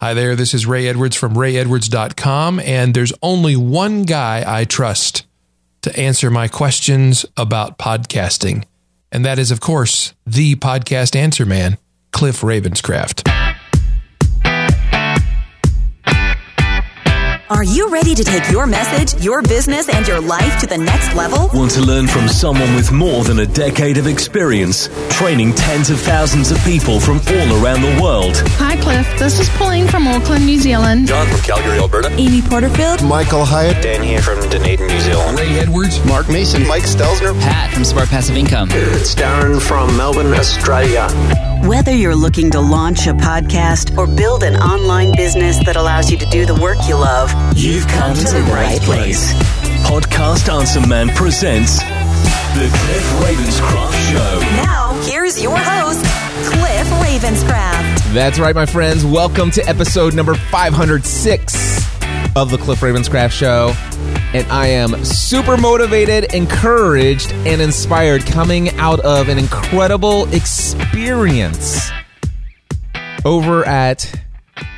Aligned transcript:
Hi 0.00 0.14
there, 0.14 0.36
this 0.36 0.54
is 0.54 0.64
Ray 0.64 0.86
Edwards 0.86 1.16
from 1.16 1.34
rayedwards.com, 1.34 2.60
and 2.60 2.94
there's 2.94 3.12
only 3.20 3.56
one 3.56 4.04
guy 4.04 4.44
I 4.46 4.62
trust 4.64 5.26
to 5.82 5.98
answer 5.98 6.30
my 6.30 6.46
questions 6.46 7.26
about 7.36 7.78
podcasting, 7.78 8.62
and 9.10 9.24
that 9.24 9.40
is, 9.40 9.50
of 9.50 9.58
course, 9.58 10.14
the 10.24 10.54
podcast 10.54 11.16
answer 11.16 11.44
man, 11.44 11.78
Cliff 12.12 12.42
Ravenscraft. 12.42 13.47
Are 17.50 17.64
you 17.64 17.88
ready 17.88 18.14
to 18.14 18.22
take 18.22 18.50
your 18.50 18.66
message, 18.66 19.24
your 19.24 19.40
business, 19.40 19.88
and 19.88 20.06
your 20.06 20.20
life 20.20 20.60
to 20.60 20.66
the 20.66 20.76
next 20.76 21.14
level? 21.14 21.48
Want 21.54 21.70
to 21.72 21.80
learn 21.80 22.06
from 22.06 22.28
someone 22.28 22.74
with 22.74 22.92
more 22.92 23.24
than 23.24 23.38
a 23.38 23.46
decade 23.46 23.96
of 23.96 24.06
experience, 24.06 24.90
training 25.08 25.54
tens 25.54 25.88
of 25.88 25.98
thousands 25.98 26.50
of 26.50 26.58
people 26.58 27.00
from 27.00 27.20
all 27.26 27.64
around 27.64 27.80
the 27.80 28.02
world? 28.02 28.36
Hi, 28.58 28.76
Cliff. 28.76 29.08
This 29.18 29.40
is 29.40 29.48
Pauline 29.56 29.88
from 29.88 30.06
Auckland, 30.06 30.44
New 30.44 30.58
Zealand. 30.58 31.06
John 31.08 31.26
from 31.26 31.40
Calgary, 31.40 31.78
Alberta. 31.78 32.10
Amy 32.18 32.42
Porterfield. 32.42 33.02
Michael 33.02 33.46
Hyatt. 33.46 33.82
Dan 33.82 34.02
here 34.02 34.20
from 34.20 34.46
Dunedin, 34.50 34.86
New 34.86 35.00
Zealand. 35.00 35.38
Ray 35.38 35.58
Edwards. 35.58 36.04
Mark 36.04 36.28
Mason. 36.28 36.66
Mike 36.66 36.84
Stelzner. 36.84 37.32
Pat 37.40 37.72
from 37.72 37.84
Smart 37.84 38.10
Passive 38.10 38.36
Income. 38.36 38.68
It's 38.72 39.14
Darren 39.14 39.58
from 39.58 39.96
Melbourne, 39.96 40.34
Australia. 40.34 41.08
Whether 41.64 41.92
you're 41.92 42.14
looking 42.14 42.50
to 42.52 42.60
launch 42.60 43.06
a 43.08 43.14
podcast 43.14 43.98
or 43.98 44.06
build 44.06 44.42
an 44.42 44.56
online 44.56 45.14
business 45.16 45.58
that 45.64 45.76
allows 45.76 46.10
you 46.10 46.16
to 46.16 46.26
do 46.26 46.46
the 46.46 46.54
work 46.54 46.78
you 46.86 46.94
love, 46.94 47.30
You've 47.54 47.86
come 47.88 48.14
to 48.14 48.22
the 48.24 48.42
right 48.52 48.80
place. 48.82 49.32
Podcast 49.86 50.48
Answer 50.52 50.86
Man 50.86 51.08
presents 51.10 51.78
The 51.78 52.68
Cliff 52.72 53.04
Ravenscraft 53.22 54.12
Show. 54.12 54.40
now 54.62 55.00
here's 55.04 55.40
your 55.42 55.56
host, 55.56 56.04
Cliff 56.50 56.86
Ravenscraft. 57.02 58.12
That's 58.12 58.38
right, 58.38 58.54
my 58.54 58.66
friends. 58.66 59.04
Welcome 59.04 59.50
to 59.52 59.62
episode 59.68 60.14
number 60.14 60.34
506 60.34 61.86
of 62.36 62.50
the 62.50 62.58
Cliff 62.58 62.80
Ravenscraft 62.80 63.32
Show. 63.32 63.72
And 64.34 64.46
I 64.52 64.66
am 64.68 65.04
super 65.04 65.56
motivated, 65.56 66.34
encouraged, 66.34 67.32
and 67.32 67.60
inspired 67.60 68.26
coming 68.26 68.70
out 68.76 69.00
of 69.00 69.28
an 69.28 69.38
incredible 69.38 70.32
experience 70.34 71.90
over 73.24 73.64
at 73.66 74.14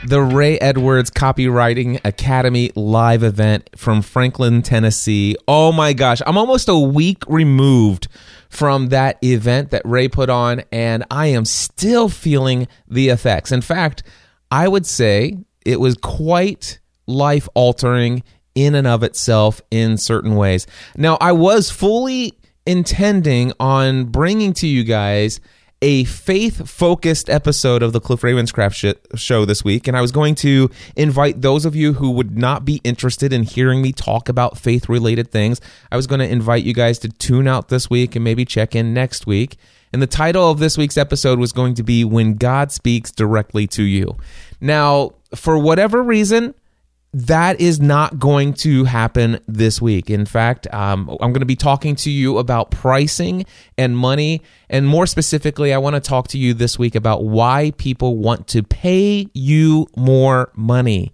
the 0.06 0.20
Ray 0.20 0.58
Edwards 0.58 1.10
Copywriting 1.10 2.00
Academy 2.04 2.70
live 2.74 3.22
event 3.22 3.70
from 3.76 4.02
Franklin, 4.02 4.62
Tennessee. 4.62 5.36
Oh 5.46 5.72
my 5.72 5.92
gosh, 5.92 6.20
I'm 6.26 6.38
almost 6.38 6.68
a 6.68 6.78
week 6.78 7.22
removed 7.28 8.08
from 8.48 8.88
that 8.88 9.18
event 9.22 9.70
that 9.70 9.82
Ray 9.84 10.08
put 10.08 10.30
on, 10.30 10.62
and 10.72 11.04
I 11.10 11.26
am 11.26 11.44
still 11.44 12.08
feeling 12.08 12.66
the 12.88 13.08
effects. 13.08 13.52
In 13.52 13.60
fact, 13.60 14.02
I 14.50 14.66
would 14.66 14.86
say 14.86 15.38
it 15.64 15.78
was 15.78 15.96
quite 15.96 16.80
life 17.06 17.48
altering 17.54 18.22
in 18.54 18.74
and 18.74 18.86
of 18.86 19.02
itself 19.02 19.60
in 19.70 19.96
certain 19.96 20.36
ways. 20.36 20.66
Now, 20.96 21.16
I 21.20 21.32
was 21.32 21.70
fully 21.70 22.32
intending 22.66 23.52
on 23.60 24.04
bringing 24.04 24.52
to 24.54 24.66
you 24.66 24.84
guys 24.84 25.40
a 25.82 26.04
faith 26.04 26.68
focused 26.68 27.30
episode 27.30 27.82
of 27.82 27.92
the 27.92 28.00
Cliff 28.00 28.20
Ravenscraft 28.20 28.74
sh- 28.74 29.18
show 29.18 29.44
this 29.44 29.64
week. 29.64 29.88
And 29.88 29.96
I 29.96 30.02
was 30.02 30.12
going 30.12 30.34
to 30.36 30.70
invite 30.94 31.40
those 31.40 31.64
of 31.64 31.74
you 31.74 31.94
who 31.94 32.10
would 32.10 32.36
not 32.36 32.64
be 32.64 32.80
interested 32.84 33.32
in 33.32 33.44
hearing 33.44 33.80
me 33.80 33.92
talk 33.92 34.28
about 34.28 34.58
faith 34.58 34.88
related 34.88 35.30
things. 35.30 35.60
I 35.90 35.96
was 35.96 36.06
going 36.06 36.18
to 36.18 36.28
invite 36.28 36.64
you 36.64 36.74
guys 36.74 36.98
to 37.00 37.08
tune 37.08 37.48
out 37.48 37.68
this 37.68 37.88
week 37.88 38.14
and 38.14 38.22
maybe 38.22 38.44
check 38.44 38.76
in 38.76 38.92
next 38.92 39.26
week. 39.26 39.56
And 39.92 40.00
the 40.02 40.06
title 40.06 40.50
of 40.50 40.58
this 40.58 40.78
week's 40.78 40.96
episode 40.96 41.38
was 41.38 41.52
going 41.52 41.74
to 41.74 41.82
be 41.82 42.04
When 42.04 42.34
God 42.34 42.70
Speaks 42.70 43.10
Directly 43.10 43.66
to 43.68 43.82
You. 43.82 44.16
Now, 44.60 45.12
for 45.34 45.58
whatever 45.58 46.02
reason, 46.02 46.54
that 47.12 47.60
is 47.60 47.80
not 47.80 48.18
going 48.18 48.54
to 48.54 48.84
happen 48.84 49.40
this 49.48 49.82
week. 49.82 50.10
In 50.10 50.24
fact, 50.24 50.72
um, 50.72 51.08
I'm 51.20 51.32
going 51.32 51.40
to 51.40 51.46
be 51.46 51.56
talking 51.56 51.96
to 51.96 52.10
you 52.10 52.38
about 52.38 52.70
pricing 52.70 53.44
and 53.76 53.96
money. 53.96 54.42
And 54.68 54.86
more 54.86 55.06
specifically, 55.06 55.74
I 55.74 55.78
want 55.78 55.96
to 55.96 56.00
talk 56.00 56.28
to 56.28 56.38
you 56.38 56.54
this 56.54 56.78
week 56.78 56.94
about 56.94 57.24
why 57.24 57.72
people 57.78 58.16
want 58.16 58.46
to 58.48 58.62
pay 58.62 59.26
you 59.34 59.88
more 59.96 60.52
money. 60.54 61.12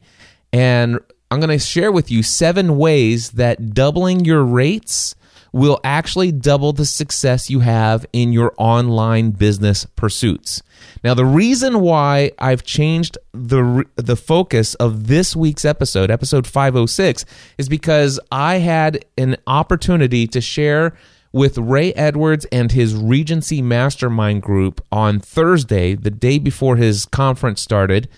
And 0.53 1.01
I'm 1.31 1.41
going 1.41 1.49
to 1.51 1.59
share 1.59 1.91
with 1.91 2.11
you 2.11 2.23
seven 2.23 2.77
ways 2.77 3.33
that 3.33 3.73
doubling 3.73 4.25
your 4.25 4.45
rates 4.45 5.15
will 5.57 5.81
actually 5.83 6.31
double 6.31 6.75
the 6.75 6.85
success 6.85 7.49
you 7.49 7.61
have 7.61 8.05
in 8.13 8.31
your 8.31 8.53
online 8.59 9.31
business 9.31 9.87
pursuits. 9.97 10.63
Now, 11.03 11.15
the 11.15 11.25
reason 11.25 11.81
why 11.81 12.33
I've 12.39 12.63
changed 12.63 13.17
the 13.33 13.87
the 13.97 14.17
focus 14.17 14.75
of 14.75 15.07
this 15.07 15.35
week's 15.35 15.65
episode, 15.65 16.11
episode 16.11 16.47
506, 16.47 17.25
is 17.57 17.71
because 17.71 18.21
I 18.31 18.59
had 18.59 19.03
an 19.17 19.37
opportunity 19.47 20.27
to 20.27 20.43
share 20.43 20.95
with 21.33 21.57
Ray 21.57 21.95
Edwards 21.95 22.47
and 22.53 22.73
his 22.73 22.95
Regency 22.95 23.63
Mastermind 23.63 24.43
group 24.43 24.85
on 24.93 25.21
Thursday, 25.21 25.95
the 25.95 26.11
day 26.11 26.39
before 26.39 26.77
his 26.77 27.07
conference 27.07 27.63
started. 27.63 28.11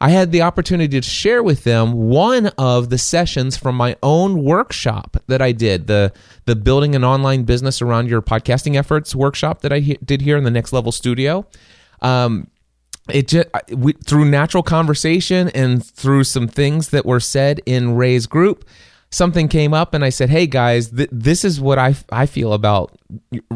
I 0.00 0.10
had 0.10 0.30
the 0.30 0.42
opportunity 0.42 1.00
to 1.00 1.06
share 1.06 1.42
with 1.42 1.64
them 1.64 1.92
one 1.92 2.46
of 2.56 2.88
the 2.88 2.98
sessions 2.98 3.56
from 3.56 3.74
my 3.76 3.96
own 4.02 4.44
workshop 4.44 5.16
that 5.26 5.42
I 5.42 5.52
did, 5.52 5.88
the 5.88 6.12
the 6.44 6.54
building 6.54 6.94
an 6.94 7.04
online 7.04 7.42
business 7.42 7.82
around 7.82 8.08
your 8.08 8.22
podcasting 8.22 8.76
efforts 8.76 9.14
workshop 9.14 9.62
that 9.62 9.72
I 9.72 9.80
he- 9.80 9.98
did 10.04 10.20
here 10.22 10.36
in 10.36 10.44
the 10.44 10.50
Next 10.52 10.72
Level 10.72 10.92
Studio. 10.92 11.46
Um, 12.00 12.48
it 13.10 13.26
just 13.26 13.48
we, 13.72 13.92
through 13.92 14.26
natural 14.26 14.62
conversation 14.62 15.48
and 15.48 15.84
through 15.84 16.24
some 16.24 16.46
things 16.46 16.90
that 16.90 17.04
were 17.04 17.20
said 17.20 17.60
in 17.66 17.96
Ray's 17.96 18.26
group, 18.26 18.68
something 19.10 19.48
came 19.48 19.74
up, 19.74 19.94
and 19.94 20.04
I 20.04 20.10
said, 20.10 20.30
"Hey 20.30 20.46
guys, 20.46 20.90
th- 20.90 21.08
this 21.10 21.44
is 21.44 21.60
what 21.60 21.78
I 21.78 21.96
I 22.12 22.26
feel 22.26 22.52
about 22.52 22.96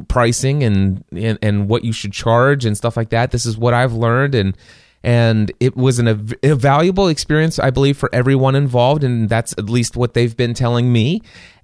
pricing 0.09 0.65
and, 0.65 1.05
and 1.13 1.39
and 1.41 1.69
what 1.69 1.85
you 1.85 1.93
should 1.93 2.13
charge 2.13 2.65
and 2.65 2.77
stuff 2.77 2.97
like 2.97 3.11
that. 3.11 3.31
This 3.31 3.47
is 3.47 3.57
what 3.57 3.75
I've 3.75 3.93
learned 3.93 4.35
and." 4.35 4.57
And 5.05 5.53
it 5.61 5.77
was 5.77 5.99
an, 5.99 6.09
a 6.43 6.55
valuable 6.55 7.09
experience 7.09 7.59
i 7.59 7.71
believe 7.71 7.97
for 7.97 8.09
everyone 8.13 8.55
involved 8.55 9.05
and 9.05 9.29
that's 9.29 9.53
at 9.59 9.69
least 9.69 9.97
what 9.97 10.15
they've 10.15 10.37
been 10.37 10.55
telling 10.55 10.93
me 10.93 11.21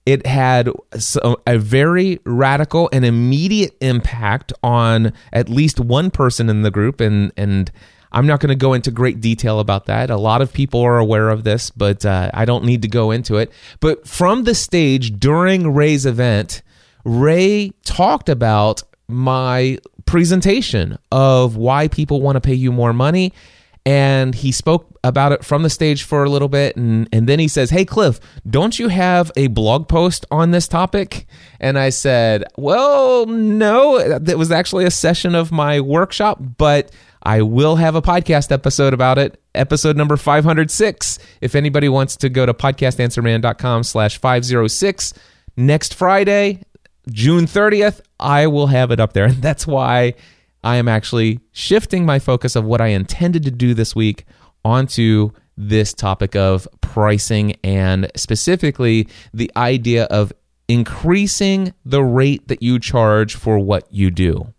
it 0.06 0.26
had 0.26 0.70
a 1.46 1.58
very 1.58 2.18
radical 2.24 2.88
and 2.92 3.04
immediate 3.04 3.76
impact 3.82 4.54
on 4.62 5.12
at 5.34 5.50
least 5.50 5.78
one 5.78 6.10
person 6.10 6.48
in 6.48 6.62
the 6.62 6.70
group 6.70 7.00
and 7.00 7.32
and 7.36 7.70
I'm 8.10 8.26
not 8.26 8.40
going 8.40 8.48
to 8.48 8.54
go 8.54 8.72
into 8.72 8.90
great 8.90 9.20
detail 9.20 9.60
about 9.60 9.86
that. 9.86 10.10
A 10.10 10.16
lot 10.16 10.40
of 10.40 10.52
people 10.52 10.80
are 10.80 10.98
aware 10.98 11.28
of 11.28 11.44
this, 11.44 11.70
but 11.70 12.06
uh, 12.06 12.30
I 12.32 12.44
don't 12.44 12.64
need 12.64 12.82
to 12.82 12.88
go 12.88 13.10
into 13.10 13.36
it. 13.36 13.52
But 13.80 14.08
from 14.08 14.44
the 14.44 14.54
stage 14.54 15.18
during 15.18 15.74
Ray's 15.74 16.06
event, 16.06 16.62
Ray 17.04 17.72
talked 17.84 18.28
about 18.28 18.82
my 19.08 19.78
presentation 20.08 20.98
of 21.12 21.56
why 21.56 21.86
people 21.86 22.22
want 22.22 22.36
to 22.36 22.40
pay 22.40 22.54
you 22.54 22.72
more 22.72 22.94
money. 22.94 23.32
And 23.84 24.34
he 24.34 24.52
spoke 24.52 24.98
about 25.04 25.32
it 25.32 25.44
from 25.44 25.62
the 25.62 25.70
stage 25.70 26.02
for 26.02 26.24
a 26.24 26.30
little 26.30 26.48
bit. 26.48 26.76
And, 26.76 27.08
and 27.12 27.28
then 27.28 27.38
he 27.38 27.46
says, 27.46 27.70
Hey, 27.70 27.84
Cliff, 27.84 28.18
don't 28.48 28.78
you 28.78 28.88
have 28.88 29.30
a 29.36 29.46
blog 29.48 29.86
post 29.86 30.26
on 30.30 30.50
this 30.50 30.66
topic? 30.66 31.26
And 31.60 31.78
I 31.78 31.90
said, 31.90 32.44
Well, 32.56 33.26
no, 33.26 34.18
that 34.18 34.38
was 34.38 34.50
actually 34.50 34.86
a 34.86 34.90
session 34.90 35.34
of 35.34 35.52
my 35.52 35.80
workshop, 35.80 36.38
but 36.56 36.90
I 37.22 37.42
will 37.42 37.76
have 37.76 37.94
a 37.94 38.02
podcast 38.02 38.50
episode 38.50 38.94
about 38.94 39.18
it, 39.18 39.40
episode 39.54 39.96
number 39.96 40.16
506. 40.16 41.18
If 41.40 41.54
anybody 41.54 41.88
wants 41.88 42.16
to 42.16 42.28
go 42.28 42.46
to 42.46 42.54
podcastanswerman.com 42.54 43.82
slash 43.84 44.18
506 44.18 45.14
next 45.56 45.94
Friday, 45.94 46.62
June 47.10 47.46
30th, 47.46 48.00
I 48.20 48.46
will 48.46 48.68
have 48.68 48.90
it 48.90 49.00
up 49.00 49.12
there. 49.12 49.24
And 49.24 49.36
that's 49.42 49.66
why 49.66 50.14
I 50.62 50.76
am 50.76 50.88
actually 50.88 51.40
shifting 51.52 52.04
my 52.04 52.18
focus 52.18 52.56
of 52.56 52.64
what 52.64 52.80
I 52.80 52.88
intended 52.88 53.44
to 53.44 53.50
do 53.50 53.74
this 53.74 53.94
week 53.94 54.24
onto 54.64 55.30
this 55.56 55.92
topic 55.92 56.36
of 56.36 56.68
pricing 56.80 57.56
and 57.64 58.10
specifically 58.14 59.08
the 59.34 59.50
idea 59.56 60.04
of 60.04 60.32
increasing 60.68 61.72
the 61.84 62.02
rate 62.02 62.46
that 62.48 62.62
you 62.62 62.78
charge 62.78 63.34
for 63.34 63.58
what 63.58 63.86
you 63.90 64.10
do. 64.10 64.52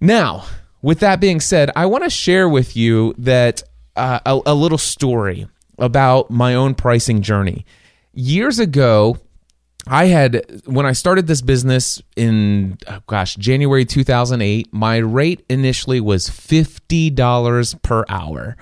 Now, 0.00 0.44
with 0.82 1.00
that 1.00 1.20
being 1.20 1.40
said, 1.40 1.70
I 1.76 1.86
want 1.86 2.04
to 2.04 2.10
share 2.10 2.48
with 2.48 2.76
you 2.76 3.14
that 3.18 3.62
uh, 3.96 4.20
a, 4.26 4.40
a 4.46 4.54
little 4.54 4.78
story 4.78 5.46
about 5.78 6.30
my 6.30 6.54
own 6.54 6.74
pricing 6.74 7.22
journey. 7.22 7.64
Years 8.12 8.58
ago, 8.58 9.18
I 9.86 10.06
had 10.06 10.62
when 10.66 10.86
I 10.86 10.92
started 10.92 11.26
this 11.26 11.42
business 11.42 12.00
in 12.16 12.78
oh 12.88 13.00
gosh 13.06 13.36
January 13.36 13.84
2008 13.84 14.72
my 14.72 14.96
rate 14.96 15.44
initially 15.48 16.00
was 16.00 16.28
$50 16.28 17.82
per 17.82 18.04
hour 18.08 18.56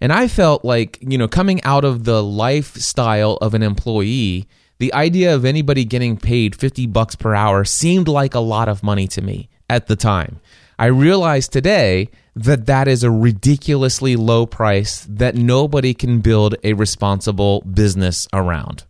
and 0.00 0.12
I 0.12 0.28
felt 0.28 0.64
like 0.64 0.98
you 1.00 1.18
know 1.18 1.28
coming 1.28 1.62
out 1.62 1.84
of 1.84 2.04
the 2.04 2.22
lifestyle 2.22 3.38
of 3.40 3.54
an 3.54 3.62
employee 3.62 4.46
the 4.78 4.92
idea 4.92 5.34
of 5.34 5.44
anybody 5.44 5.84
getting 5.84 6.18
paid 6.18 6.54
50 6.54 6.86
bucks 6.88 7.14
per 7.14 7.34
hour 7.34 7.64
seemed 7.64 8.08
like 8.08 8.34
a 8.34 8.40
lot 8.40 8.68
of 8.68 8.82
money 8.82 9.06
to 9.08 9.22
me 9.22 9.48
at 9.70 9.86
the 9.86 9.96
time 9.96 10.40
I 10.78 10.86
realize 10.86 11.48
today 11.48 12.10
that 12.34 12.66
that 12.66 12.86
is 12.86 13.02
a 13.02 13.10
ridiculously 13.10 14.14
low 14.14 14.44
price 14.44 15.06
that 15.08 15.34
nobody 15.34 15.94
can 15.94 16.20
build 16.20 16.54
a 16.62 16.74
responsible 16.74 17.62
business 17.62 18.28
around. 18.34 18.84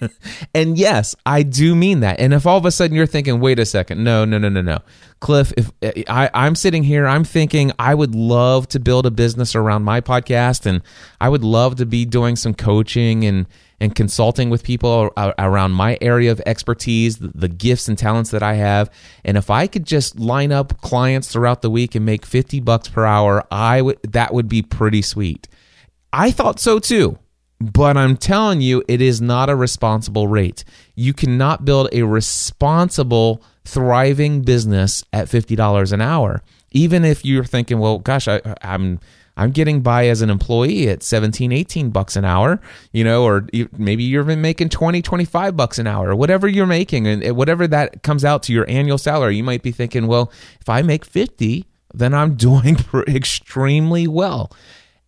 and 0.54 0.78
yes, 0.78 1.14
I 1.24 1.42
do 1.42 1.74
mean 1.74 2.00
that. 2.00 2.20
And 2.20 2.34
if 2.34 2.46
all 2.46 2.58
of 2.58 2.64
a 2.64 2.70
sudden 2.70 2.96
you're 2.96 3.06
thinking, 3.06 3.40
wait 3.40 3.58
a 3.58 3.66
second, 3.66 4.02
no, 4.02 4.24
no, 4.24 4.38
no, 4.38 4.48
no, 4.48 4.62
no, 4.62 4.78
Cliff, 5.20 5.52
if 5.56 5.72
I, 5.82 6.30
I'm 6.34 6.54
sitting 6.54 6.82
here, 6.82 7.06
I'm 7.06 7.24
thinking 7.24 7.72
I 7.78 7.94
would 7.94 8.14
love 8.14 8.68
to 8.68 8.80
build 8.80 9.06
a 9.06 9.10
business 9.10 9.54
around 9.54 9.84
my 9.84 10.00
podcast, 10.00 10.66
and 10.66 10.82
I 11.20 11.28
would 11.28 11.44
love 11.44 11.76
to 11.76 11.86
be 11.86 12.04
doing 12.04 12.36
some 12.36 12.54
coaching 12.54 13.24
and 13.24 13.46
and 13.80 13.94
consulting 13.94 14.50
with 14.50 14.62
people 14.62 15.10
around 15.16 15.72
my 15.72 15.98
area 16.00 16.30
of 16.30 16.40
expertise, 16.46 17.18
the 17.18 17.48
gifts 17.48 17.88
and 17.88 17.98
talents 17.98 18.30
that 18.30 18.42
I 18.42 18.54
have. 18.54 18.88
And 19.24 19.36
if 19.36 19.50
I 19.50 19.66
could 19.66 19.84
just 19.84 20.18
line 20.18 20.52
up 20.52 20.80
clients 20.80 21.30
throughout 21.30 21.60
the 21.60 21.70
week 21.70 21.94
and 21.94 22.06
make 22.06 22.24
50 22.24 22.60
bucks 22.60 22.88
per 22.88 23.04
hour, 23.04 23.44
I 23.50 23.82
would 23.82 23.98
that 24.12 24.32
would 24.32 24.48
be 24.48 24.62
pretty 24.62 25.02
sweet. 25.02 25.48
I 26.12 26.30
thought 26.30 26.60
so 26.60 26.78
too. 26.78 27.18
But 27.72 27.96
I'm 27.96 28.16
telling 28.16 28.60
you, 28.60 28.82
it 28.88 29.00
is 29.00 29.22
not 29.22 29.48
a 29.48 29.56
responsible 29.56 30.28
rate. 30.28 30.64
You 30.94 31.14
cannot 31.14 31.64
build 31.64 31.88
a 31.92 32.02
responsible, 32.02 33.42
thriving 33.64 34.42
business 34.42 35.02
at 35.12 35.28
$50 35.28 35.92
an 35.92 36.00
hour. 36.02 36.42
Even 36.72 37.04
if 37.04 37.24
you're 37.24 37.44
thinking, 37.44 37.78
well, 37.78 37.98
gosh, 37.98 38.28
I, 38.28 38.40
I'm 38.60 39.00
I'm 39.36 39.50
getting 39.50 39.80
by 39.80 40.06
as 40.08 40.22
an 40.22 40.30
employee 40.30 40.88
at 40.88 41.02
17, 41.02 41.50
18 41.50 41.90
bucks 41.90 42.14
an 42.14 42.24
hour, 42.24 42.60
you 42.92 43.02
know, 43.02 43.24
or 43.24 43.46
maybe 43.76 44.04
you're 44.04 44.22
making 44.24 44.68
20, 44.68 45.02
25 45.02 45.56
bucks 45.56 45.78
an 45.78 45.88
hour, 45.88 46.14
whatever 46.14 46.46
you're 46.46 46.66
making, 46.66 47.08
and 47.08 47.36
whatever 47.36 47.66
that 47.66 48.04
comes 48.04 48.24
out 48.24 48.44
to 48.44 48.52
your 48.52 48.68
annual 48.68 48.98
salary. 48.98 49.36
You 49.36 49.42
might 49.42 49.62
be 49.62 49.72
thinking, 49.72 50.06
well, 50.06 50.30
if 50.60 50.68
I 50.68 50.82
make 50.82 51.04
50, 51.04 51.66
then 51.92 52.14
I'm 52.14 52.34
doing 52.36 52.76
extremely 53.08 54.06
well. 54.06 54.52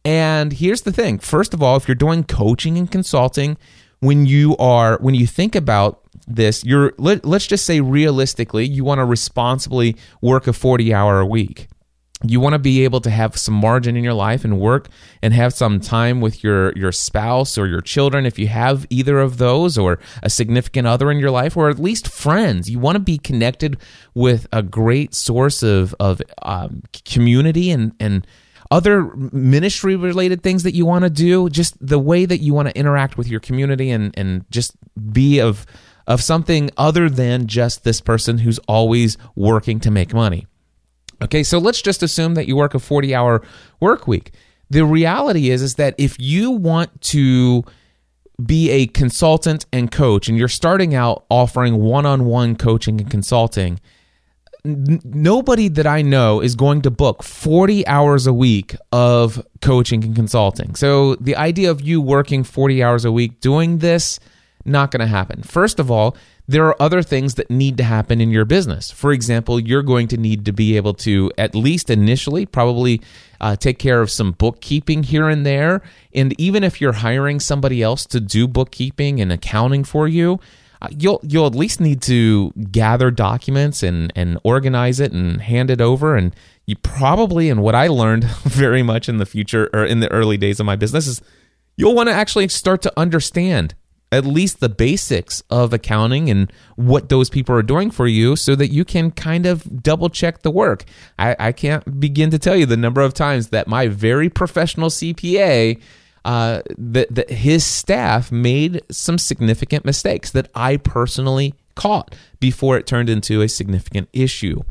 And 0.07 0.53
here's 0.53 0.83
the 0.83 0.93
thing. 0.93 1.19
First 1.19 1.53
of 1.53 1.65
all, 1.65 1.77
if 1.77 1.89
you're 1.89 1.97
doing 1.97 2.23
coaching 2.23 2.79
and 2.79 2.89
consulting, 2.89 3.57
when 3.99 4.25
you 4.25 4.57
are, 4.57 4.99
when 5.01 5.17
you 5.17 5.27
think 5.27 5.57
about 5.57 6.01
this, 6.29 6.65
you're, 6.65 6.93
let, 6.97 7.25
let's 7.25 7.49
just 7.49 7.67
say 7.67 7.81
realistically, 7.81 8.65
you 8.65 8.85
want 8.85 9.01
to 9.01 9.05
responsibly 9.05 9.97
work 10.23 10.47
a 10.47 10.53
40 10.53 10.95
hour 10.95 11.19
a 11.19 11.27
week. 11.27 11.67
You 12.23 12.39
want 12.39 12.53
to 12.53 12.61
be 12.61 12.85
able 12.85 13.01
to 13.01 13.11
have 13.11 13.37
some 13.37 13.55
margin 13.55 13.97
in 13.97 14.05
your 14.05 14.15
life 14.15 14.45
and 14.45 14.61
work 14.61 14.89
and 15.23 15.35
have 15.35 15.53
some 15.53 15.81
time 15.81 16.21
with 16.21 16.43
your 16.43 16.73
your 16.75 16.93
spouse 16.93 17.59
or 17.59 17.67
your 17.67 17.83
children 17.83 18.25
if 18.25 18.39
you 18.39 18.47
have 18.47 18.87
either 18.89 19.19
of 19.19 19.37
those 19.37 19.77
or 19.77 19.99
a 20.23 20.31
significant 20.31 20.87
other 20.87 21.11
in 21.11 21.19
your 21.19 21.31
life 21.31 21.59
or 21.59 21.69
at 21.69 21.79
least 21.79 22.09
friends. 22.09 22.71
You 22.71 22.79
want 22.79 22.95
to 22.95 23.01
be 23.01 23.19
connected 23.19 23.77
with 24.15 24.47
a 24.51 24.63
great 24.63 25.15
source 25.15 25.63
of 25.63 25.95
of 26.01 26.23
um, 26.41 26.85
community 27.05 27.71
and 27.71 27.93
and 28.01 28.27
other 28.71 29.05
ministry 29.17 29.97
related 29.97 30.43
things 30.43 30.63
that 30.63 30.75
you 30.75 30.87
want 30.87 31.05
to 31.05 31.11
do 31.11 31.49
just 31.49 31.75
the 31.85 31.99
way 31.99 32.25
that 32.25 32.39
you 32.39 32.53
want 32.55 32.69
to 32.69 32.77
interact 32.77 33.17
with 33.17 33.29
your 33.29 33.41
community 33.41 33.91
and 33.91 34.13
and 34.17 34.45
just 34.51 34.73
be 35.13 35.41
of 35.41 35.67
of 36.07 36.23
something 36.23 36.71
other 36.77 37.09
than 37.09 37.47
just 37.47 37.85
this 37.85 38.01
person 38.01 38.39
who's 38.39 38.59
always 38.69 39.17
working 39.35 39.81
to 39.81 39.91
make 39.91 40.15
money 40.15 40.47
Okay, 41.23 41.43
so 41.43 41.59
let's 41.59 41.81
just 41.81 42.03
assume 42.03 42.35
that 42.35 42.47
you 42.47 42.57
work 42.57 42.75
a 42.75 42.79
40 42.79 43.15
hour 43.15 43.43
work 43.81 44.07
week. 44.07 44.33
The 44.69 44.85
reality 44.85 45.51
is, 45.51 45.63
is 45.63 45.77
that 45.77 45.95
if 45.97 46.19
you 46.19 46.51
want 46.51 47.01
to 47.03 47.65
be 48.45 48.71
a 48.71 48.87
consultant 48.89 49.65
and 49.73 49.91
coach 49.91 50.29
and 50.29 50.37
you're 50.37 50.49
starting 50.49 50.95
out 50.95 51.25
offering 51.31 51.77
one 51.77 52.05
on 52.05 52.27
one 52.27 52.55
coaching 52.55 53.01
and 53.01 53.11
consulting, 53.11 53.81
nobody 54.67 55.69
that 55.69 55.87
I 55.87 56.03
know 56.03 56.41
is 56.41 56.55
going 56.55 56.83
to 56.83 56.91
book 56.91 57.23
40 57.23 57.87
hours 57.87 58.27
a 58.27 58.33
week 58.33 58.75
of 58.93 59.45
coaching 59.63 60.05
and 60.05 60.15
consulting. 60.15 60.75
So 60.75 61.15
the 61.17 61.37
idea 61.37 61.71
of 61.71 61.81
you 61.81 62.01
working 62.01 62.45
40 62.45 62.83
hours 62.83 63.05
a 63.05 63.13
week 63.13 63.41
doing 63.41 63.79
this, 63.79 64.19
not 64.65 64.91
going 64.91 65.01
to 65.01 65.07
happen. 65.07 65.43
First 65.43 65.79
of 65.79 65.91
all, 65.91 66.17
there 66.49 66.65
are 66.67 66.81
other 66.81 67.03
things 67.03 67.35
that 67.35 67.51
need 67.51 67.77
to 67.77 67.85
happen 67.85 68.21
in 68.21 68.31
your 68.31 68.45
business. 68.45 68.91
For 68.91 69.13
example, 69.13 69.59
you're 69.59 69.83
going 69.83 70.09
to 70.09 70.17
need 70.17 70.45
to 70.45 70.53
be 70.53 70.77
able 70.77 70.95
to, 70.95 71.31
at 71.39 71.55
least 71.55 71.91
initially, 71.91 72.47
probably 72.47 73.01
uh, 73.41 73.57
take 73.57 73.79
care 73.79 74.01
of 74.01 74.11
some 74.11 74.33
bookkeeping 74.33 75.05
here 75.05 75.29
and 75.29 75.45
there. 75.45 75.83
And 76.15 76.39
even 76.41 76.63
if 76.65 76.81
you're 76.81 76.93
hiring 76.93 77.41
somebody 77.41 77.83
else 77.83 78.07
to 78.07 78.21
do 78.21 78.47
bookkeeping 78.47 79.21
and 79.21 79.33
accounting 79.33 79.85
for 79.85 80.07
you, 80.07 80.41
Uh, 80.83 80.89
you'll 80.91 81.21
you'll 81.23 81.47
at 81.47 81.55
least 81.55 81.81
need 81.81 82.03
to 82.03 82.53
gather 82.71 83.11
documents 83.11 83.83
and 83.83 84.13
and 84.15 84.39
organize 84.45 85.01
it 85.01 85.13
and 85.13 85.41
hand 85.41 85.71
it 85.71 85.81
over 85.81 86.17
and 86.17 86.35
you 86.67 86.77
probably 86.77 87.49
and 87.49 87.63
what 87.63 87.75
I 87.75 87.87
learned 87.87 88.25
very 88.45 88.83
much 88.83 89.09
in 89.09 89.19
the 89.19 89.27
future 89.27 89.71
or 89.73 89.85
in 89.85 90.01
the 90.01 90.11
early 90.13 90.37
days 90.37 90.61
of 90.61 90.67
my 90.67 90.77
business 90.77 91.07
is 91.07 91.23
you'll 91.77 91.95
want 91.95 92.09
to 92.09 92.15
actually 92.15 92.49
start 92.49 92.83
to 92.83 92.93
understand 92.97 93.75
at 94.13 94.25
least 94.25 94.61
the 94.61 94.69
basics 94.69 95.43
of 95.51 95.73
accounting 95.73 96.31
and 96.31 96.53
what 96.77 97.09
those 97.09 97.29
people 97.29 97.55
are 97.55 97.63
doing 97.63 97.91
for 97.91 98.07
you 98.07 98.37
so 98.37 98.55
that 98.55 98.69
you 98.69 98.85
can 98.85 99.11
kind 99.11 99.47
of 99.47 99.83
double 99.83 100.09
check 100.09 100.43
the 100.43 100.51
work. 100.51 100.85
I, 101.19 101.35
I 101.39 101.53
can't 101.53 102.01
begin 102.01 102.31
to 102.31 102.39
tell 102.39 102.57
you 102.57 102.67
the 102.67 102.77
number 102.77 103.01
of 103.01 103.15
times 103.15 103.49
that 103.49 103.67
my 103.67 103.89
very 103.89 104.29
professional 104.29 104.91
CPA. 104.91 105.81
Uh, 106.27 106.61
that, 106.77 107.31
his 107.31 107.65
staff 107.65 108.33
made 108.33 108.83
some 108.91 109.17
significant 109.17 109.85
mistakes 109.85 110.33
that 110.33 110.49
I 110.57 110.77
personally 110.77 111.55
caught 111.77 112.17
before 112.41 112.77
it 112.77 112.85
turned 112.85 113.09
into 113.09 113.43
a 113.43 113.49
significant 113.49 114.09
issue. 114.13 114.63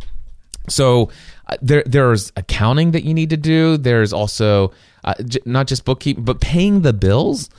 So 0.67 1.09
uh, 1.47 1.55
there 1.61 1.83
there's 1.85 2.33
accounting 2.35 2.91
that 2.91 3.05
you 3.05 3.13
need 3.13 3.29
to 3.29 3.37
do. 3.37 3.77
There's 3.77 4.11
also 4.11 4.73
uh, 5.05 5.13
j- 5.25 5.39
not 5.45 5.67
just 5.67 5.85
bookkeeping, 5.85 6.25
but 6.25 6.41
paying 6.41 6.81
the 6.81 6.91
bills. 6.91 7.49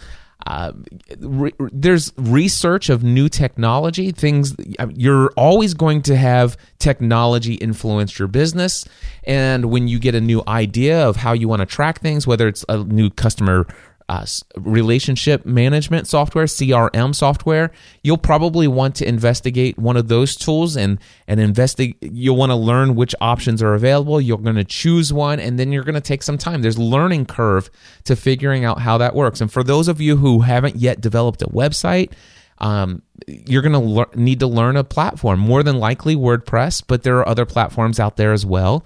Uh, 0.46 0.72
re- 1.18 1.52
there's 1.58 2.12
research 2.16 2.88
of 2.88 3.02
new 3.02 3.28
technology 3.28 4.12
things 4.12 4.54
you're 4.94 5.30
always 5.36 5.74
going 5.74 6.00
to 6.02 6.16
have 6.16 6.56
technology 6.78 7.54
influence 7.54 8.16
your 8.16 8.28
business. 8.28 8.84
And 9.24 9.66
when 9.66 9.88
you 9.88 9.98
get 9.98 10.14
a 10.14 10.20
new 10.20 10.42
idea 10.46 11.04
of 11.08 11.16
how 11.16 11.32
you 11.32 11.48
want 11.48 11.60
to 11.60 11.66
track 11.66 12.00
things 12.00 12.26
whether 12.26 12.46
it's 12.46 12.64
a 12.68 12.84
new 12.84 13.10
customer 13.10 13.66
uh, 14.08 14.24
relationship 14.56 15.44
management 15.44 16.06
software, 16.06 16.44
CRM 16.44 17.14
software, 17.14 17.72
you'll 18.02 18.16
probably 18.16 18.68
want 18.68 18.94
to 18.96 19.08
investigate 19.08 19.76
one 19.78 19.96
of 19.96 20.08
those 20.08 20.36
tools 20.36 20.76
and 20.76 20.98
and 21.26 21.40
investigate. 21.40 21.96
You'll 22.00 22.36
want 22.36 22.50
to 22.50 22.56
learn 22.56 22.94
which 22.94 23.14
options 23.20 23.62
are 23.62 23.74
available. 23.74 24.20
You're 24.20 24.38
going 24.38 24.56
to 24.56 24.64
choose 24.64 25.12
one, 25.12 25.40
and 25.40 25.58
then 25.58 25.72
you're 25.72 25.82
going 25.82 25.96
to 25.96 26.00
take 26.00 26.22
some 26.22 26.38
time. 26.38 26.62
There's 26.62 26.78
learning 26.78 27.26
curve 27.26 27.68
to 28.04 28.14
figuring 28.14 28.64
out 28.64 28.80
how 28.80 28.98
that 28.98 29.14
works. 29.14 29.40
And 29.40 29.50
for 29.50 29.64
those 29.64 29.88
of 29.88 30.00
you 30.00 30.16
who 30.16 30.40
haven't 30.40 30.76
yet 30.76 31.00
developed 31.00 31.42
a 31.42 31.48
website, 31.48 32.12
um, 32.58 33.02
you're 33.26 33.62
going 33.62 33.72
to 33.72 33.78
le- 33.78 34.14
need 34.14 34.38
to 34.40 34.46
learn 34.46 34.76
a 34.76 34.84
platform. 34.84 35.40
More 35.40 35.62
than 35.62 35.78
likely 35.78 36.14
WordPress, 36.14 36.84
but 36.86 37.02
there 37.02 37.18
are 37.18 37.28
other 37.28 37.44
platforms 37.44 37.98
out 37.98 38.16
there 38.16 38.32
as 38.32 38.46
well. 38.46 38.84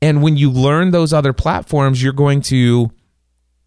And 0.00 0.22
when 0.22 0.36
you 0.36 0.50
learn 0.50 0.90
those 0.90 1.12
other 1.12 1.32
platforms, 1.32 2.02
you're 2.02 2.12
going 2.12 2.42
to 2.42 2.90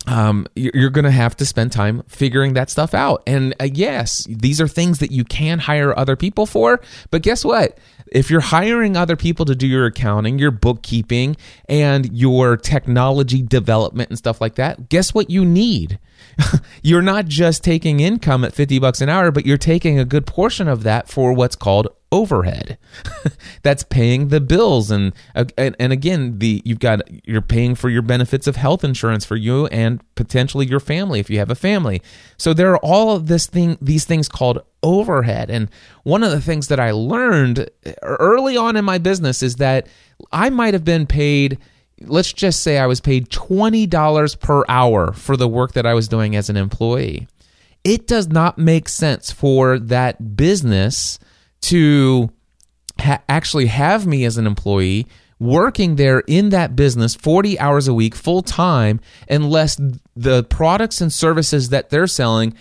um, 0.08 0.48
you're 0.56 0.90
going 0.90 1.06
to 1.06 1.12
have 1.12 1.36
to 1.38 1.46
spend 1.46 1.72
time 1.72 2.04
figuring 2.08 2.54
that 2.54 2.70
stuff 2.70 2.94
out. 2.94 3.24
And 3.26 3.56
uh, 3.60 3.68
yes, 3.72 4.26
these 4.30 4.62
are 4.62 4.68
things 4.68 5.00
that 5.00 5.12
you 5.12 5.24
can 5.24 5.60
hire 5.60 5.98
other 5.98 6.16
people 6.16 6.46
for. 6.46 6.82
But 7.12 7.22
guess 7.22 7.44
what? 7.44 7.78
If 8.12 8.30
you're 8.30 8.42
hiring 8.42 8.96
other 8.96 9.16
people 9.16 9.46
to 9.46 9.56
do 9.56 9.66
your 9.66 9.88
accounting, 9.88 10.38
your 10.38 10.52
bookkeeping, 10.52 11.38
and 11.68 12.16
your 12.16 12.56
technology 12.56 13.42
development 13.42 14.10
and 14.10 14.18
stuff 14.18 14.40
like 14.40 14.56
that, 14.56 14.90
guess 14.90 15.14
what 15.14 15.30
you 15.30 15.44
need? 15.44 16.00
you're 16.84 17.02
not 17.02 17.26
just 17.26 17.64
taking 17.64 18.00
income 18.00 18.44
at 18.44 18.54
50 18.54 18.80
bucks 18.80 19.02
an 19.02 19.10
hour, 19.10 19.32
but 19.32 19.46
you're 19.46 19.58
taking 19.58 20.00
a 20.00 20.06
good 20.06 20.28
portion 20.28 20.68
of 20.68 20.84
that 20.84 21.10
for 21.10 21.34
what's 21.34 21.56
called 21.56 21.88
overhead. 22.16 22.78
That's 23.64 23.84
paying 23.84 24.30
the 24.30 24.40
bills 24.40 24.90
and, 24.90 25.14
uh, 25.36 25.46
and 25.58 25.76
and 25.80 25.92
again, 25.92 26.40
the 26.40 26.62
you've 26.64 26.80
got 26.80 27.02
you're 27.28 27.42
paying 27.42 27.76
for 27.76 27.90
your 27.90 28.02
benefits 28.02 28.48
of 28.48 28.56
health 28.56 28.84
insurance 28.84 29.26
for 29.26 29.36
you 29.36 29.68
and 29.68 30.02
potentially 30.16 30.66
your 30.66 30.80
family 30.80 31.20
if 31.20 31.30
you 31.30 31.40
have 31.40 31.52
a 31.52 31.56
family. 31.56 32.02
So 32.38 32.54
there 32.54 32.72
are 32.72 32.80
all 32.80 33.16
of 33.16 33.28
this 33.28 33.48
thing 33.48 33.78
these 33.82 34.06
things 34.06 34.30
called 34.30 34.64
overhead. 34.82 35.50
And 35.50 35.70
one 36.04 36.24
of 36.24 36.32
the 36.32 36.42
things 36.42 36.70
that 36.70 36.80
I 36.80 36.92
learned 36.92 37.70
early 38.02 38.56
on 38.56 38.78
in 38.78 38.86
my 38.86 38.98
business 38.98 39.44
is 39.44 39.58
that 39.58 39.88
I 40.32 40.50
might 40.50 40.74
have 40.74 40.86
been 40.86 41.06
paid 41.06 41.60
let's 42.02 42.34
just 42.34 42.62
say 42.62 42.78
I 42.78 42.88
was 42.88 43.00
paid 43.00 43.30
$20 43.30 44.40
per 44.40 44.64
hour 44.68 45.14
for 45.14 45.38
the 45.38 45.48
work 45.48 45.74
that 45.74 45.86
I 45.86 45.94
was 45.94 46.08
doing 46.08 46.36
as 46.36 46.50
an 46.50 46.58
employee. 46.58 47.28
It 47.84 48.08
does 48.08 48.28
not 48.28 48.58
make 48.58 48.90
sense 48.90 49.32
for 49.32 49.80
that 49.80 50.36
business 50.36 51.20
to 51.66 52.30
ha- 53.00 53.22
actually 53.28 53.68
have 53.68 54.06
me 54.06 54.26
as 54.26 54.38
an 54.38 54.48
employee 54.48 55.08
working 55.40 55.96
there 55.96 56.20
in 56.28 56.50
that 56.50 56.76
business 56.76 57.14
40 57.14 57.60
hours 57.60 57.88
a 57.88 57.94
week 57.94 58.16
full 58.16 58.42
time 58.42 59.02
unless 59.30 59.78
the 60.16 60.44
products 60.46 61.02
and 61.02 61.12
services 61.12 61.70
that 61.70 61.90
they're 61.90 62.08
selling 62.08 62.54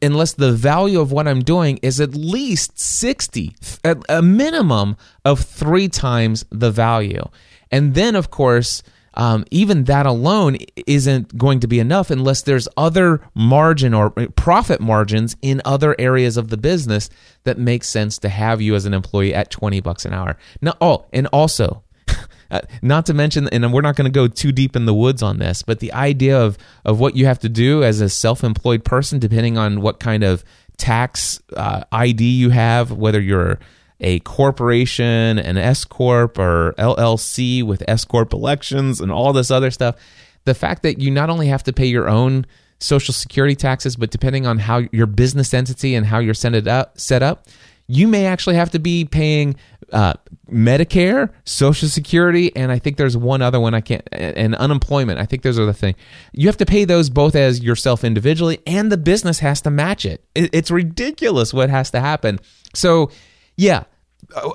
unless 0.00 0.34
the 0.34 0.52
value 0.52 1.00
of 1.00 1.10
what 1.10 1.26
I'm 1.26 1.40
doing 1.40 1.78
is 1.82 2.00
at 2.00 2.14
least 2.14 2.78
60 2.78 3.56
at 3.82 3.98
a 4.08 4.22
minimum 4.22 4.96
of 5.24 5.40
3 5.40 5.88
times 5.88 6.44
the 6.50 6.70
value. 6.70 7.24
And 7.70 7.94
then, 7.94 8.14
of 8.14 8.30
course, 8.30 8.82
um, 9.14 9.44
even 9.50 9.84
that 9.84 10.06
alone 10.06 10.58
isn't 10.86 11.36
going 11.36 11.60
to 11.60 11.66
be 11.66 11.78
enough 11.80 12.10
unless 12.10 12.42
there's 12.42 12.68
other 12.76 13.20
margin 13.34 13.94
or 13.94 14.10
profit 14.10 14.80
margins 14.80 15.36
in 15.42 15.60
other 15.64 15.94
areas 15.98 16.36
of 16.36 16.48
the 16.48 16.56
business 16.56 17.10
that 17.44 17.58
makes 17.58 17.88
sense 17.88 18.18
to 18.18 18.28
have 18.28 18.60
you 18.60 18.74
as 18.74 18.86
an 18.86 18.94
employee 18.94 19.34
at 19.34 19.50
20 19.50 19.80
bucks 19.80 20.04
an 20.04 20.12
hour. 20.12 20.36
Now, 20.60 20.74
oh, 20.80 21.06
and 21.12 21.26
also, 21.28 21.82
uh, 22.50 22.60
not 22.80 23.06
to 23.06 23.14
mention, 23.14 23.48
and 23.48 23.72
we're 23.72 23.82
not 23.82 23.96
going 23.96 24.10
to 24.10 24.14
go 24.14 24.28
too 24.28 24.52
deep 24.52 24.76
in 24.76 24.86
the 24.86 24.94
woods 24.94 25.22
on 25.22 25.38
this, 25.38 25.62
but 25.62 25.80
the 25.80 25.92
idea 25.92 26.38
of 26.38 26.58
of 26.84 26.98
what 26.98 27.16
you 27.16 27.26
have 27.26 27.38
to 27.40 27.48
do 27.48 27.82
as 27.82 28.00
a 28.00 28.08
self-employed 28.08 28.84
person, 28.84 29.18
depending 29.18 29.58
on 29.58 29.80
what 29.80 30.00
kind 30.00 30.24
of 30.24 30.44
tax 30.76 31.40
uh, 31.56 31.84
ID 31.92 32.24
you 32.24 32.50
have, 32.50 32.92
whether 32.92 33.20
you're 33.20 33.58
a 34.02 34.20
corporation, 34.20 35.38
an 35.38 35.56
S 35.56 35.84
corp, 35.84 36.38
or 36.38 36.74
LLC 36.78 37.62
with 37.62 37.82
S 37.88 38.04
corp 38.04 38.32
elections 38.32 39.00
and 39.00 39.10
all 39.10 39.32
this 39.32 39.50
other 39.50 39.70
stuff. 39.70 39.96
The 40.44 40.54
fact 40.54 40.82
that 40.82 41.00
you 41.00 41.10
not 41.10 41.30
only 41.30 41.46
have 41.46 41.62
to 41.64 41.72
pay 41.72 41.86
your 41.86 42.08
own 42.08 42.46
social 42.80 43.14
security 43.14 43.54
taxes, 43.54 43.96
but 43.96 44.10
depending 44.10 44.46
on 44.46 44.58
how 44.58 44.82
your 44.92 45.06
business 45.06 45.54
entity 45.54 45.94
and 45.94 46.04
how 46.04 46.18
you're 46.18 46.34
set 46.34 46.66
up, 46.66 46.98
set 46.98 47.22
up, 47.22 47.46
you 47.86 48.08
may 48.08 48.26
actually 48.26 48.56
have 48.56 48.70
to 48.70 48.78
be 48.78 49.04
paying 49.04 49.54
uh, 49.92 50.14
Medicare, 50.50 51.30
Social 51.44 51.88
Security, 51.88 52.54
and 52.56 52.72
I 52.72 52.78
think 52.78 52.96
there's 52.96 53.16
one 53.16 53.42
other 53.42 53.60
one 53.60 53.74
I 53.74 53.80
can't, 53.80 54.06
and 54.10 54.54
unemployment. 54.54 55.18
I 55.18 55.26
think 55.26 55.42
those 55.42 55.58
are 55.58 55.66
the 55.66 55.74
thing. 55.74 55.94
You 56.32 56.48
have 56.48 56.56
to 56.58 56.66
pay 56.66 56.84
those 56.84 57.10
both 57.10 57.34
as 57.34 57.62
yourself 57.62 58.02
individually, 58.02 58.60
and 58.66 58.90
the 58.90 58.96
business 58.96 59.40
has 59.40 59.60
to 59.62 59.70
match 59.70 60.04
it. 60.06 60.24
It's 60.34 60.70
ridiculous 60.70 61.52
what 61.52 61.68
has 61.70 61.90
to 61.90 62.00
happen. 62.00 62.40
So, 62.74 63.10
yeah, 63.56 63.84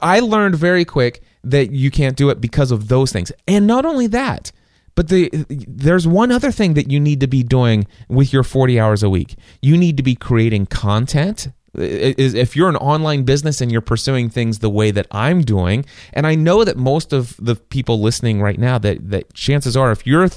I 0.01 0.19
learned 0.19 0.55
very 0.55 0.86
quick 0.86 1.22
that 1.43 1.72
you 1.72 1.91
can't 1.91 2.15
do 2.15 2.29
it 2.29 2.41
because 2.41 2.72
of 2.72 2.88
those 2.88 3.12
things, 3.12 3.31
and 3.48 3.67
not 3.67 3.86
only 3.86 4.07
that. 4.07 4.51
But 4.96 5.10
the, 5.10 5.29
there's 5.50 6.07
one 6.07 6.31
other 6.31 6.51
thing 6.51 6.74
that 6.74 6.89
you 6.89 7.00
need 7.00 7.19
to 7.19 7.27
be 7.27 7.43
doing 7.43 7.86
with 8.10 8.34
your 8.34 8.41
40 8.41 8.79
hours 8.79 9.03
a 9.03 9.10
week. 9.12 9.36
You 9.62 9.77
need 9.77 9.96
to 9.98 10.03
be 10.03 10.15
creating 10.15 10.65
content 10.65 11.50
if 11.77 12.55
you're 12.55 12.69
an 12.69 12.75
online 12.77 13.24
business 13.24 13.62
and 13.62 13.72
you're 13.72 13.81
pursuing 13.81 14.29
things 14.29 14.60
the 14.60 14.69
way 14.69 14.91
that 14.91 15.05
I'm 15.12 15.41
doing, 15.41 15.86
and 16.13 16.25
I 16.25 16.36
know 16.36 16.63
that 16.63 16.77
most 16.77 17.13
of 17.13 17.36
the 17.38 17.55
people 17.55 18.01
listening 18.01 18.41
right 18.41 18.57
now 18.57 18.77
that 18.79 19.10
that 19.10 19.34
chances 19.34 19.77
are 19.77 19.91
if 19.91 20.05
you're 20.05 20.29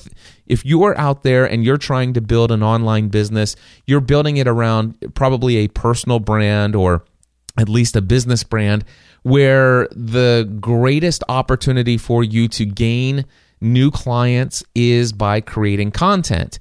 if 0.46 0.64
you're 0.66 0.98
out 0.98 1.22
there 1.22 1.46
and 1.46 1.64
you're 1.64 1.78
trying 1.78 2.12
to 2.14 2.20
build 2.20 2.50
an 2.50 2.62
online 2.62 3.08
business, 3.08 3.56
you're 3.86 4.00
building 4.00 4.36
it 4.36 4.46
around 4.46 4.96
probably 5.14 5.56
a 5.58 5.68
personal 5.68 6.18
brand 6.18 6.76
or 6.76 7.04
at 7.56 7.68
least 7.68 7.96
a 7.96 8.02
business 8.02 8.44
brand 8.44 8.84
where 9.22 9.88
the 9.92 10.50
greatest 10.60 11.22
opportunity 11.28 11.96
for 11.96 12.24
you 12.24 12.48
to 12.48 12.64
gain 12.64 13.24
new 13.60 13.90
clients 13.90 14.62
is 14.74 15.12
by 15.12 15.40
creating 15.40 15.90
content 15.90 16.58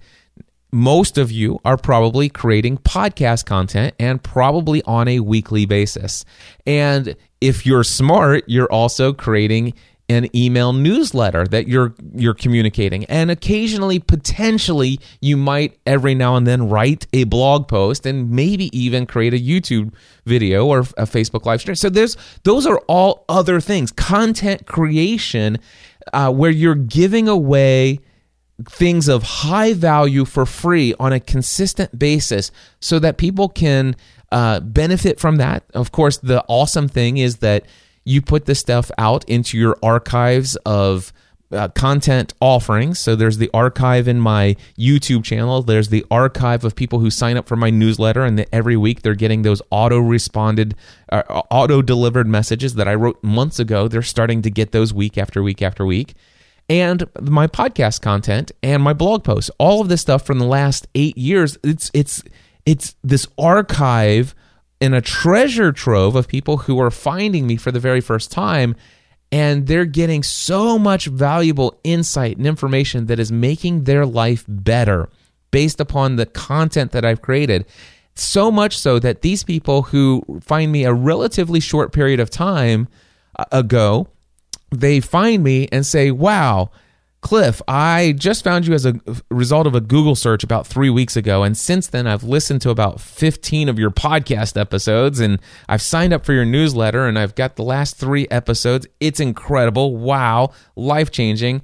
most 0.71 1.17
of 1.17 1.31
you 1.31 1.59
are 1.65 1.77
probably 1.77 2.29
creating 2.29 2.77
podcast 2.77 3.45
content 3.45 3.95
and 3.99 4.21
probably 4.21 4.83
on 4.83 5.07
a 5.07 5.19
weekly 5.19 5.65
basis. 5.65 6.25
And 6.65 7.15
if 7.41 7.65
you're 7.65 7.83
smart, 7.83 8.43
you're 8.47 8.71
also 8.71 9.13
creating 9.13 9.73
an 10.09 10.35
email 10.35 10.73
newsletter 10.73 11.45
that 11.45 11.67
you're 11.67 11.93
you're 12.15 12.33
communicating 12.33 13.05
and 13.05 13.29
occasionally 13.29 13.99
potentially 13.99 14.99
you 15.21 15.37
might 15.37 15.77
every 15.85 16.15
now 16.15 16.35
and 16.35 16.47
then 16.47 16.67
write 16.67 17.05
a 17.13 17.23
blog 17.25 17.67
post 17.67 18.05
and 18.05 18.31
maybe 18.31 18.75
even 18.77 19.05
create 19.05 19.33
a 19.33 19.39
YouTube 19.39 19.93
video 20.25 20.65
or 20.65 20.79
a 20.79 21.05
Facebook 21.05 21.45
live 21.45 21.61
stream. 21.61 21.75
So 21.75 21.89
there's 21.89 22.17
those 22.43 22.65
are 22.65 22.79
all 22.87 23.23
other 23.29 23.61
things. 23.61 23.91
Content 23.91 24.65
creation 24.65 25.59
uh, 26.11 26.31
where 26.31 26.51
you're 26.51 26.75
giving 26.75 27.27
away 27.27 27.99
things 28.67 29.07
of 29.07 29.23
high 29.23 29.73
value 29.73 30.25
for 30.25 30.45
free 30.45 30.93
on 30.99 31.13
a 31.13 31.19
consistent 31.19 31.97
basis 31.97 32.51
so 32.79 32.99
that 32.99 33.17
people 33.17 33.47
can 33.47 33.95
uh, 34.31 34.59
benefit 34.59 35.19
from 35.19 35.37
that. 35.37 35.63
Of 35.73 35.91
course, 35.91 36.17
the 36.17 36.43
awesome 36.47 36.87
thing 36.87 37.17
is 37.17 37.37
that 37.37 37.65
you 38.09 38.21
put 38.21 38.45
this 38.45 38.59
stuff 38.59 38.89
out 38.97 39.23
into 39.29 39.57
your 39.57 39.77
archives 39.83 40.55
of 40.65 41.13
uh, 41.51 41.67
content 41.69 42.33
offerings. 42.41 42.97
So 42.99 43.15
there's 43.15 43.37
the 43.37 43.49
archive 43.53 44.07
in 44.07 44.19
my 44.19 44.55
YouTube 44.77 45.23
channel. 45.23 45.61
There's 45.61 45.89
the 45.89 46.05
archive 46.09 46.63
of 46.63 46.75
people 46.75 46.99
who 46.99 47.11
sign 47.11 47.37
up 47.37 47.47
for 47.47 47.55
my 47.55 47.69
newsletter, 47.69 48.23
and 48.23 48.45
every 48.51 48.75
week 48.75 49.03
they're 49.03 49.15
getting 49.15 49.43
those 49.43 49.61
auto 49.69 49.99
responded, 49.99 50.75
uh, 51.11 51.21
auto 51.51 51.81
delivered 51.81 52.27
messages 52.27 52.75
that 52.75 52.87
I 52.87 52.95
wrote 52.95 53.23
months 53.23 53.59
ago. 53.59 53.87
They're 53.87 54.01
starting 54.01 54.41
to 54.41 54.49
get 54.49 54.71
those 54.71 54.93
week 54.93 55.17
after 55.17 55.43
week 55.43 55.61
after 55.61 55.85
week 55.85 56.15
and 56.69 57.03
my 57.21 57.47
podcast 57.47 58.01
content 58.01 58.51
and 58.61 58.81
my 58.81 58.93
blog 58.93 59.23
posts. 59.23 59.51
All 59.57 59.81
of 59.81 59.89
this 59.89 60.01
stuff 60.01 60.25
from 60.25 60.39
the 60.39 60.45
last 60.45 60.87
eight 60.95 61.17
years. 61.17 61.57
It's 61.63 61.89
it's 61.93 62.23
it's 62.65 62.95
this 63.03 63.27
archive 63.37 64.35
and 64.81 64.95
a 64.95 65.01
treasure 65.01 65.71
trove 65.71 66.15
of 66.15 66.27
people 66.27 66.57
who 66.57 66.79
are 66.79 66.91
finding 66.91 67.45
me 67.45 67.57
for 67.57 67.71
the 67.71 67.79
very 67.79 68.01
first 68.01 68.31
time 68.31 68.75
and 69.31 69.67
they're 69.67 69.85
getting 69.85 70.23
so 70.23 70.79
much 70.79 71.05
valuable 71.05 71.79
insight 71.83 72.37
and 72.37 72.47
information 72.47 73.05
that 73.05 73.19
is 73.19 73.31
making 73.31 73.83
their 73.83 74.05
life 74.05 74.43
better 74.47 75.09
based 75.51 75.79
upon 75.79 76.15
the 76.15 76.25
content 76.25 76.91
that 76.91 77.05
I've 77.05 77.21
created. 77.21 77.65
So 78.15 78.51
much 78.51 78.77
so 78.77 78.99
that 78.99 79.21
these 79.21 79.43
people 79.43 79.83
who 79.83 80.23
find 80.41 80.71
me 80.71 80.83
a 80.83 80.93
relatively 80.93 81.59
short 81.59 81.91
period 81.91 82.19
of 82.19 82.29
time 82.29 82.87
uh, 83.37 83.45
ago 83.51 84.07
they 84.71 84.99
find 84.99 85.43
me 85.43 85.67
and 85.71 85.85
say, 85.85 86.11
wow, 86.11 86.69
Cliff, 87.21 87.61
I 87.67 88.13
just 88.17 88.45
found 88.45 88.65
you 88.65 88.73
as 88.73 88.85
a 88.85 88.95
result 89.29 89.67
of 89.67 89.75
a 89.75 89.81
Google 89.81 90.15
search 90.15 90.43
about 90.43 90.65
three 90.65 90.89
weeks 90.89 91.17
ago. 91.17 91.43
And 91.43 91.57
since 91.57 91.87
then, 91.87 92.07
I've 92.07 92.23
listened 92.23 92.61
to 92.61 92.69
about 92.69 93.01
15 93.01 93.67
of 93.67 93.77
your 93.77 93.91
podcast 93.91 94.59
episodes 94.59 95.19
and 95.19 95.39
I've 95.67 95.81
signed 95.81 96.13
up 96.13 96.25
for 96.25 96.31
your 96.31 96.45
newsletter 96.45 97.07
and 97.07 97.19
I've 97.19 97.35
got 97.35 97.57
the 97.57 97.63
last 97.63 97.97
three 97.97 98.25
episodes. 98.31 98.87
It's 99.01 99.19
incredible. 99.19 99.97
Wow. 99.97 100.53
Life 100.77 101.11
changing. 101.11 101.61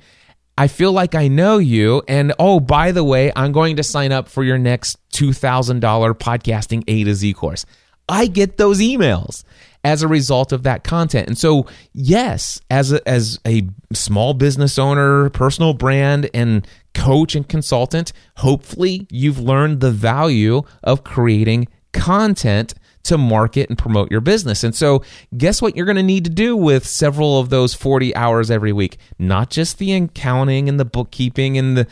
I 0.57 0.67
feel 0.67 0.91
like 0.91 1.15
I 1.15 1.29
know 1.29 1.57
you. 1.57 2.03
And 2.07 2.33
oh, 2.38 2.59
by 2.59 2.91
the 2.91 3.03
way, 3.03 3.31
I'm 3.33 3.53
going 3.53 3.77
to 3.77 3.83
sign 3.83 4.12
up 4.12 4.27
for 4.27 4.43
your 4.43 4.57
next 4.57 4.97
$2,000 5.12 5.79
podcasting 6.15 6.83
A 6.88 7.05
to 7.05 7.15
Z 7.15 7.33
course. 7.33 7.65
I 8.07 8.27
get 8.27 8.57
those 8.57 8.79
emails 8.79 9.43
as 9.86 10.01
a 10.01 10.08
result 10.08 10.51
of 10.51 10.63
that 10.63 10.84
content. 10.84 11.27
And 11.27 11.38
so, 11.38 11.68
yes, 11.94 12.60
as 12.72 12.92
a, 12.92 13.08
as 13.08 13.39
a 13.46 13.68
small 13.94 14.34
business 14.34 14.80
owner, 14.80 15.30
personal 15.30 15.75
brand, 15.75 16.27
and 16.34 16.68
coach 16.96 17.36
and 17.36 17.48
consultant, 17.48 18.12
hopefully 18.38 19.06
you've 19.12 19.39
learned 19.39 19.82
the 19.82 19.92
value 19.92 20.63
of 20.84 21.04
creating 21.04 21.68
content 21.94 22.74
to 23.04 23.15
market 23.15 23.70
and 23.70 23.77
promote 23.77 24.10
your 24.10 24.22
business. 24.22 24.63
And 24.63 24.74
so, 24.74 25.04
guess 25.38 25.62
what 25.62 25.75
you're 25.75 25.86
going 25.86 25.98
to 25.98 26.04
need 26.04 26.24
to 26.24 26.32
do 26.32 26.58
with 26.58 26.88
several 26.88 27.39
of 27.39 27.50
those 27.50 27.75
40 27.75 28.15
hours 28.15 28.50
every 28.50 28.74
week? 28.74 28.98
Not 29.20 29.51
just 29.51 29.77
the 29.77 29.94
accounting 29.94 30.68
and 30.68 30.80
the 30.80 30.86
bookkeeping 30.86 31.60
and 31.60 31.77
the 31.77 31.88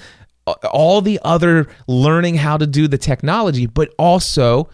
all 0.73 0.99
the 0.99 1.19
other 1.23 1.67
learning 1.87 2.35
how 2.35 2.57
to 2.57 2.65
do 2.65 2.87
the 2.87 2.97
technology, 2.97 3.67
but 3.67 3.93
also 3.99 4.67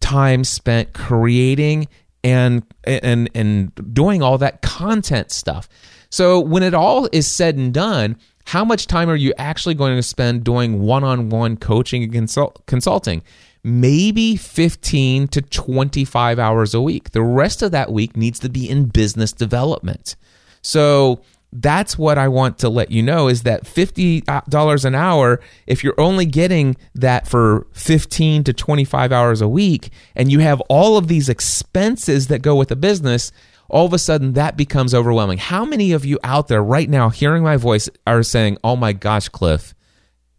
time 0.00 0.44
spent 0.44 0.92
creating 0.92 1.88
and 2.24 2.62
and 2.84 3.30
and 3.34 3.94
doing 3.94 4.22
all 4.22 4.38
that 4.38 4.62
content 4.62 5.30
stuff. 5.30 5.68
So 6.10 6.40
when 6.40 6.62
it 6.62 6.74
all 6.74 7.08
is 7.12 7.26
said 7.26 7.56
and 7.56 7.72
done, 7.74 8.16
how 8.46 8.64
much 8.64 8.86
time 8.86 9.10
are 9.10 9.16
you 9.16 9.34
actually 9.38 9.74
going 9.74 9.96
to 9.96 10.02
spend 10.02 10.44
doing 10.44 10.80
one-on-one 10.82 11.56
coaching 11.56 12.04
and 12.04 12.12
consult- 12.12 12.64
consulting? 12.66 13.22
Maybe 13.64 14.36
15 14.36 15.26
to 15.28 15.42
25 15.42 16.38
hours 16.38 16.72
a 16.72 16.80
week. 16.80 17.10
The 17.10 17.22
rest 17.22 17.62
of 17.62 17.72
that 17.72 17.90
week 17.90 18.16
needs 18.16 18.38
to 18.38 18.48
be 18.48 18.70
in 18.70 18.86
business 18.86 19.32
development. 19.32 20.14
So 20.62 21.22
that's 21.52 21.96
what 21.96 22.18
I 22.18 22.28
want 22.28 22.58
to 22.58 22.68
let 22.68 22.90
you 22.90 23.02
know 23.02 23.28
is 23.28 23.42
that 23.44 23.64
$50 23.64 24.28
uh, 24.28 24.88
an 24.88 24.94
hour, 24.94 25.40
if 25.66 25.82
you're 25.82 25.98
only 25.98 26.26
getting 26.26 26.76
that 26.94 27.26
for 27.26 27.66
15 27.72 28.44
to 28.44 28.52
25 28.52 29.12
hours 29.12 29.40
a 29.40 29.48
week, 29.48 29.90
and 30.14 30.30
you 30.30 30.40
have 30.40 30.60
all 30.62 30.96
of 30.96 31.08
these 31.08 31.28
expenses 31.28 32.28
that 32.28 32.42
go 32.42 32.56
with 32.56 32.68
the 32.68 32.76
business, 32.76 33.32
all 33.68 33.86
of 33.86 33.92
a 33.92 33.98
sudden 33.98 34.34
that 34.34 34.56
becomes 34.56 34.94
overwhelming. 34.94 35.38
How 35.38 35.64
many 35.64 35.92
of 35.92 36.04
you 36.04 36.18
out 36.22 36.48
there 36.48 36.62
right 36.62 36.88
now 36.88 37.08
hearing 37.08 37.42
my 37.42 37.56
voice 37.56 37.88
are 38.06 38.22
saying, 38.22 38.58
oh 38.62 38.76
my 38.76 38.92
gosh, 38.92 39.28
Cliff, 39.28 39.74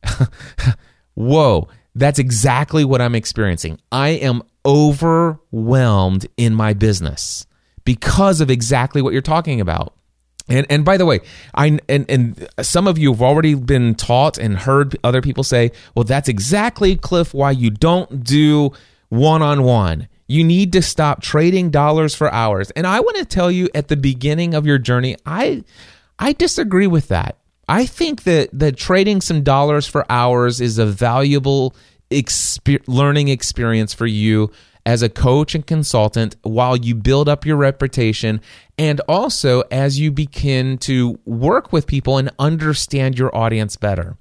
whoa, 1.16 1.68
that's 1.96 2.20
exactly 2.20 2.86
what 2.86 3.02
I'm 3.02 3.16
experiencing. 3.16 3.80
I 3.92 4.10
am 4.10 4.44
overwhelmed 4.66 6.28
in 6.38 6.54
my 6.54 6.74
business 6.74 7.46
because 7.86 8.42
of 8.42 8.52
exactly 8.52 9.02
what 9.02 9.14
you're 9.14 9.22
talking 9.22 9.62
about. 9.62 9.97
And 10.50 10.66
and 10.70 10.86
by 10.86 10.98
the 10.98 11.06
way, 11.06 11.20
I 11.54 11.80
and 11.90 12.06
and 12.10 12.48
some 12.62 12.88
of 12.88 12.98
you 12.98 13.12
have 13.12 13.22
already 13.22 13.54
been 13.54 13.96
taught 13.96 14.38
and 14.38 14.58
heard 14.58 14.98
other 15.04 15.22
people 15.22 15.44
say, 15.44 15.72
"Well, 15.96 16.06
that's 16.06 16.30
exactly 16.30 16.96
Cliff 16.96 17.34
why 17.34 17.52
you 17.52 17.70
don't 17.70 18.24
do 18.24 18.72
one-on-one. 19.10 20.08
You 20.28 20.44
need 20.44 20.74
to 20.74 20.82
stop 20.82 21.22
trading 21.22 21.70
dollars 21.70 22.16
for 22.16 22.34
hours." 22.34 22.72
And 22.72 22.88
I 22.88 23.00
want 23.02 23.18
to 23.18 23.26
tell 23.26 23.52
you 23.52 23.70
at 23.76 23.90
the 23.90 23.98
beginning 23.98 24.54
of 24.54 24.66
your 24.66 24.78
journey, 24.78 25.18
I 25.26 25.64
I 26.18 26.34
disagree 26.34 26.88
with 26.88 27.10
that. 27.10 27.38
I 27.68 27.86
think 27.86 28.24
that 28.24 28.50
that 28.54 28.78
trading 28.78 29.20
some 29.20 29.44
dollars 29.44 29.86
for 29.86 30.10
hours 30.10 30.62
is 30.62 30.78
a 30.78 30.86
valuable 30.86 31.76
exper- 32.10 32.84
learning 32.88 33.28
experience 33.28 33.94
for 33.94 34.08
you 34.08 34.52
as 34.88 35.02
a 35.02 35.10
coach 35.10 35.54
and 35.54 35.68
consultant 35.68 36.38
while 36.44 36.78
you 36.78 36.96
build 36.96 37.28
up 37.28 37.46
your 37.46 37.58
reputation 37.58 38.40
and 38.78 39.02
also 39.02 39.62
as 39.70 40.00
you 40.00 40.10
begin 40.10 40.78
to 40.78 41.20
work 41.26 41.74
with 41.74 41.86
people 41.86 42.18
and 42.18 42.32
understand 42.40 43.20
your 43.20 43.36
audience 43.36 43.76
better. 43.76 44.16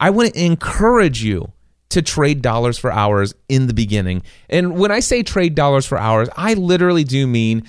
I 0.00 0.08
want 0.08 0.32
to 0.32 0.42
encourage 0.42 1.22
you 1.22 1.52
to 1.90 2.00
trade 2.00 2.40
dollars 2.40 2.78
for 2.78 2.90
hours 2.90 3.34
in 3.50 3.66
the 3.66 3.74
beginning. 3.74 4.22
And 4.48 4.78
when 4.78 4.90
I 4.90 5.00
say 5.00 5.22
trade 5.22 5.54
dollars 5.54 5.84
for 5.84 5.98
hours, 5.98 6.30
I 6.34 6.54
literally 6.54 7.04
do 7.04 7.26
mean 7.26 7.64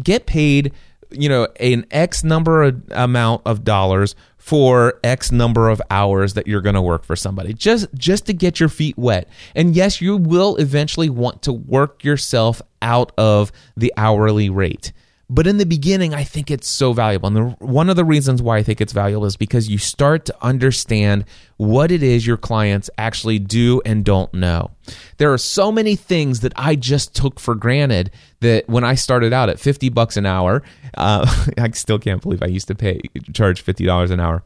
get 0.00 0.26
paid, 0.26 0.72
you 1.10 1.28
know, 1.28 1.48
an 1.58 1.86
X 1.90 2.22
number 2.22 2.62
of 2.62 2.82
amount 2.92 3.42
of 3.44 3.64
dollars 3.64 4.14
for 4.40 4.98
X 5.04 5.30
number 5.30 5.68
of 5.68 5.82
hours 5.90 6.32
that 6.34 6.46
you're 6.46 6.62
going 6.62 6.74
to 6.74 6.82
work 6.82 7.04
for 7.04 7.14
somebody 7.14 7.52
just 7.52 7.86
just 7.94 8.26
to 8.26 8.32
get 8.32 8.58
your 8.58 8.70
feet 8.70 8.96
wet. 8.96 9.28
And 9.54 9.76
yes, 9.76 10.00
you 10.00 10.16
will 10.16 10.56
eventually 10.56 11.10
want 11.10 11.42
to 11.42 11.52
work 11.52 12.02
yourself 12.02 12.62
out 12.80 13.12
of 13.18 13.52
the 13.76 13.92
hourly 13.98 14.48
rate. 14.48 14.92
But 15.32 15.46
in 15.46 15.58
the 15.58 15.64
beginning, 15.64 16.12
I 16.12 16.24
think 16.24 16.50
it's 16.50 16.68
so 16.68 16.92
valuable. 16.92 17.28
And 17.28 17.36
the, 17.36 17.42
one 17.64 17.88
of 17.88 17.94
the 17.94 18.04
reasons 18.04 18.42
why 18.42 18.56
I 18.56 18.64
think 18.64 18.80
it's 18.80 18.92
valuable 18.92 19.26
is 19.26 19.36
because 19.36 19.68
you 19.68 19.78
start 19.78 20.24
to 20.24 20.34
understand 20.42 21.24
what 21.56 21.92
it 21.92 22.02
is 22.02 22.26
your 22.26 22.36
clients 22.36 22.90
actually 22.98 23.38
do 23.38 23.80
and 23.86 24.04
don't 24.04 24.34
know. 24.34 24.72
There 25.18 25.32
are 25.32 25.38
so 25.38 25.70
many 25.70 25.94
things 25.94 26.40
that 26.40 26.52
I 26.56 26.74
just 26.74 27.14
took 27.14 27.38
for 27.38 27.54
granted 27.54 28.10
that 28.40 28.68
when 28.68 28.82
I 28.82 28.96
started 28.96 29.32
out 29.32 29.48
at 29.48 29.60
50 29.60 29.88
bucks 29.90 30.16
an 30.16 30.26
hour, 30.26 30.64
uh, 30.98 31.32
I 31.58 31.70
still 31.70 32.00
can't 32.00 32.20
believe 32.20 32.42
I 32.42 32.46
used 32.46 32.66
to 32.66 32.74
pay, 32.74 33.00
charge 33.32 33.64
$50 33.64 34.10
an 34.10 34.18
hour. 34.18 34.42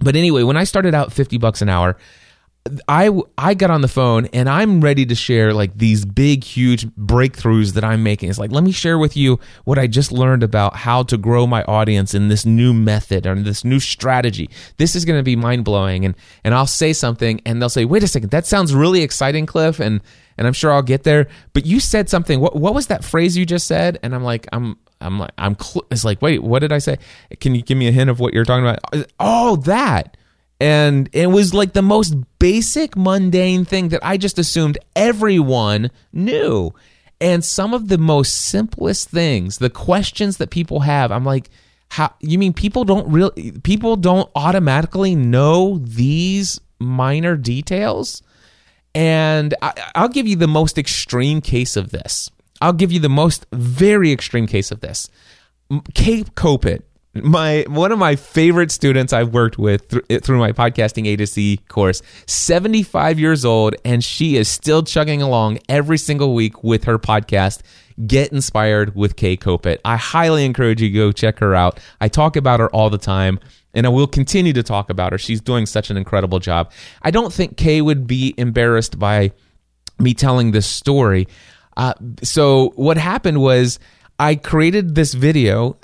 But 0.00 0.16
anyway, 0.16 0.42
when 0.42 0.56
I 0.56 0.64
started 0.64 0.92
out 0.92 1.12
50 1.12 1.38
bucks 1.38 1.62
an 1.62 1.68
hour, 1.68 1.96
I 2.88 3.10
I 3.38 3.54
got 3.54 3.70
on 3.70 3.80
the 3.80 3.88
phone 3.88 4.26
and 4.26 4.48
I'm 4.48 4.80
ready 4.80 5.06
to 5.06 5.14
share 5.14 5.52
like 5.52 5.76
these 5.76 6.04
big 6.04 6.44
huge 6.44 6.86
breakthroughs 6.88 7.74
that 7.74 7.84
I'm 7.84 8.02
making. 8.02 8.30
It's 8.30 8.38
like 8.38 8.52
let 8.52 8.64
me 8.64 8.72
share 8.72 8.98
with 8.98 9.16
you 9.16 9.38
what 9.64 9.78
I 9.78 9.86
just 9.86 10.12
learned 10.12 10.42
about 10.42 10.76
how 10.76 11.02
to 11.04 11.16
grow 11.16 11.46
my 11.46 11.62
audience 11.64 12.14
in 12.14 12.28
this 12.28 12.46
new 12.46 12.72
method 12.72 13.26
or 13.26 13.34
this 13.34 13.64
new 13.64 13.80
strategy. 13.80 14.50
This 14.76 14.94
is 14.94 15.04
going 15.04 15.18
to 15.18 15.22
be 15.22 15.36
mind-blowing 15.36 16.04
and 16.04 16.14
and 16.44 16.54
I'll 16.54 16.66
say 16.66 16.92
something 16.92 17.40
and 17.44 17.60
they'll 17.60 17.68
say, 17.68 17.84
"Wait 17.84 18.02
a 18.02 18.08
second, 18.08 18.30
that 18.30 18.46
sounds 18.46 18.74
really 18.74 19.02
exciting, 19.02 19.46
Cliff." 19.46 19.80
And 19.80 20.00
and 20.38 20.46
I'm 20.46 20.52
sure 20.52 20.72
I'll 20.72 20.82
get 20.82 21.04
there, 21.04 21.28
but 21.52 21.66
you 21.66 21.80
said 21.80 22.08
something. 22.08 22.40
What 22.40 22.56
what 22.56 22.74
was 22.74 22.88
that 22.88 23.04
phrase 23.04 23.36
you 23.36 23.46
just 23.46 23.66
said? 23.66 23.98
And 24.02 24.14
I'm 24.14 24.24
like, 24.24 24.46
I'm 24.52 24.76
I'm 25.00 25.18
like 25.18 25.32
I'm 25.38 25.56
cl- 25.58 25.86
it's 25.90 26.04
like, 26.04 26.22
"Wait, 26.22 26.42
what 26.42 26.60
did 26.60 26.72
I 26.72 26.78
say? 26.78 26.98
Can 27.40 27.54
you 27.54 27.62
give 27.62 27.78
me 27.78 27.88
a 27.88 27.92
hint 27.92 28.10
of 28.10 28.20
what 28.20 28.34
you're 28.34 28.44
talking 28.44 28.66
about?" 28.66 29.10
Oh, 29.20 29.56
that 29.56 30.16
and 30.60 31.08
it 31.12 31.26
was 31.26 31.52
like 31.52 31.72
the 31.72 31.82
most 31.82 32.14
basic 32.38 32.96
mundane 32.96 33.64
thing 33.64 33.88
that 33.88 34.00
I 34.02 34.16
just 34.16 34.38
assumed 34.38 34.78
everyone 34.94 35.90
knew. 36.12 36.72
And 37.20 37.44
some 37.44 37.74
of 37.74 37.88
the 37.88 37.98
most 37.98 38.34
simplest 38.34 39.08
things, 39.08 39.58
the 39.58 39.70
questions 39.70 40.36
that 40.38 40.50
people 40.50 40.80
have, 40.80 41.10
I'm 41.10 41.24
like, 41.24 41.50
how 41.88 42.12
you 42.20 42.38
mean 42.38 42.52
people 42.52 42.84
don't 42.84 43.10
real 43.10 43.30
people 43.62 43.96
don't 43.96 44.28
automatically 44.34 45.14
know 45.14 45.78
these 45.78 46.60
minor 46.78 47.36
details? 47.36 48.22
And 48.94 49.54
I, 49.62 49.72
I'll 49.94 50.08
give 50.08 50.26
you 50.26 50.36
the 50.36 50.48
most 50.48 50.78
extreme 50.78 51.40
case 51.40 51.76
of 51.76 51.90
this. 51.90 52.30
I'll 52.60 52.72
give 52.72 52.92
you 52.92 53.00
the 53.00 53.08
most 53.08 53.46
very 53.52 54.10
extreme 54.10 54.46
case 54.46 54.70
of 54.70 54.80
this. 54.80 55.10
Kate 55.94 56.34
Kopit 56.34 56.82
my 57.24 57.64
one 57.68 57.92
of 57.92 57.98
my 57.98 58.16
favorite 58.16 58.70
students 58.70 59.12
I've 59.12 59.32
worked 59.32 59.58
with 59.58 59.88
th- 59.88 60.22
through 60.22 60.38
my 60.38 60.52
podcasting 60.52 61.06
A 61.06 61.16
to 61.16 61.26
Z 61.26 61.60
course, 61.68 62.02
75 62.26 63.18
years 63.18 63.44
old, 63.44 63.76
and 63.84 64.02
she 64.02 64.36
is 64.36 64.48
still 64.48 64.82
chugging 64.82 65.22
along 65.22 65.58
every 65.68 65.98
single 65.98 66.34
week 66.34 66.62
with 66.62 66.84
her 66.84 66.98
podcast. 66.98 67.62
Get 68.06 68.32
inspired 68.32 68.94
with 68.94 69.16
Kay 69.16 69.36
Kopit. 69.36 69.78
I 69.84 69.96
highly 69.96 70.44
encourage 70.44 70.82
you 70.82 70.92
go 70.92 71.12
check 71.12 71.38
her 71.38 71.54
out. 71.54 71.80
I 72.00 72.08
talk 72.08 72.36
about 72.36 72.60
her 72.60 72.68
all 72.70 72.90
the 72.90 72.98
time, 72.98 73.40
and 73.72 73.86
I 73.86 73.88
will 73.88 74.06
continue 74.06 74.52
to 74.52 74.62
talk 74.62 74.90
about 74.90 75.12
her. 75.12 75.18
She's 75.18 75.40
doing 75.40 75.64
such 75.64 75.90
an 75.90 75.96
incredible 75.96 76.38
job. 76.38 76.72
I 77.02 77.10
don't 77.10 77.32
think 77.32 77.56
Kay 77.56 77.80
would 77.80 78.06
be 78.06 78.34
embarrassed 78.36 78.98
by 78.98 79.32
me 79.98 80.12
telling 80.12 80.50
this 80.50 80.66
story. 80.66 81.26
Uh, 81.76 81.94
so 82.22 82.72
what 82.76 82.96
happened 82.96 83.40
was 83.40 83.78
I 84.18 84.36
created 84.36 84.94
this 84.94 85.12
video 85.12 85.76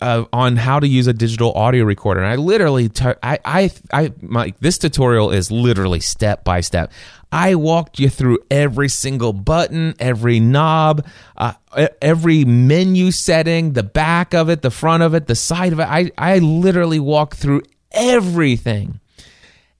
uh, 0.00 0.24
on 0.32 0.56
how 0.56 0.78
to 0.78 0.86
use 0.86 1.08
a 1.08 1.12
digital 1.12 1.52
audio 1.54 1.84
recorder. 1.84 2.20
And 2.20 2.30
I 2.30 2.36
literally, 2.36 2.88
t- 2.88 3.04
I, 3.22 3.38
I, 3.44 3.70
I, 3.92 4.12
my, 4.20 4.54
this 4.60 4.78
tutorial 4.78 5.30
is 5.32 5.50
literally 5.50 5.98
step 6.00 6.44
by 6.44 6.60
step. 6.60 6.92
I 7.32 7.56
walked 7.56 7.98
you 7.98 8.08
through 8.08 8.38
every 8.50 8.88
single 8.88 9.32
button, 9.32 9.94
every 9.98 10.38
knob, 10.38 11.06
uh, 11.36 11.54
every 12.00 12.44
menu 12.44 13.10
setting, 13.10 13.72
the 13.72 13.82
back 13.82 14.34
of 14.34 14.50
it, 14.50 14.62
the 14.62 14.70
front 14.70 15.02
of 15.02 15.14
it, 15.14 15.26
the 15.26 15.34
side 15.34 15.72
of 15.72 15.80
it. 15.80 15.88
I, 15.88 16.10
I 16.16 16.38
literally 16.38 17.00
walked 17.00 17.38
through 17.38 17.62
everything. 17.90 19.00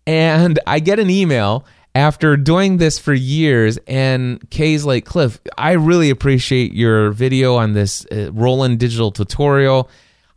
And 0.07 0.59
I 0.67 0.81
get 0.81 0.99
an 0.99 1.11
email 1.11 1.65
after 1.95 2.37
doing 2.37 2.77
this 2.77 2.99
for 2.99 3.13
years 3.13 3.79
and 3.87 4.49
Kay's 4.51 4.85
like, 4.85 5.05
Cliff, 5.05 5.41
I 5.59 5.73
really 5.73 6.11
appreciate 6.11 6.73
your 6.73 7.11
video 7.11 7.57
on 7.57 7.73
this 7.73 8.07
uh, 8.07 8.31
Roland 8.33 8.79
digital 8.79 9.11
tutorial. 9.11 9.91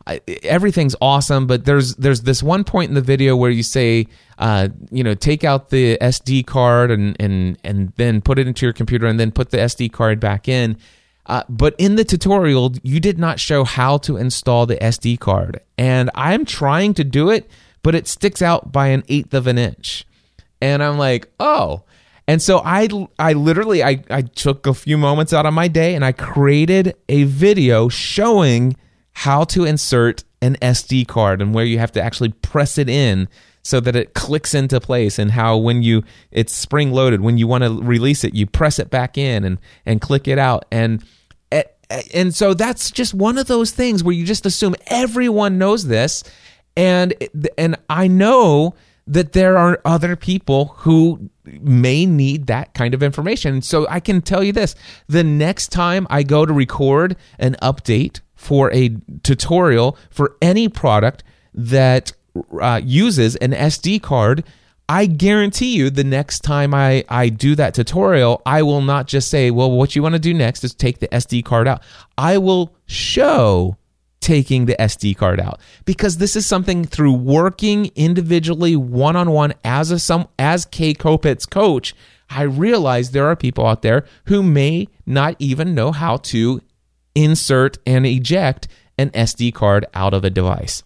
I, 0.06 0.20
everything's 0.42 0.96
awesome, 1.00 1.46
but 1.46 1.64
there's 1.64 1.94
there's 1.96 2.22
this 2.22 2.42
one 2.42 2.64
point 2.64 2.90
in 2.90 2.94
the 2.94 3.00
video 3.00 3.36
where 3.36 3.50
you 3.50 3.62
say, 3.62 4.06
uh, 4.38 4.68
you 4.90 5.02
know, 5.02 5.14
take 5.14 5.44
out 5.44 5.70
the 5.70 5.96
SD 5.98 6.46
card 6.46 6.90
and 6.90 7.16
and 7.18 7.56
and 7.64 7.92
then 7.96 8.20
put 8.20 8.38
it 8.38 8.46
into 8.46 8.66
your 8.66 8.74
computer 8.74 9.06
and 9.06 9.18
then 9.18 9.30
put 9.30 9.50
the 9.50 9.58
SD 9.58 9.92
card 9.92 10.20
back 10.20 10.46
in. 10.46 10.76
Uh, 11.26 11.42
but 11.48 11.74
in 11.78 11.96
the 11.96 12.04
tutorial, 12.04 12.74
you 12.82 13.00
did 13.00 13.18
not 13.18 13.40
show 13.40 13.64
how 13.64 13.96
to 13.96 14.18
install 14.18 14.66
the 14.66 14.76
SD 14.76 15.18
card, 15.20 15.60
and 15.78 16.10
I'm 16.14 16.44
trying 16.44 16.92
to 16.94 17.04
do 17.04 17.30
it, 17.30 17.48
but 17.82 17.94
it 17.94 18.06
sticks 18.06 18.42
out 18.42 18.72
by 18.72 18.88
an 18.88 19.04
eighth 19.08 19.32
of 19.32 19.46
an 19.46 19.56
inch 19.56 20.04
and 20.60 20.82
I'm 20.82 20.98
like, 20.98 21.28
oh. 21.40 21.84
And 22.26 22.40
so 22.40 22.62
I, 22.64 22.88
I 23.18 23.34
literally 23.34 23.82
I, 23.82 24.02
I 24.08 24.22
took 24.22 24.66
a 24.66 24.74
few 24.74 24.96
moments 24.96 25.32
out 25.32 25.44
of 25.44 25.52
my 25.52 25.68
day 25.68 25.94
and 25.94 26.04
I 26.04 26.12
created 26.12 26.94
a 27.08 27.24
video 27.24 27.88
showing 27.88 28.76
how 29.12 29.44
to 29.44 29.64
insert 29.64 30.24
an 30.40 30.56
SD 30.56 31.06
card 31.06 31.42
and 31.42 31.54
where 31.54 31.64
you 31.64 31.78
have 31.78 31.92
to 31.92 32.02
actually 32.02 32.30
press 32.30 32.78
it 32.78 32.88
in 32.88 33.28
so 33.62 33.80
that 33.80 33.96
it 33.96 34.14
clicks 34.14 34.54
into 34.54 34.80
place 34.80 35.18
and 35.18 35.30
how 35.30 35.56
when 35.56 35.82
you 35.82 36.02
it's 36.30 36.52
spring 36.52 36.92
loaded 36.92 37.22
when 37.22 37.38
you 37.38 37.46
want 37.46 37.64
to 37.64 37.82
release 37.82 38.22
it 38.22 38.34
you 38.34 38.46
press 38.46 38.78
it 38.78 38.90
back 38.90 39.16
in 39.16 39.42
and 39.42 39.58
and 39.86 40.02
click 40.02 40.28
it 40.28 40.38
out 40.38 40.66
and 40.70 41.02
and 42.12 42.34
so 42.34 42.54
that's 42.54 42.90
just 42.90 43.14
one 43.14 43.38
of 43.38 43.46
those 43.46 43.70
things 43.70 44.02
where 44.02 44.14
you 44.14 44.24
just 44.24 44.46
assume 44.46 44.74
everyone 44.88 45.58
knows 45.58 45.86
this 45.86 46.24
and 46.76 47.14
and 47.56 47.76
I 47.88 48.08
know 48.08 48.74
that 49.06 49.32
there 49.32 49.58
are 49.58 49.80
other 49.84 50.16
people 50.16 50.66
who 50.78 51.30
may 51.44 52.06
need 52.06 52.46
that 52.46 52.72
kind 52.74 52.94
of 52.94 53.02
information. 53.02 53.60
So 53.60 53.86
I 53.88 54.00
can 54.00 54.22
tell 54.22 54.42
you 54.42 54.52
this 54.52 54.74
the 55.08 55.24
next 55.24 55.68
time 55.68 56.06
I 56.08 56.22
go 56.22 56.46
to 56.46 56.52
record 56.52 57.16
an 57.38 57.56
update 57.60 58.20
for 58.34 58.72
a 58.72 58.96
tutorial 59.22 59.98
for 60.10 60.36
any 60.40 60.68
product 60.68 61.22
that 61.52 62.12
uh, 62.60 62.80
uses 62.82 63.36
an 63.36 63.52
SD 63.52 64.02
card, 64.02 64.44
I 64.88 65.06
guarantee 65.06 65.76
you 65.76 65.88
the 65.88 66.04
next 66.04 66.40
time 66.40 66.74
I, 66.74 67.04
I 67.08 67.28
do 67.28 67.54
that 67.54 67.74
tutorial, 67.74 68.42
I 68.44 68.62
will 68.62 68.82
not 68.82 69.06
just 69.06 69.30
say, 69.30 69.50
well, 69.50 69.70
what 69.70 69.96
you 69.96 70.02
want 70.02 70.14
to 70.14 70.18
do 70.18 70.34
next 70.34 70.62
is 70.64 70.74
take 70.74 70.98
the 70.98 71.08
SD 71.08 71.44
card 71.44 71.66
out. 71.68 71.82
I 72.18 72.38
will 72.38 72.74
show 72.86 73.76
taking 74.24 74.64
the 74.64 74.74
SD 74.76 75.14
card 75.14 75.38
out 75.38 75.60
because 75.84 76.16
this 76.16 76.34
is 76.34 76.46
something 76.46 76.86
through 76.86 77.12
working 77.12 77.90
individually 77.94 78.74
one 78.74 79.16
on 79.16 79.30
one 79.30 79.52
as 79.62 79.90
a 79.90 79.98
some 79.98 80.26
as 80.38 80.64
Kay 80.64 80.94
Kopit's 80.94 81.44
coach. 81.44 81.94
I 82.30 82.42
realize 82.42 83.10
there 83.10 83.26
are 83.26 83.36
people 83.36 83.66
out 83.66 83.82
there 83.82 84.06
who 84.24 84.42
may 84.42 84.88
not 85.04 85.36
even 85.38 85.74
know 85.74 85.92
how 85.92 86.16
to 86.32 86.62
insert 87.14 87.76
and 87.86 88.06
eject 88.06 88.66
an 88.96 89.10
SD 89.10 89.52
card 89.52 89.84
out 89.92 90.14
of 90.14 90.24
a 90.24 90.30
device. 90.30 90.82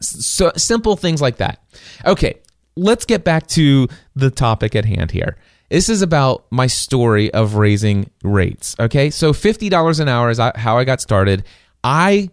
So 0.00 0.52
simple 0.54 0.94
things 0.94 1.22
like 1.22 1.38
that. 1.38 1.62
Okay, 2.04 2.38
let's 2.76 3.06
get 3.06 3.24
back 3.24 3.46
to 3.48 3.88
the 4.14 4.30
topic 4.30 4.76
at 4.76 4.84
hand 4.84 5.10
here. 5.10 5.38
This 5.70 5.88
is 5.88 6.02
about 6.02 6.44
my 6.50 6.66
story 6.66 7.32
of 7.32 7.54
raising 7.54 8.10
rates. 8.22 8.76
Okay, 8.78 9.08
so 9.08 9.32
$50 9.32 10.00
an 10.00 10.08
hour 10.08 10.28
is 10.28 10.38
how 10.38 10.76
I 10.76 10.84
got 10.84 11.00
started. 11.00 11.44
I 11.82 12.28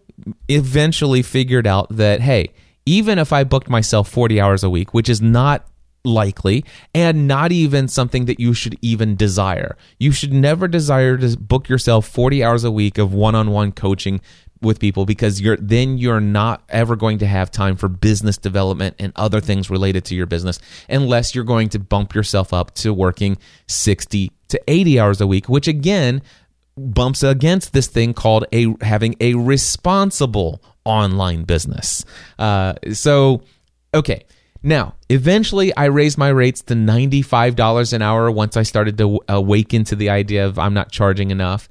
eventually 0.48 1.22
figured 1.22 1.66
out 1.66 1.88
that, 1.90 2.20
hey, 2.20 2.48
even 2.84 3.18
if 3.18 3.32
I 3.32 3.44
booked 3.44 3.68
myself 3.68 4.08
40 4.08 4.40
hours 4.40 4.62
a 4.62 4.70
week, 4.70 4.94
which 4.94 5.08
is 5.08 5.20
not 5.20 5.66
likely 6.06 6.64
and 6.94 7.28
not 7.28 7.52
even 7.52 7.88
something 7.88 8.26
that 8.26 8.40
you 8.40 8.54
should 8.54 8.78
even 8.80 9.16
desire. 9.16 9.76
You 9.98 10.12
should 10.12 10.32
never 10.32 10.68
desire 10.68 11.16
to 11.18 11.36
book 11.36 11.68
yourself 11.68 12.06
40 12.06 12.44
hours 12.44 12.64
a 12.64 12.70
week 12.70 12.96
of 12.96 13.12
one 13.12 13.34
on 13.34 13.50
one 13.50 13.72
coaching 13.72 14.20
with 14.62 14.80
people 14.80 15.04
because 15.04 15.40
you're 15.40 15.58
then 15.58 15.98
you're 15.98 16.20
not 16.20 16.64
ever 16.70 16.96
going 16.96 17.18
to 17.18 17.26
have 17.26 17.50
time 17.50 17.76
for 17.76 17.88
business 17.88 18.38
development 18.38 18.96
and 18.98 19.12
other 19.14 19.40
things 19.40 19.68
related 19.68 20.04
to 20.06 20.14
your 20.14 20.24
business 20.24 20.58
unless 20.88 21.34
you're 21.34 21.44
going 21.44 21.68
to 21.68 21.78
bump 21.78 22.14
yourself 22.14 22.54
up 22.54 22.74
to 22.74 22.92
working 22.94 23.36
60 23.66 24.32
to 24.48 24.60
80 24.66 24.98
hours 24.98 25.20
a 25.20 25.26
week 25.26 25.46
which 25.50 25.68
again 25.68 26.22
bumps 26.76 27.22
against 27.22 27.72
this 27.72 27.86
thing 27.86 28.14
called 28.14 28.44
a 28.52 28.74
having 28.82 29.16
a 29.20 29.34
responsible 29.34 30.62
online 30.84 31.44
business. 31.44 32.04
Uh, 32.38 32.74
so 32.92 33.42
okay. 33.94 34.24
Now 34.62 34.94
eventually 35.08 35.74
i 35.76 35.84
raised 35.84 36.18
my 36.18 36.28
rates 36.28 36.60
to 36.62 36.74
$95 36.74 37.92
an 37.92 38.02
hour 38.02 38.28
once 38.30 38.56
i 38.56 38.64
started 38.64 38.98
to 38.98 39.20
awaken 39.28 39.84
to 39.84 39.94
the 39.94 40.10
idea 40.10 40.44
of 40.44 40.58
i'm 40.58 40.74
not 40.74 40.90
charging 40.90 41.30
enough. 41.30 41.68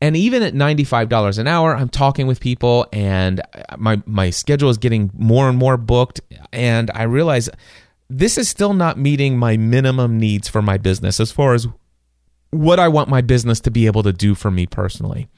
And 0.00 0.14
even 0.14 0.42
at 0.42 0.52
$95 0.52 1.38
an 1.38 1.46
hour, 1.46 1.74
I'm 1.74 1.88
talking 1.88 2.26
with 2.26 2.38
people 2.38 2.86
and 2.92 3.40
my 3.78 4.02
my 4.06 4.30
schedule 4.30 4.68
is 4.68 4.78
getting 4.78 5.10
more 5.14 5.48
and 5.48 5.56
more 5.56 5.76
booked. 5.76 6.20
And 6.52 6.90
I 6.94 7.04
realize 7.04 7.48
this 8.08 8.36
is 8.38 8.48
still 8.48 8.74
not 8.74 8.98
meeting 8.98 9.38
my 9.38 9.56
minimum 9.56 10.18
needs 10.18 10.48
for 10.48 10.62
my 10.62 10.76
business 10.76 11.18
as 11.18 11.32
far 11.32 11.54
as 11.54 11.66
what 12.50 12.78
I 12.78 12.88
want 12.88 13.08
my 13.08 13.20
business 13.20 13.60
to 13.60 13.70
be 13.70 13.86
able 13.86 14.02
to 14.04 14.12
do 14.12 14.34
for 14.34 14.50
me 14.50 14.66
personally. 14.66 15.28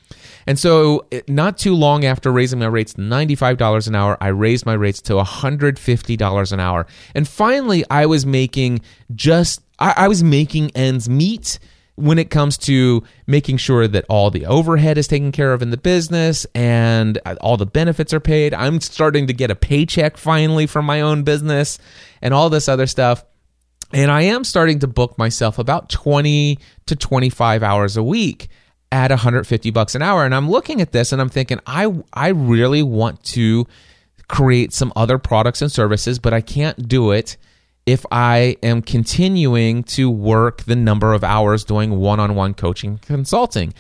And 0.47 0.59
so, 0.59 1.07
not 1.27 1.59
too 1.59 1.75
long 1.75 2.05
after 2.05 2.33
raising 2.33 2.59
my 2.59 2.67
rates 2.67 2.95
to 2.95 3.03
$95 3.03 3.87
an 3.87 3.95
hour, 3.95 4.17
I 4.21 4.29
raised 4.29 4.65
my 4.65 4.73
rates 4.73 5.03
to 5.03 5.15
$150 5.15 6.53
an 6.53 6.61
hour. 6.61 6.87
And 7.15 7.29
finally, 7.29 7.85
I 7.91 8.07
was 8.07 8.25
making 8.25 8.81
just, 9.15 9.63
I, 9.79 10.09
was 10.09 10.25
making 10.25 10.71
ends 10.75 11.09
meet 11.09 11.59
when 11.99 12.19
it 12.19 12.31
comes 12.31 12.57
to 12.57 13.03
making 13.27 13.57
sure 13.57 13.89
that 13.89 14.05
all 14.09 14.31
the 14.31 14.47
overhead 14.47 14.97
is 14.97 15.09
taken 15.09 15.33
care 15.33 15.53
of 15.53 15.63
in 15.63 15.71
the 15.71 15.77
business 15.77 16.47
and 16.55 17.19
all 17.41 17.57
the 17.57 17.67
benefits 17.67 18.15
are 18.15 18.21
paid. 18.21 18.55
I'm 18.55 18.81
starting 18.81 19.27
to 19.27 19.33
get 19.33 19.51
a 19.51 19.57
paycheck 19.57 20.17
finally 20.17 20.67
from 20.67 20.87
my 20.87 21.01
own 21.01 21.25
business 21.25 21.79
and 22.23 22.33
all 22.33 22.51
this 22.51 22.69
other 22.69 22.87
stuff. 22.87 23.25
And 23.93 24.11
I 24.11 24.23
am 24.23 24.45
starting 24.45 24.81
to 24.81 24.87
book 24.87 25.17
myself 25.19 25.59
about 25.59 25.89
20 25.89 26.59
to 26.87 26.97
25 26.97 27.63
hours 27.63 27.97
a 27.97 28.03
week 28.03 28.49
at 28.91 29.11
150 29.11 29.71
bucks 29.71 29.95
an 29.95 30.01
hour 30.01 30.25
and 30.25 30.35
I'm 30.35 30.49
looking 30.49 30.81
at 30.81 30.93
this 30.93 31.13
and 31.13 31.21
I'm 31.21 31.29
thinking 31.29 31.61
I 31.67 31.95
I 32.15 32.29
really 32.29 32.83
want 32.83 33.23
to 33.25 33.67
create 34.29 34.73
some 34.73 34.95
other 34.97 35.19
products 35.19 35.61
and 35.61 35.71
services 35.71 36.19
but 36.19 36.33
I 36.33 36.41
can't 36.41 36.89
do 36.89 37.11
it 37.11 37.37
if 37.89 38.05
I 38.13 38.59
am 38.63 38.83
continuing 38.83 39.83
to 39.85 40.11
work 40.11 40.65
the 40.65 40.77
number 40.77 41.15
of 41.15 41.25
hours 41.25 41.65
doing 41.65 41.99
one 41.99 42.21
on 42.21 42.35
one 42.35 42.53
coaching 42.53 42.99
consulting. 42.99 43.73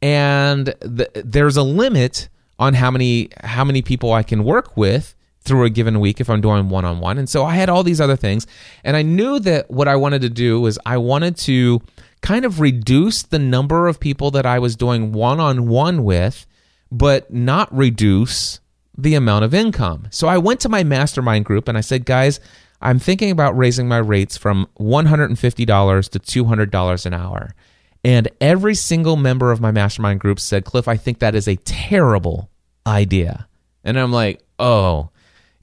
And 0.00 0.72
th- 0.82 1.10
there's 1.14 1.56
a 1.56 1.64
limit 1.64 2.28
on 2.60 2.74
how 2.74 2.92
many 2.92 3.30
how 3.42 3.64
many 3.64 3.82
people 3.82 4.12
I 4.12 4.22
can 4.22 4.44
work 4.44 4.76
with 4.76 5.15
through 5.46 5.64
a 5.64 5.70
given 5.70 6.00
week 6.00 6.20
if 6.20 6.28
I'm 6.28 6.40
doing 6.40 6.68
one 6.68 6.84
on 6.84 7.00
one. 7.00 7.18
And 7.18 7.28
so 7.28 7.44
I 7.44 7.54
had 7.54 7.68
all 7.68 7.82
these 7.82 8.00
other 8.00 8.16
things 8.16 8.46
and 8.84 8.96
I 8.96 9.02
knew 9.02 9.38
that 9.40 9.70
what 9.70 9.88
I 9.88 9.96
wanted 9.96 10.22
to 10.22 10.30
do 10.30 10.60
was 10.60 10.78
I 10.84 10.98
wanted 10.98 11.36
to 11.38 11.80
kind 12.20 12.44
of 12.44 12.60
reduce 12.60 13.22
the 13.22 13.38
number 13.38 13.88
of 13.88 14.00
people 14.00 14.30
that 14.32 14.46
I 14.46 14.58
was 14.58 14.76
doing 14.76 15.12
one 15.12 15.40
on 15.40 15.68
one 15.68 16.04
with 16.04 16.46
but 16.90 17.32
not 17.32 17.74
reduce 17.74 18.60
the 18.96 19.14
amount 19.14 19.44
of 19.44 19.52
income. 19.52 20.08
So 20.10 20.28
I 20.28 20.38
went 20.38 20.60
to 20.60 20.68
my 20.68 20.84
mastermind 20.84 21.44
group 21.44 21.68
and 21.68 21.76
I 21.76 21.82
said, 21.82 22.06
"Guys, 22.06 22.40
I'm 22.80 22.98
thinking 22.98 23.30
about 23.30 23.56
raising 23.56 23.88
my 23.88 23.98
rates 23.98 24.36
from 24.36 24.68
$150 24.78 26.08
to 26.10 26.18
$200 26.18 27.06
an 27.06 27.14
hour. 27.14 27.54
And 28.04 28.28
every 28.40 28.74
single 28.74 29.16
member 29.16 29.50
of 29.50 29.60
my 29.60 29.70
mastermind 29.72 30.20
group 30.20 30.38
said, 30.38 30.64
Cliff, 30.64 30.86
I 30.86 30.96
think 30.96 31.18
that 31.18 31.34
is 31.34 31.48
a 31.48 31.56
terrible 31.56 32.50
idea. 32.86 33.48
And 33.82 33.98
I'm 33.98 34.12
like, 34.12 34.42
oh, 34.58 35.10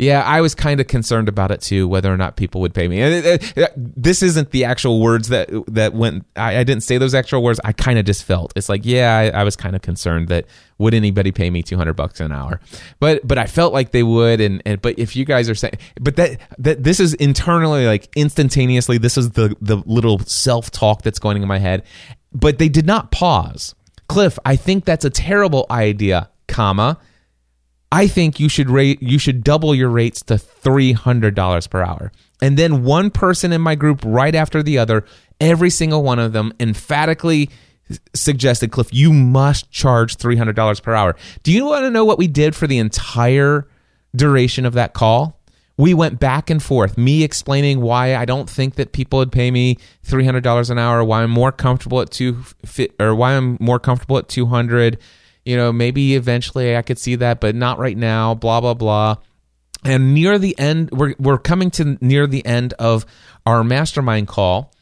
yeah, 0.04 0.22
I 0.22 0.42
was 0.42 0.54
kind 0.54 0.80
of 0.80 0.88
concerned 0.88 1.30
about 1.30 1.52
it 1.52 1.62
too, 1.62 1.88
whether 1.88 2.14
or 2.14 2.18
not 2.18 2.36
people 2.36 2.62
would 2.62 2.74
pay 2.74 2.88
me. 2.88 3.02
Uh, 3.02 3.38
uh, 3.58 3.68
this 3.76 4.22
isn't 4.22 4.52
the 4.52 4.66
actual 4.66 5.02
words 5.02 5.30
that 5.30 5.50
that 5.68 5.94
went. 5.94 6.26
I, 6.36 6.60
I 6.60 6.64
didn't 6.64 6.84
say 6.84 6.98
those 6.98 7.16
actual 7.16 7.42
words. 7.42 7.60
I 7.64 7.72
kind 7.72 7.98
of 7.98 8.06
just 8.06 8.24
felt 8.24 8.54
it's 8.56 8.70
like, 8.70 8.82
yeah, 8.86 9.18
I, 9.18 9.42
I 9.42 9.44
was 9.44 9.56
kind 9.56 9.76
of 9.76 9.82
concerned 9.82 10.28
that 10.28 10.46
would 10.78 10.94
anybody 10.94 11.32
pay 11.32 11.50
me 11.50 11.64
two 11.64 11.78
hundred 11.78 11.94
bucks 11.94 12.20
an 12.20 12.32
hour, 12.32 12.60
but 13.00 13.26
but 13.28 13.38
I 13.38 13.46
felt 13.46 13.74
like 13.74 13.92
they 13.92 14.04
would. 14.04 14.42
And, 14.42 14.62
and 14.66 14.82
but 14.82 15.00
if 15.00 15.16
you 15.16 15.26
guys 15.26 15.50
are 15.50 15.56
saying, 15.56 15.78
but 16.00 16.16
that 16.18 16.40
that 16.60 16.84
this 16.84 17.00
is 17.00 17.14
internally 17.16 17.86
like 17.86 18.10
instantaneously, 18.16 18.98
this 18.98 19.18
is 19.18 19.32
the 19.32 19.56
the 19.62 19.78
little 19.86 20.20
self 20.20 20.70
talk 20.70 21.02
that's 21.02 21.20
going 21.20 21.42
in 21.42 21.48
my 21.48 21.60
head. 21.60 21.84
But 22.34 22.58
they 22.58 22.70
did 22.70 22.86
not 22.86 23.12
pause. 23.12 23.76
Cliff, 24.08 24.38
I 24.44 24.56
think 24.56 24.86
that's 24.86 25.06
a 25.06 25.10
terrible 25.10 25.66
idea, 25.70 26.30
comma 26.48 27.00
I 27.94 28.08
think 28.08 28.40
you 28.40 28.50
should 28.50 28.72
rate 28.72 29.04
you 29.04 29.20
should 29.20 29.44
double 29.44 29.76
your 29.76 29.90
rates 29.90 30.24
to 30.24 30.34
$300 30.34 31.70
per 31.70 31.84
hour. 31.84 32.12
And 32.42 32.58
then 32.58 32.84
one 32.84 33.12
person 33.12 33.54
in 33.54 33.62
my 33.62 33.76
group 33.76 34.02
right 34.04 34.34
after 34.34 34.64
the 34.64 34.80
other, 34.80 35.06
every 35.40 35.70
single 35.70 36.02
one 36.02 36.18
of 36.18 36.34
them 36.34 36.54
emphatically 36.60 37.52
suggested 38.16 38.72
Cliff, 38.72 38.92
you 38.92 39.14
must 39.14 39.70
charge 39.70 40.18
$300 40.18 40.82
per 40.82 40.96
hour. 40.96 41.16
Do 41.44 41.52
you 41.52 41.66
want 41.66 41.84
to 41.84 41.92
know 41.92 42.04
what 42.04 42.18
we 42.18 42.28
did 42.28 42.56
for 42.56 42.66
the 42.66 42.80
entire 42.80 43.68
duration 44.16 44.66
of 44.66 44.74
that 44.74 44.94
call? 44.94 45.40
We 45.78 45.94
went 45.94 46.20
back 46.20 46.50
and 46.50 46.62
forth, 46.64 46.98
me 46.98 47.24
explaining 47.24 47.80
why 47.82 48.16
I 48.16 48.26
don't 48.26 48.50
think 48.50 48.74
that 48.76 48.92
people 48.92 49.20
would 49.20 49.32
pay 49.32 49.52
me 49.52 49.78
$300 50.08 50.70
an 50.72 50.80
hour, 50.80 51.04
why 51.04 51.22
I'm 51.22 51.30
more 51.30 51.52
comfortable 51.52 52.02
at 52.02 52.10
2 52.10 52.44
or 53.00 53.14
why 53.14 53.34
I'm 53.34 53.58
more 53.60 53.80
comfortable 53.80 54.18
at 54.18 54.30
200 54.30 54.98
you 55.46 55.58
know, 55.58 55.72
maybe 55.72 56.16
eventually 56.16 56.76
I 56.76 56.82
could 56.82 56.98
see 56.98 57.16
that, 57.16 57.40
but 57.40 57.56
not 57.56 57.80
right 57.80 57.98
now, 57.98 58.34
blah, 58.34 58.62
blah, 58.62 58.74
blah. 58.74 59.18
And 59.84 60.14
near 60.14 60.40
the 60.40 60.58
end, 60.58 60.92
we're, 60.92 61.16
we're 61.20 61.38
coming 61.38 61.70
to 61.72 61.98
near 62.00 62.26
the 62.28 62.46
end 62.46 62.74
of 62.74 63.06
our 63.46 63.64
mastermind 63.64 64.28
call. 64.28 64.74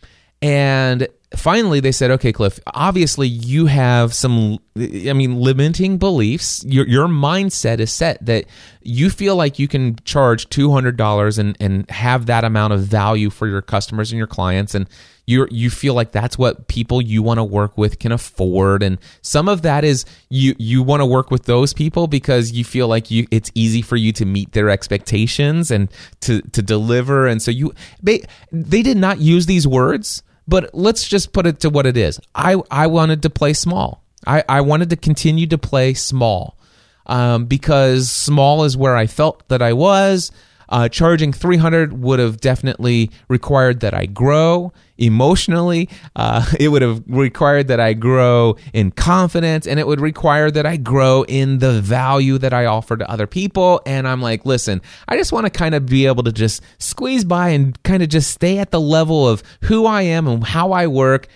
And 0.41 1.07
finally 1.35 1.79
they 1.79 1.91
said, 1.91 2.11
okay, 2.11 2.31
Cliff, 2.31 2.59
obviously 2.67 3.27
you 3.27 3.65
have 3.67 4.13
some, 4.13 4.59
I 4.77 5.13
mean, 5.13 5.39
limiting 5.39 5.97
beliefs. 5.97 6.63
Your, 6.65 6.87
your 6.87 7.07
mindset 7.07 7.79
is 7.79 7.91
set 7.91 8.23
that 8.25 8.45
you 8.81 9.09
feel 9.09 9.35
like 9.35 9.59
you 9.59 9.67
can 9.67 9.97
charge 10.03 10.49
$200 10.49 11.39
and, 11.39 11.57
and 11.59 11.89
have 11.89 12.25
that 12.25 12.43
amount 12.43 12.73
of 12.73 12.81
value 12.81 13.29
for 13.29 13.47
your 13.47 13.61
customers 13.61 14.11
and 14.11 14.17
your 14.17 14.27
clients. 14.27 14.75
And 14.75 14.89
you 15.27 15.47
you 15.51 15.69
feel 15.69 15.93
like 15.93 16.11
that's 16.11 16.37
what 16.37 16.67
people 16.67 17.01
you 17.01 17.21
want 17.21 17.37
to 17.37 17.43
work 17.43 17.77
with 17.77 17.99
can 17.99 18.11
afford 18.11 18.81
and 18.81 18.97
some 19.21 19.47
of 19.47 19.61
that 19.61 19.83
is 19.83 20.03
you 20.29 20.55
you 20.57 20.81
want 20.81 20.99
to 20.99 21.05
work 21.05 21.29
with 21.29 21.45
those 21.45 21.73
people 21.73 22.07
because 22.07 22.51
you 22.51 22.63
feel 22.63 22.87
like 22.87 23.11
you 23.11 23.27
it's 23.29 23.51
easy 23.53 23.81
for 23.81 23.95
you 23.95 24.11
to 24.11 24.25
meet 24.25 24.51
their 24.53 24.69
expectations 24.69 25.69
and 25.69 25.89
to 26.19 26.41
to 26.41 26.61
deliver 26.61 27.27
and 27.27 27.41
so 27.41 27.51
you 27.51 27.73
they 28.01 28.23
they 28.51 28.81
did 28.81 28.97
not 28.97 29.19
use 29.19 29.45
these 29.45 29.67
words 29.67 30.23
but 30.47 30.69
let's 30.73 31.07
just 31.07 31.33
put 31.33 31.45
it 31.45 31.59
to 31.61 31.69
what 31.69 31.85
it 31.85 31.97
is. 31.97 32.19
I, 32.35 32.61
I 32.69 32.87
wanted 32.87 33.21
to 33.23 33.29
play 33.29 33.53
small. 33.53 34.03
I, 34.25 34.43
I 34.47 34.61
wanted 34.61 34.89
to 34.91 34.95
continue 34.95 35.47
to 35.47 35.57
play 35.57 35.93
small 35.93 36.57
um, 37.05 37.45
because 37.45 38.11
small 38.11 38.63
is 38.63 38.77
where 38.77 38.95
I 38.95 39.07
felt 39.07 39.47
that 39.49 39.61
I 39.61 39.73
was. 39.73 40.31
Uh, 40.71 40.87
charging 40.89 41.33
300 41.33 42.01
would 42.01 42.19
have 42.19 42.39
definitely 42.39 43.11
required 43.27 43.81
that 43.81 43.93
I 43.93 44.05
grow 44.05 44.71
emotionally. 44.97 45.89
Uh, 46.15 46.45
it 46.59 46.69
would 46.69 46.81
have 46.81 47.03
required 47.07 47.67
that 47.67 47.79
I 47.79 47.93
grow 47.93 48.55
in 48.73 48.91
confidence 48.91 49.67
and 49.67 49.79
it 49.79 49.87
would 49.87 49.99
require 49.99 50.49
that 50.49 50.65
I 50.65 50.77
grow 50.77 51.23
in 51.27 51.59
the 51.59 51.81
value 51.81 52.37
that 52.37 52.53
I 52.53 52.65
offer 52.65 52.95
to 52.97 53.09
other 53.09 53.27
people. 53.27 53.81
And 53.85 54.07
I'm 54.07 54.21
like, 54.21 54.45
listen, 54.45 54.81
I 55.07 55.17
just 55.17 55.31
want 55.31 55.45
to 55.45 55.49
kind 55.49 55.75
of 55.75 55.85
be 55.85 56.05
able 56.05 56.23
to 56.23 56.31
just 56.31 56.63
squeeze 56.79 57.25
by 57.25 57.49
and 57.49 57.81
kind 57.83 58.01
of 58.01 58.09
just 58.09 58.31
stay 58.31 58.57
at 58.57 58.71
the 58.71 58.81
level 58.81 59.27
of 59.27 59.43
who 59.63 59.85
I 59.85 60.03
am 60.03 60.27
and 60.27 60.43
how 60.43 60.71
I 60.71 60.87
work 60.87 61.27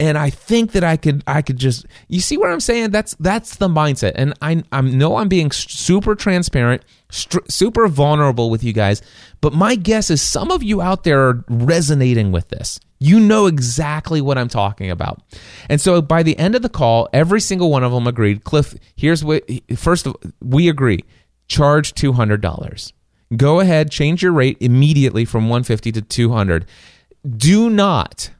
and 0.00 0.18
I 0.18 0.30
think 0.30 0.72
that 0.72 0.82
I 0.82 0.96
could 0.96 1.22
I 1.28 1.42
could 1.42 1.58
just 1.58 1.86
you 2.08 2.20
see 2.20 2.36
what 2.36 2.50
I'm 2.50 2.60
saying 2.60 2.90
that's 2.90 3.14
that's 3.20 3.56
the 3.56 3.68
mindset 3.68 4.12
and 4.16 4.34
I 4.42 4.64
I 4.72 4.80
know 4.80 5.16
I'm 5.16 5.28
being 5.28 5.52
super 5.52 6.16
transparent 6.16 6.82
super 7.12 7.88
vulnerable 7.88 8.48
with 8.50 8.64
you 8.64 8.72
guys 8.72 9.02
but 9.42 9.52
my 9.52 9.74
guess 9.74 10.08
is 10.08 10.22
some 10.22 10.50
of 10.50 10.62
you 10.62 10.80
out 10.80 11.04
there 11.04 11.28
are 11.28 11.44
resonating 11.48 12.32
with 12.32 12.48
this. 12.48 12.78
You 13.00 13.18
know 13.18 13.46
exactly 13.46 14.20
what 14.20 14.38
I'm 14.38 14.48
talking 14.48 14.88
about. 14.88 15.20
And 15.68 15.80
so 15.80 16.00
by 16.00 16.22
the 16.22 16.38
end 16.38 16.54
of 16.54 16.62
the 16.62 16.68
call 16.68 17.08
every 17.12 17.40
single 17.40 17.70
one 17.70 17.84
of 17.84 17.92
them 17.92 18.06
agreed 18.06 18.44
Cliff 18.44 18.74
here's 18.96 19.24
what 19.24 19.44
first 19.76 20.06
of, 20.06 20.14
all, 20.14 20.30
we 20.40 20.68
agree 20.68 21.04
charge 21.48 21.92
$200 21.94 22.92
go 23.36 23.60
ahead 23.60 23.90
change 23.90 24.22
your 24.22 24.32
rate 24.32 24.56
immediately 24.60 25.24
from 25.24 25.44
150 25.48 25.92
to 25.92 26.02
200 26.02 26.66
do 27.36 27.68
not 27.68 28.30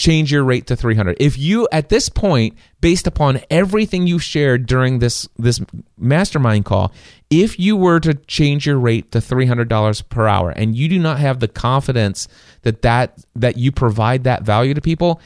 change 0.00 0.32
your 0.32 0.42
rate 0.42 0.66
to 0.66 0.74
300 0.74 1.14
if 1.20 1.36
you 1.36 1.68
at 1.70 1.90
this 1.90 2.08
point 2.08 2.56
based 2.80 3.06
upon 3.06 3.38
everything 3.50 4.06
you 4.06 4.18
shared 4.18 4.64
during 4.64 4.98
this 4.98 5.28
this 5.38 5.60
mastermind 5.98 6.64
call 6.64 6.90
if 7.28 7.60
you 7.60 7.76
were 7.76 8.00
to 8.00 8.14
change 8.14 8.64
your 8.64 8.78
rate 8.78 9.12
to 9.12 9.18
$300 9.18 10.08
per 10.08 10.26
hour 10.26 10.48
and 10.52 10.74
you 10.74 10.88
do 10.88 10.98
not 10.98 11.18
have 11.18 11.40
the 11.40 11.48
confidence 11.48 12.28
that 12.62 12.80
that 12.80 13.18
that 13.36 13.58
you 13.58 13.70
provide 13.70 14.24
that 14.24 14.42
value 14.42 14.72
to 14.72 14.80
people 14.80 15.20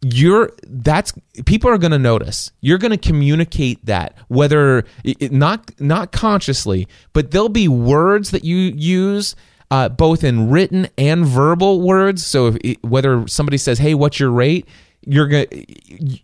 you're 0.00 0.52
that's 0.64 1.12
people 1.44 1.68
are 1.68 1.76
going 1.76 1.90
to 1.90 1.98
notice. 1.98 2.52
You're 2.62 2.78
going 2.78 2.92
to 2.92 2.96
communicate 2.96 3.84
that 3.84 4.14
whether 4.28 4.84
it, 5.04 5.30
not 5.30 5.78
not 5.78 6.10
consciously 6.10 6.88
but 7.12 7.32
there'll 7.32 7.50
be 7.50 7.68
words 7.68 8.30
that 8.30 8.42
you 8.42 8.56
use 8.56 9.36
uh, 9.70 9.88
both 9.88 10.24
in 10.24 10.50
written 10.50 10.88
and 10.98 11.24
verbal 11.24 11.80
words 11.80 12.24
so 12.24 12.56
if 12.62 12.76
whether 12.82 13.26
somebody 13.28 13.56
says 13.56 13.78
hey 13.78 13.94
what's 13.94 14.18
your 14.18 14.30
rate 14.30 14.66
you're 15.06 15.28
gonna 15.28 15.46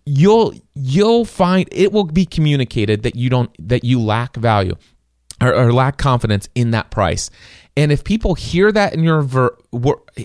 you'll 0.04 0.54
you'll 0.74 1.24
find 1.24 1.68
it 1.72 1.92
will 1.92 2.04
be 2.04 2.26
communicated 2.26 3.02
that 3.02 3.16
you 3.16 3.30
don't 3.30 3.50
that 3.58 3.84
you 3.84 4.00
lack 4.00 4.36
value 4.36 4.74
or, 5.40 5.54
or 5.54 5.72
lack 5.72 5.98
confidence 5.98 6.48
in 6.54 6.70
that 6.72 6.90
price. 6.90 7.30
And 7.78 7.92
if 7.92 8.04
people 8.04 8.34
hear 8.34 8.72
that 8.72 8.94
in 8.94 9.04
your 9.04 9.20
ver, 9.20 9.54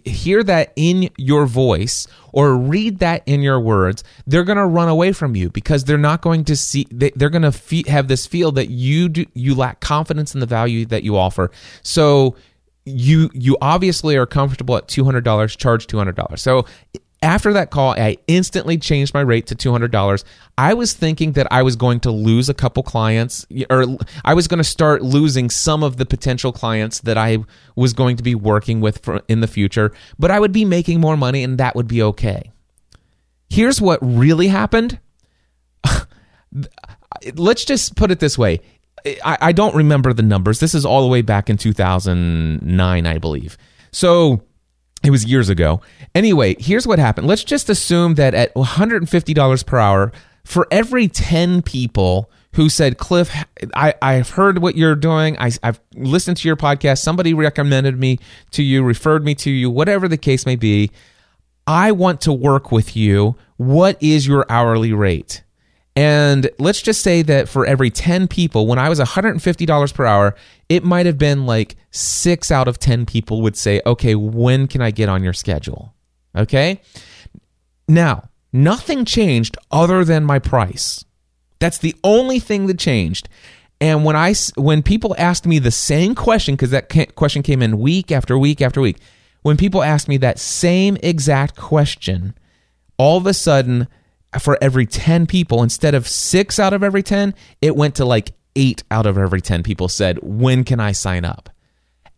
hear 0.06 0.42
that 0.44 0.72
in 0.78 1.10
your 1.18 1.46
voice 1.46 2.08
or 2.32 2.56
read 2.56 3.00
that 3.00 3.24
in 3.26 3.42
your 3.42 3.60
words, 3.60 4.06
they're 4.26 4.46
going 4.46 4.58
to 4.58 4.66
run 4.66 4.88
away 4.88 5.12
from 5.12 5.36
you 5.36 5.50
because 5.50 5.84
they're 5.84 5.98
not 5.98 6.22
going 6.22 6.46
to 6.46 6.56
see. 6.56 6.88
They, 6.90 7.12
they're 7.14 7.30
going 7.30 7.52
to 7.52 7.92
have 7.92 8.08
this 8.08 8.26
feel 8.26 8.54
that 8.54 8.70
you 8.70 9.10
do, 9.10 9.26
you 9.34 9.54
lack 9.54 9.82
confidence 9.82 10.34
in 10.34 10.40
the 10.40 10.46
value 10.46 10.86
that 10.86 11.04
you 11.04 11.18
offer. 11.18 11.52
So 11.84 12.38
you 12.86 13.30
you 13.34 13.58
obviously 13.62 14.16
are 14.18 14.26
comfortable 14.26 14.78
at 14.78 14.88
two 14.88 15.04
hundred 15.04 15.24
dollars. 15.24 15.56
Charge 15.56 15.88
two 15.88 15.98
hundred 15.98 16.16
dollars. 16.16 16.42
So 16.42 16.66
after 17.24 17.54
that 17.54 17.70
call, 17.70 17.92
I 17.92 18.18
instantly 18.28 18.78
changed 18.78 19.14
my 19.14 19.22
rate 19.22 19.46
to 19.48 19.56
$200. 19.56 20.24
I 20.58 20.74
was 20.74 20.94
thinking 20.94 21.34
that 21.34 21.48
I 21.52 21.62
was 21.62 21.76
going 21.76 22.00
to 22.02 22.12
lose 22.12 22.50
a 22.50 22.54
couple 22.54 22.82
clients, 22.82 23.46
or 23.70 23.86
I 24.26 24.34
was 24.34 24.48
going 24.48 24.58
to 24.58 24.64
start 24.64 25.04
losing 25.04 25.52
some 25.52 25.84
of 25.84 25.98
the 25.98 26.06
potential 26.06 26.52
clients 26.52 27.00
that 27.02 27.20
I 27.20 27.40
was 27.76 27.94
going 27.94 28.18
to 28.18 28.24
be 28.24 28.34
working 28.34 28.82
with 28.82 29.08
in 29.28 29.42
the 29.42 29.48
future, 29.48 29.92
but 30.18 30.32
I 30.32 30.40
would 30.40 30.52
be 30.52 30.66
making 30.66 31.00
more 31.00 31.16
money 31.16 31.44
and 31.44 31.60
that 31.60 31.76
would 31.76 31.88
be 31.88 32.02
okay. 32.02 32.52
Here's 33.50 33.80
what 33.80 34.00
really 34.02 34.48
happened. 34.48 35.00
Let's 37.36 37.66
just 37.66 37.96
put 37.96 38.10
it 38.10 38.20
this 38.20 38.38
way. 38.38 38.62
I, 39.06 39.38
I 39.42 39.52
don't 39.52 39.76
remember 39.76 40.14
the 40.14 40.24
numbers. 40.24 40.60
This 40.60 40.74
is 40.74 40.86
all 40.86 41.02
the 41.02 41.08
way 41.08 41.22
back 41.22 41.50
in 41.50 41.58
2009, 41.58 43.06
I 43.06 43.18
believe. 43.18 43.58
So 43.92 44.44
it 45.04 45.12
was 45.12 45.26
years 45.26 45.50
ago. 45.50 45.82
Anyway, 46.14 46.56
here's 46.60 46.86
what 46.86 47.00
happened. 47.00 47.28
Let's 47.28 47.44
just 47.44 47.70
assume 47.70 48.16
that 48.16 48.34
at 48.34 48.54
$150 48.54 49.66
per 49.66 49.78
hour, 49.78 50.12
for 50.44 50.68
every 50.72 51.08
10 51.08 51.62
people 51.62 52.32
who 52.56 52.70
said, 52.70 52.98
Cliff, 52.98 53.32
I, 53.76 53.94
I've 54.02 54.32
heard 54.32 54.60
what 54.60 54.76
you're 54.76 54.96
doing. 54.96 55.38
I, 55.38 55.52
I've 55.64 55.80
listened 55.96 56.38
to 56.38 56.48
your 56.48 56.58
podcast. 56.58 57.00
Somebody 57.00 57.34
recommended 57.34 57.98
me 57.98 58.20
to 58.52 58.64
you, 58.64 58.84
referred 58.84 59.24
me 59.24 59.36
to 59.36 59.50
you, 59.50 59.70
whatever 59.70 60.08
the 60.08 60.18
case 60.18 60.46
may 60.46 60.56
be. 60.56 60.92
I 61.66 61.92
want 61.92 62.22
to 62.22 62.34
work 62.34 62.72
with 62.72 62.96
you. 62.96 63.36
What 63.58 64.02
is 64.02 64.28
your 64.28 64.46
hourly 64.50 64.94
rate? 64.94 65.44
And 65.96 66.50
let's 66.58 66.82
just 66.82 67.02
say 67.02 67.22
that 67.24 67.50
for 67.50 67.66
every 67.66 67.90
10 67.90 68.28
people, 68.28 68.66
when 68.66 68.80
I 68.80 68.88
was 68.88 69.00
$150 69.00 69.94
per 69.94 70.06
hour, 70.06 70.36
it 70.70 70.84
might 70.84 71.06
have 71.06 71.18
been 71.18 71.46
like 71.46 71.76
six 71.92 72.50
out 72.50 72.68
of 72.68 72.80
10 72.80 73.06
people 73.06 73.42
would 73.42 73.58
say, 73.58 73.82
okay, 73.86 74.16
when 74.16 74.68
can 74.68 74.82
I 74.82 74.92
get 74.92 75.10
on 75.10 75.24
your 75.24 75.34
schedule? 75.34 75.94
Okay. 76.36 76.82
Now, 77.90 78.30
nothing 78.54 79.04
changed 79.04 79.58
other 79.70 80.06
than 80.06 80.24
my 80.24 80.40
price. 80.40 81.04
That's 81.60 81.78
the 81.78 81.96
only 82.04 82.40
thing 82.40 82.68
that 82.68 82.80
changed. 82.80 83.28
And 83.82 84.06
when 84.06 84.16
I 84.16 84.36
when 84.56 84.84
people 84.84 85.16
asked 85.18 85.48
me 85.48 85.58
the 85.58 85.72
same 85.72 86.14
question 86.14 86.56
because 86.56 86.70
that 86.70 87.16
question 87.16 87.42
came 87.42 87.62
in 87.62 87.80
week 87.80 88.12
after 88.12 88.38
week 88.38 88.62
after 88.62 88.80
week, 88.80 88.98
when 89.42 89.58
people 89.58 89.82
asked 89.82 90.08
me 90.08 90.18
that 90.18 90.40
same 90.40 90.98
exact 91.02 91.56
question, 91.58 92.36
all 92.98 93.18
of 93.18 93.26
a 93.26 93.34
sudden 93.34 93.88
for 94.40 94.58
every 94.62 94.86
10 94.86 95.28
people 95.28 95.64
instead 95.64 95.94
of 95.94 96.08
6 96.08 96.60
out 96.60 96.74
of 96.74 96.84
every 96.84 97.04
10, 97.04 97.34
it 97.62 97.76
went 97.76 97.96
to 97.96 98.06
like 98.06 98.34
8 98.56 98.84
out 98.92 99.06
of 99.06 99.18
every 99.18 99.42
10 99.42 99.64
people 99.64 99.88
said, 99.88 100.20
"When 100.22 100.64
can 100.64 100.80
I 100.80 100.92
sign 100.92 101.26
up?" 101.26 101.50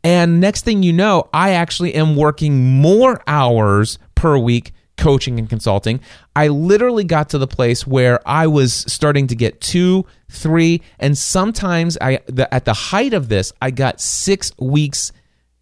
And 0.04 0.41
next 0.41 0.65
thing 0.65 0.84
you 0.84 0.93
know, 0.93 1.30
I 1.34 1.52
actually 1.52 1.93
am 1.93 2.15
working 2.15 2.82
more 2.82 3.21
hours 3.26 3.97
per 4.15 4.38
week 4.38 4.73
coaching 4.97 5.39
and 5.39 5.49
consulting. 5.49 5.99
I 6.36 6.47
literally 6.49 7.04
got 7.04 7.30
to 7.30 7.38
the 7.38 7.47
place 7.47 7.88
where 7.88 8.19
I 8.28 8.47
was 8.47 8.73
starting 8.73 9.28
to 9.28 9.36
get 9.36 9.60
two, 9.62 10.06
three, 10.30 10.82
and 10.99 11.17
sometimes 11.17 11.97
I 11.99 12.19
the, 12.28 12.52
at 12.54 12.65
the 12.65 12.73
height 12.73 13.13
of 13.13 13.30
this, 13.30 13.52
I 13.62 13.71
got 13.71 13.99
six 13.99 14.52
weeks 14.58 15.12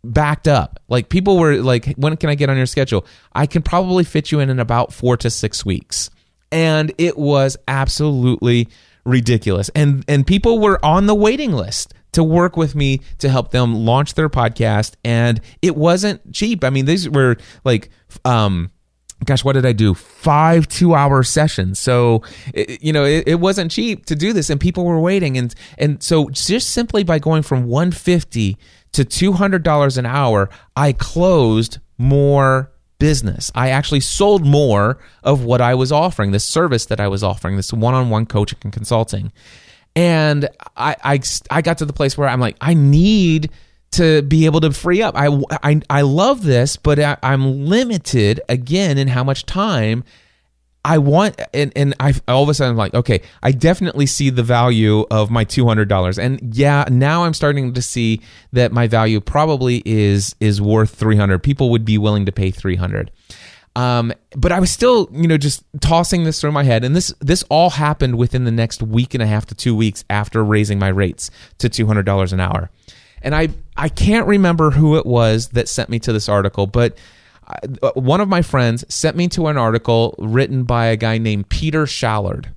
backed 0.03 0.47
up. 0.47 0.79
Like 0.89 1.09
people 1.09 1.37
were 1.37 1.55
like, 1.57 1.93
"When 1.95 2.17
can 2.17 2.29
I 2.29 2.35
get 2.35 2.49
on 2.49 2.57
your 2.57 2.65
schedule?" 2.65 3.05
I 3.33 3.45
can 3.45 3.61
probably 3.61 4.03
fit 4.03 4.31
you 4.31 4.39
in 4.39 4.49
in 4.49 4.59
about 4.59 4.93
four 4.93 5.17
to 5.17 5.29
six 5.29 5.65
weeks, 5.65 6.09
and 6.51 6.93
it 6.97 7.17
was 7.17 7.57
absolutely 7.67 8.67
ridiculous. 9.05 9.69
And 9.69 10.03
and 10.07 10.25
people 10.25 10.59
were 10.59 10.83
on 10.85 11.05
the 11.05 11.15
waiting 11.15 11.53
list 11.53 11.93
to 12.13 12.23
work 12.23 12.57
with 12.57 12.75
me 12.75 13.01
to 13.19 13.29
help 13.29 13.51
them 13.51 13.73
launch 13.73 14.15
their 14.15 14.29
podcast 14.29 14.95
and 15.03 15.39
it 15.61 15.75
wasn't 15.75 16.33
cheap. 16.33 16.63
I 16.63 16.69
mean, 16.69 16.85
these 16.85 17.09
were 17.09 17.37
like 17.63 17.89
um 18.25 18.71
gosh, 19.25 19.43
what 19.43 19.53
did 19.53 19.65
I 19.65 19.71
do? 19.71 19.93
Five 19.93 20.67
two 20.67 20.95
hour 20.95 21.23
sessions. 21.23 21.79
So, 21.79 22.23
it, 22.53 22.83
you 22.83 22.91
know, 22.93 23.05
it, 23.05 23.27
it 23.27 23.39
wasn't 23.39 23.71
cheap 23.71 24.05
to 24.07 24.15
do 24.15 24.33
this 24.33 24.49
and 24.49 24.59
people 24.59 24.85
were 24.85 24.99
waiting. 24.99 25.37
And, 25.37 25.53
and 25.77 26.01
so 26.01 26.29
just 26.29 26.71
simply 26.71 27.03
by 27.03 27.19
going 27.19 27.43
from 27.43 27.65
150 27.65 28.57
to 28.93 29.05
$200 29.05 29.97
an 29.97 30.05
hour, 30.05 30.49
I 30.75 30.93
closed 30.93 31.79
more 31.97 32.70
business. 33.01 33.51
I 33.55 33.71
actually 33.71 34.01
sold 34.01 34.45
more 34.45 34.99
of 35.23 35.43
what 35.43 35.59
I 35.59 35.73
was 35.73 35.91
offering, 35.91 36.29
this 36.29 36.43
service 36.43 36.85
that 36.85 36.99
I 36.99 37.07
was 37.07 37.23
offering, 37.23 37.55
this 37.55 37.73
one 37.73 37.95
on 37.95 38.11
one 38.11 38.27
coaching 38.27 38.59
and 38.61 38.71
consulting. 38.71 39.31
And 39.95 40.47
I, 40.77 40.95
I, 41.03 41.19
I 41.49 41.63
got 41.63 41.79
to 41.79 41.85
the 41.85 41.93
place 41.93 42.15
where 42.15 42.29
I'm 42.29 42.39
like, 42.39 42.57
I 42.61 42.75
need 42.75 43.49
to 43.93 44.21
be 44.21 44.45
able 44.45 44.61
to 44.61 44.71
free 44.71 45.01
up. 45.01 45.15
I, 45.17 45.41
I, 45.63 45.81
I 45.89 46.01
love 46.01 46.43
this, 46.43 46.77
but 46.77 46.99
I, 46.99 47.17
I'm 47.23 47.65
limited 47.65 48.39
again 48.47 48.99
in 48.99 49.07
how 49.07 49.23
much 49.23 49.47
time 49.47 50.03
I 50.84 50.98
want. 50.98 51.39
And, 51.54 51.72
and 51.76 51.94
I 52.00 52.13
all 52.28 52.44
of 52.44 52.50
a 52.50 52.54
sudden 52.54 52.72
I'm 52.72 52.78
like, 52.78 52.94
okay, 52.94 53.22
I 53.44 53.52
definitely 53.52 54.06
see 54.06 54.30
the 54.30 54.44
value 54.44 55.06
of 55.12 55.30
my 55.30 55.46
$200. 55.46 56.17
And 56.17 56.56
yeah, 56.56 56.86
now 56.89 57.24
I'm 57.24 57.34
starting 57.34 57.74
to 57.74 57.82
see 57.82 58.22
that 58.52 58.72
my 58.72 58.88
value 58.88 59.20
probably 59.20 59.84
is, 59.86 60.36
is 60.39 60.62
worth 60.62 60.96
300. 60.96 61.39
People 61.39 61.70
would 61.70 61.86
be 61.86 61.98
willing 61.98 62.26
to 62.26 62.32
pay 62.32 62.52
300. 62.52 63.12
Um, 63.76 64.12
but 64.36 64.52
I 64.52 64.60
was 64.60 64.70
still, 64.70 65.08
you 65.12 65.28
know, 65.28 65.38
just 65.38 65.63
tossing 65.80 66.24
this 66.26 66.41
through 66.41 66.52
my 66.52 66.63
head, 66.63 66.84
and 66.84 66.94
this 66.94 67.13
this 67.22 67.44
all 67.44 67.70
happened 67.70 68.17
within 68.17 68.44
the 68.44 68.52
next 68.52 68.84
week 68.84 69.13
and 69.13 69.24
a 69.24 69.26
half 69.26 69.46
to 69.46 69.56
two 69.56 69.74
weeks 69.74 70.04
after 70.10 70.44
raising 70.44 70.78
my 70.78 70.89
rates 70.89 71.32
to 71.60 71.70
two 71.70 71.88
hundred 71.88 72.06
dollars 72.06 72.34
an 72.34 72.41
hour. 72.41 72.70
And 73.22 73.34
I 73.34 73.50
I 73.78 73.88
can't 73.88 74.28
remember 74.28 74.72
who 74.72 74.98
it 74.98 75.06
was 75.06 75.50
that 75.50 75.70
sent 75.70 75.89
me 75.89 76.00
to 76.00 76.12
this 76.12 76.28
article, 76.28 76.67
but 76.67 76.98
Uh, 77.47 77.91
one 77.93 78.21
of 78.21 78.27
my 78.27 78.41
friends 78.41 78.86
sent 78.93 79.17
me 79.17 79.27
to 79.30 79.47
an 79.47 79.58
article 79.58 80.15
written 80.19 80.63
by 80.63 80.88
a 80.88 80.95
guy 80.95 81.17
named 81.17 81.49
Peter 81.49 81.86
Shallard. 81.86 82.54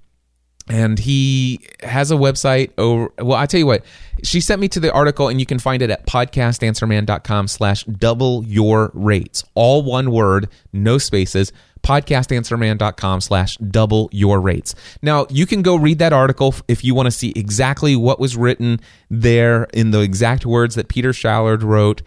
And 0.66 0.98
he 0.98 1.60
has 1.82 2.10
a 2.10 2.14
website 2.14 2.70
over 2.78 3.12
well, 3.18 3.38
I 3.38 3.44
tell 3.44 3.60
you 3.60 3.66
what, 3.66 3.84
she 4.22 4.40
sent 4.40 4.62
me 4.62 4.68
to 4.68 4.80
the 4.80 4.90
article 4.92 5.28
and 5.28 5.38
you 5.38 5.44
can 5.44 5.58
find 5.58 5.82
it 5.82 5.90
at 5.90 6.06
podcastanswerman.com 6.06 7.48
slash 7.48 7.84
double 7.84 8.44
your 8.46 8.90
rates. 8.94 9.44
All 9.54 9.82
one 9.82 10.10
word, 10.10 10.48
no 10.72 10.96
spaces 10.96 11.52
podcastanswerman.com 11.84 13.20
slash 13.20 13.56
double 13.58 14.08
your 14.10 14.40
rates. 14.40 14.74
Now, 15.02 15.26
you 15.30 15.46
can 15.46 15.62
go 15.62 15.76
read 15.76 15.98
that 16.00 16.12
article 16.12 16.54
if 16.66 16.82
you 16.82 16.94
want 16.94 17.06
to 17.06 17.10
see 17.10 17.32
exactly 17.36 17.94
what 17.94 18.18
was 18.18 18.36
written 18.36 18.80
there 19.10 19.64
in 19.74 19.92
the 19.92 20.00
exact 20.00 20.44
words 20.44 20.74
that 20.74 20.88
Peter 20.88 21.12
Shallard 21.12 21.62
wrote. 21.62 22.02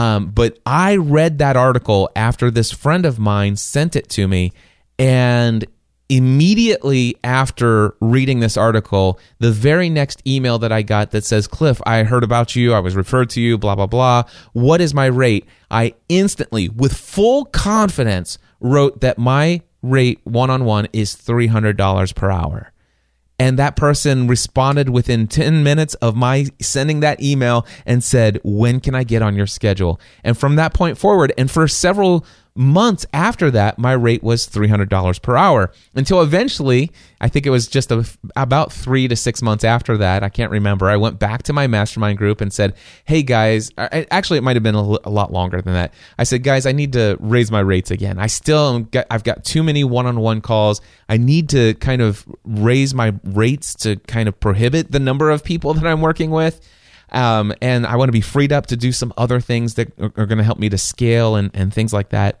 Um, 0.00 0.30
but 0.30 0.58
I 0.64 0.96
read 0.96 1.38
that 1.38 1.58
article 1.58 2.08
after 2.16 2.50
this 2.50 2.72
friend 2.72 3.04
of 3.04 3.18
mine 3.18 3.56
sent 3.56 3.96
it 3.96 4.08
to 4.10 4.26
me, 4.26 4.52
and 4.98 5.66
immediately 6.08 7.16
after 7.22 7.94
reading 8.00 8.40
this 8.40 8.56
article, 8.56 9.20
the 9.40 9.52
very 9.52 9.90
next 9.90 10.26
email 10.26 10.58
that 10.60 10.72
I 10.72 10.80
got 10.80 11.10
that 11.10 11.24
says, 11.26 11.46
Cliff, 11.46 11.82
I 11.84 12.04
heard 12.04 12.24
about 12.24 12.56
you. 12.56 12.72
I 12.72 12.80
was 12.80 12.96
referred 12.96 13.28
to 13.30 13.42
you, 13.42 13.58
blah, 13.58 13.74
blah, 13.74 13.86
blah. 13.86 14.22
What 14.54 14.80
is 14.80 14.94
my 14.94 15.04
rate? 15.04 15.46
I 15.70 15.94
instantly, 16.08 16.70
with 16.70 16.94
full 16.96 17.44
confidence, 17.44 18.38
wrote 18.58 19.02
that 19.02 19.18
my 19.18 19.60
rate 19.82 20.20
one 20.24 20.48
on 20.48 20.64
one 20.64 20.88
is 20.94 21.14
$300 21.14 22.14
per 22.14 22.30
hour. 22.30 22.72
And 23.40 23.58
that 23.58 23.74
person 23.74 24.26
responded 24.26 24.90
within 24.90 25.26
10 25.26 25.62
minutes 25.62 25.94
of 25.94 26.14
my 26.14 26.48
sending 26.60 27.00
that 27.00 27.22
email 27.22 27.66
and 27.86 28.04
said, 28.04 28.38
When 28.44 28.80
can 28.80 28.94
I 28.94 29.02
get 29.02 29.22
on 29.22 29.34
your 29.34 29.46
schedule? 29.46 29.98
And 30.22 30.36
from 30.36 30.56
that 30.56 30.74
point 30.74 30.98
forward, 30.98 31.32
and 31.38 31.50
for 31.50 31.66
several 31.66 32.26
months 32.54 33.06
after 33.12 33.50
that, 33.50 33.78
my 33.78 33.92
rate 33.92 34.22
was 34.22 34.46
$300 34.46 35.22
per 35.22 35.36
hour 35.36 35.72
until 35.94 36.20
eventually, 36.20 36.90
I 37.20 37.28
think 37.28 37.46
it 37.46 37.50
was 37.50 37.68
just 37.68 37.90
a, 37.90 38.04
about 38.36 38.72
three 38.72 39.08
to 39.08 39.16
six 39.16 39.42
months 39.42 39.64
after 39.64 39.96
that. 39.98 40.22
I 40.22 40.28
can't 40.28 40.50
remember. 40.50 40.88
I 40.88 40.96
went 40.96 41.18
back 41.18 41.42
to 41.44 41.52
my 41.52 41.66
mastermind 41.66 42.18
group 42.18 42.40
and 42.40 42.52
said, 42.52 42.74
Hey 43.04 43.22
guys, 43.22 43.70
I, 43.78 44.06
actually, 44.10 44.38
it 44.38 44.42
might 44.42 44.56
have 44.56 44.62
been 44.62 44.74
a, 44.74 44.92
l- 44.92 45.00
a 45.04 45.10
lot 45.10 45.32
longer 45.32 45.60
than 45.62 45.74
that. 45.74 45.94
I 46.18 46.24
said, 46.24 46.42
guys, 46.42 46.66
I 46.66 46.72
need 46.72 46.92
to 46.94 47.16
raise 47.20 47.50
my 47.50 47.60
rates 47.60 47.90
again. 47.90 48.18
I 48.18 48.26
still, 48.26 48.80
get, 48.80 49.06
I've 49.10 49.24
got 49.24 49.44
too 49.44 49.62
many 49.62 49.84
one 49.84 50.06
on 50.06 50.20
one 50.20 50.40
calls. 50.40 50.80
I 51.08 51.16
need 51.16 51.48
to 51.50 51.74
kind 51.74 52.02
of 52.02 52.26
raise 52.44 52.94
my 52.94 53.14
rates 53.24 53.74
to 53.76 53.96
kind 53.96 54.28
of 54.28 54.38
prohibit 54.40 54.90
the 54.92 55.00
number 55.00 55.30
of 55.30 55.44
people 55.44 55.74
that 55.74 55.86
I'm 55.86 56.00
working 56.00 56.30
with. 56.30 56.60
Um, 57.12 57.52
and 57.60 57.86
I 57.86 57.96
want 57.96 58.08
to 58.08 58.12
be 58.12 58.20
freed 58.20 58.52
up 58.52 58.66
to 58.66 58.76
do 58.76 58.92
some 58.92 59.12
other 59.16 59.40
things 59.40 59.74
that 59.74 59.98
are, 59.98 60.12
are 60.16 60.26
going 60.26 60.38
to 60.38 60.44
help 60.44 60.58
me 60.58 60.68
to 60.68 60.78
scale 60.78 61.36
and, 61.36 61.50
and 61.54 61.72
things 61.72 61.92
like 61.92 62.10
that. 62.10 62.40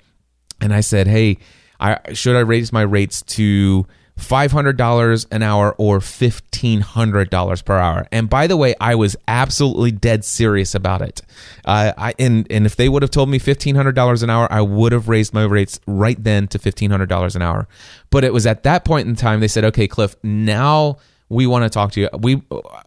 And 0.60 0.72
I 0.72 0.80
said, 0.80 1.06
hey, 1.06 1.38
I, 1.78 2.12
should 2.12 2.36
I 2.36 2.40
raise 2.40 2.72
my 2.72 2.82
rates 2.82 3.22
to 3.22 3.86
$500 4.18 5.26
an 5.30 5.42
hour 5.42 5.74
or 5.78 5.98
$1,500 5.98 7.64
per 7.64 7.78
hour? 7.78 8.06
And 8.12 8.28
by 8.28 8.46
the 8.46 8.56
way, 8.56 8.74
I 8.80 8.94
was 8.94 9.16
absolutely 9.26 9.90
dead 9.90 10.24
serious 10.24 10.74
about 10.74 11.00
it. 11.00 11.22
Uh, 11.64 11.92
I, 11.96 12.14
and, 12.18 12.46
and 12.50 12.66
if 12.66 12.76
they 12.76 12.88
would 12.88 13.02
have 13.02 13.10
told 13.10 13.30
me 13.30 13.38
$1,500 13.38 14.22
an 14.22 14.30
hour, 14.30 14.52
I 14.52 14.60
would 14.60 14.92
have 14.92 15.08
raised 15.08 15.32
my 15.32 15.44
rates 15.44 15.80
right 15.86 16.22
then 16.22 16.48
to 16.48 16.58
$1,500 16.58 17.36
an 17.36 17.42
hour. 17.42 17.66
But 18.10 18.24
it 18.24 18.32
was 18.32 18.46
at 18.46 18.62
that 18.64 18.84
point 18.84 19.08
in 19.08 19.16
time, 19.16 19.40
they 19.40 19.48
said, 19.48 19.64
okay, 19.64 19.88
Cliff, 19.88 20.14
now 20.22 20.98
we 21.30 21.46
want 21.46 21.64
to 21.64 21.70
talk 21.70 21.92
to 21.92 22.00
you. 22.00 22.08
We, 22.18 22.42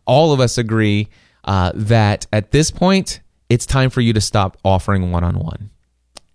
all 0.06 0.34
of 0.34 0.39
us 0.39 0.58
agree 0.58 1.10
uh, 1.44 1.72
that 1.76 2.28
at 2.32 2.52
this 2.52 2.72
point, 2.72 3.22
it's 3.50 3.66
time 3.66 3.90
for 3.90 4.02
you 4.02 4.14
to 4.14 4.22
stop 4.22 4.58
offering 4.64 5.12
one 5.12 5.24
on 5.24 5.40
one. 5.40 5.70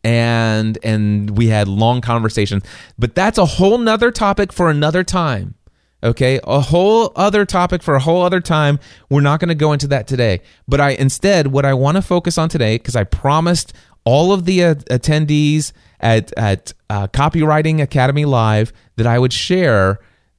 And 0.04 0.78
and 0.82 1.36
we 1.36 1.48
had 1.48 1.66
long 1.66 2.00
conversations, 2.00 2.62
but 2.98 3.14
that's 3.14 3.36
a 3.36 3.44
whole 3.44 3.78
nother 3.78 4.10
topic 4.10 4.52
for 4.52 4.70
another 4.70 5.02
time. 5.02 5.54
Okay, 6.02 6.38
a 6.44 6.60
whole 6.60 7.12
other 7.16 7.44
topic 7.44 7.82
for 7.82 7.96
a 7.96 7.98
whole 7.98 8.22
other 8.22 8.40
time. 8.40 8.78
We're 9.10 9.20
not 9.20 9.40
going 9.40 9.48
to 9.48 9.56
go 9.56 9.72
into 9.72 9.88
that 9.88 10.06
today. 10.06 10.40
But 10.68 10.80
I 10.80 10.90
instead, 10.90 11.48
what 11.48 11.64
I 11.64 11.74
want 11.74 11.96
to 11.96 12.02
focus 12.02 12.38
on 12.38 12.48
today, 12.48 12.76
because 12.76 12.94
I 12.94 13.02
promised 13.02 13.72
all 14.04 14.32
of 14.32 14.44
the 14.44 14.62
uh, 14.62 14.74
attendees 14.74 15.72
at 15.98 16.32
at 16.38 16.72
uh, 16.88 17.08
Copywriting 17.08 17.82
Academy 17.82 18.24
Live 18.24 18.72
that 18.94 19.06
I 19.08 19.18
would 19.18 19.32
share 19.32 19.98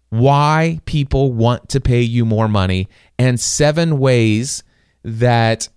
why 0.10 0.80
people 0.86 1.34
want 1.34 1.70
to 1.70 1.82
pay 1.82 2.02
you 2.02 2.26
more 2.26 2.48
money 2.48 2.88
and 3.20 3.40
seven 3.40 4.00
ways 4.00 4.64
that 5.04 5.70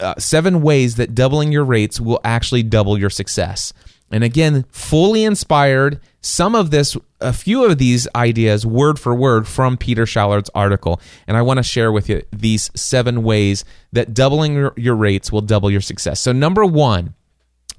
uh, 0.00 0.14
seven 0.18 0.60
ways 0.60 0.96
that 0.96 1.14
doubling 1.14 1.52
your 1.52 1.64
rates 1.64 2.00
will 2.00 2.20
actually 2.24 2.62
double 2.62 2.98
your 2.98 3.10
success. 3.10 3.72
And 4.10 4.24
again, 4.24 4.64
fully 4.70 5.24
inspired, 5.24 6.00
some 6.20 6.54
of 6.54 6.70
this, 6.70 6.96
a 7.20 7.32
few 7.32 7.64
of 7.64 7.78
these 7.78 8.08
ideas, 8.14 8.64
word 8.64 8.98
for 8.98 9.14
word 9.14 9.46
from 9.46 9.76
Peter 9.76 10.06
Shallard's 10.06 10.50
article. 10.54 11.00
And 11.26 11.36
I 11.36 11.42
want 11.42 11.58
to 11.58 11.62
share 11.62 11.92
with 11.92 12.08
you 12.08 12.22
these 12.32 12.70
seven 12.74 13.22
ways 13.22 13.64
that 13.92 14.14
doubling 14.14 14.54
your, 14.54 14.72
your 14.76 14.94
rates 14.94 15.30
will 15.30 15.42
double 15.42 15.70
your 15.70 15.80
success. 15.80 16.20
So, 16.20 16.32
number 16.32 16.64
one, 16.64 17.14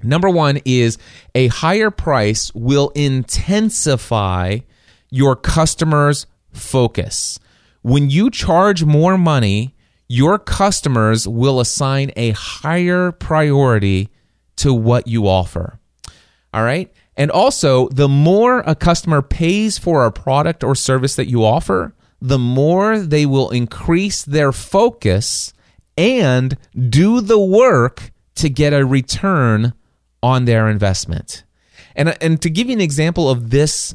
number 0.02 0.30
one 0.30 0.60
is 0.64 0.98
a 1.34 1.48
higher 1.48 1.90
price 1.90 2.54
will 2.54 2.90
intensify 2.90 4.58
your 5.10 5.34
customers' 5.34 6.26
focus. 6.52 7.40
When 7.82 8.10
you 8.10 8.30
charge 8.30 8.84
more 8.84 9.16
money, 9.16 9.74
your 10.08 10.38
customers 10.38 11.26
will 11.26 11.60
assign 11.60 12.10
a 12.16 12.30
higher 12.32 13.12
priority 13.12 14.08
to 14.56 14.74
what 14.74 15.06
you 15.06 15.28
offer. 15.28 15.78
All 16.52 16.64
right. 16.64 16.92
And 17.16 17.30
also, 17.30 17.88
the 17.88 18.08
more 18.08 18.60
a 18.60 18.74
customer 18.74 19.22
pays 19.22 19.78
for 19.78 20.04
a 20.04 20.12
product 20.12 20.64
or 20.64 20.74
service 20.74 21.16
that 21.16 21.28
you 21.28 21.44
offer, 21.44 21.94
the 22.20 22.38
more 22.38 22.98
they 22.98 23.24
will 23.24 23.50
increase 23.50 24.24
their 24.24 24.52
focus 24.52 25.52
and 25.96 26.56
do 26.88 27.20
the 27.20 27.38
work 27.38 28.10
to 28.36 28.48
get 28.48 28.72
a 28.72 28.84
return 28.84 29.72
on 30.22 30.44
their 30.44 30.68
investment. 30.68 31.44
And, 31.94 32.16
and 32.22 32.40
to 32.42 32.50
give 32.50 32.68
you 32.68 32.72
an 32.74 32.80
example 32.80 33.28
of 33.28 33.50
this 33.50 33.94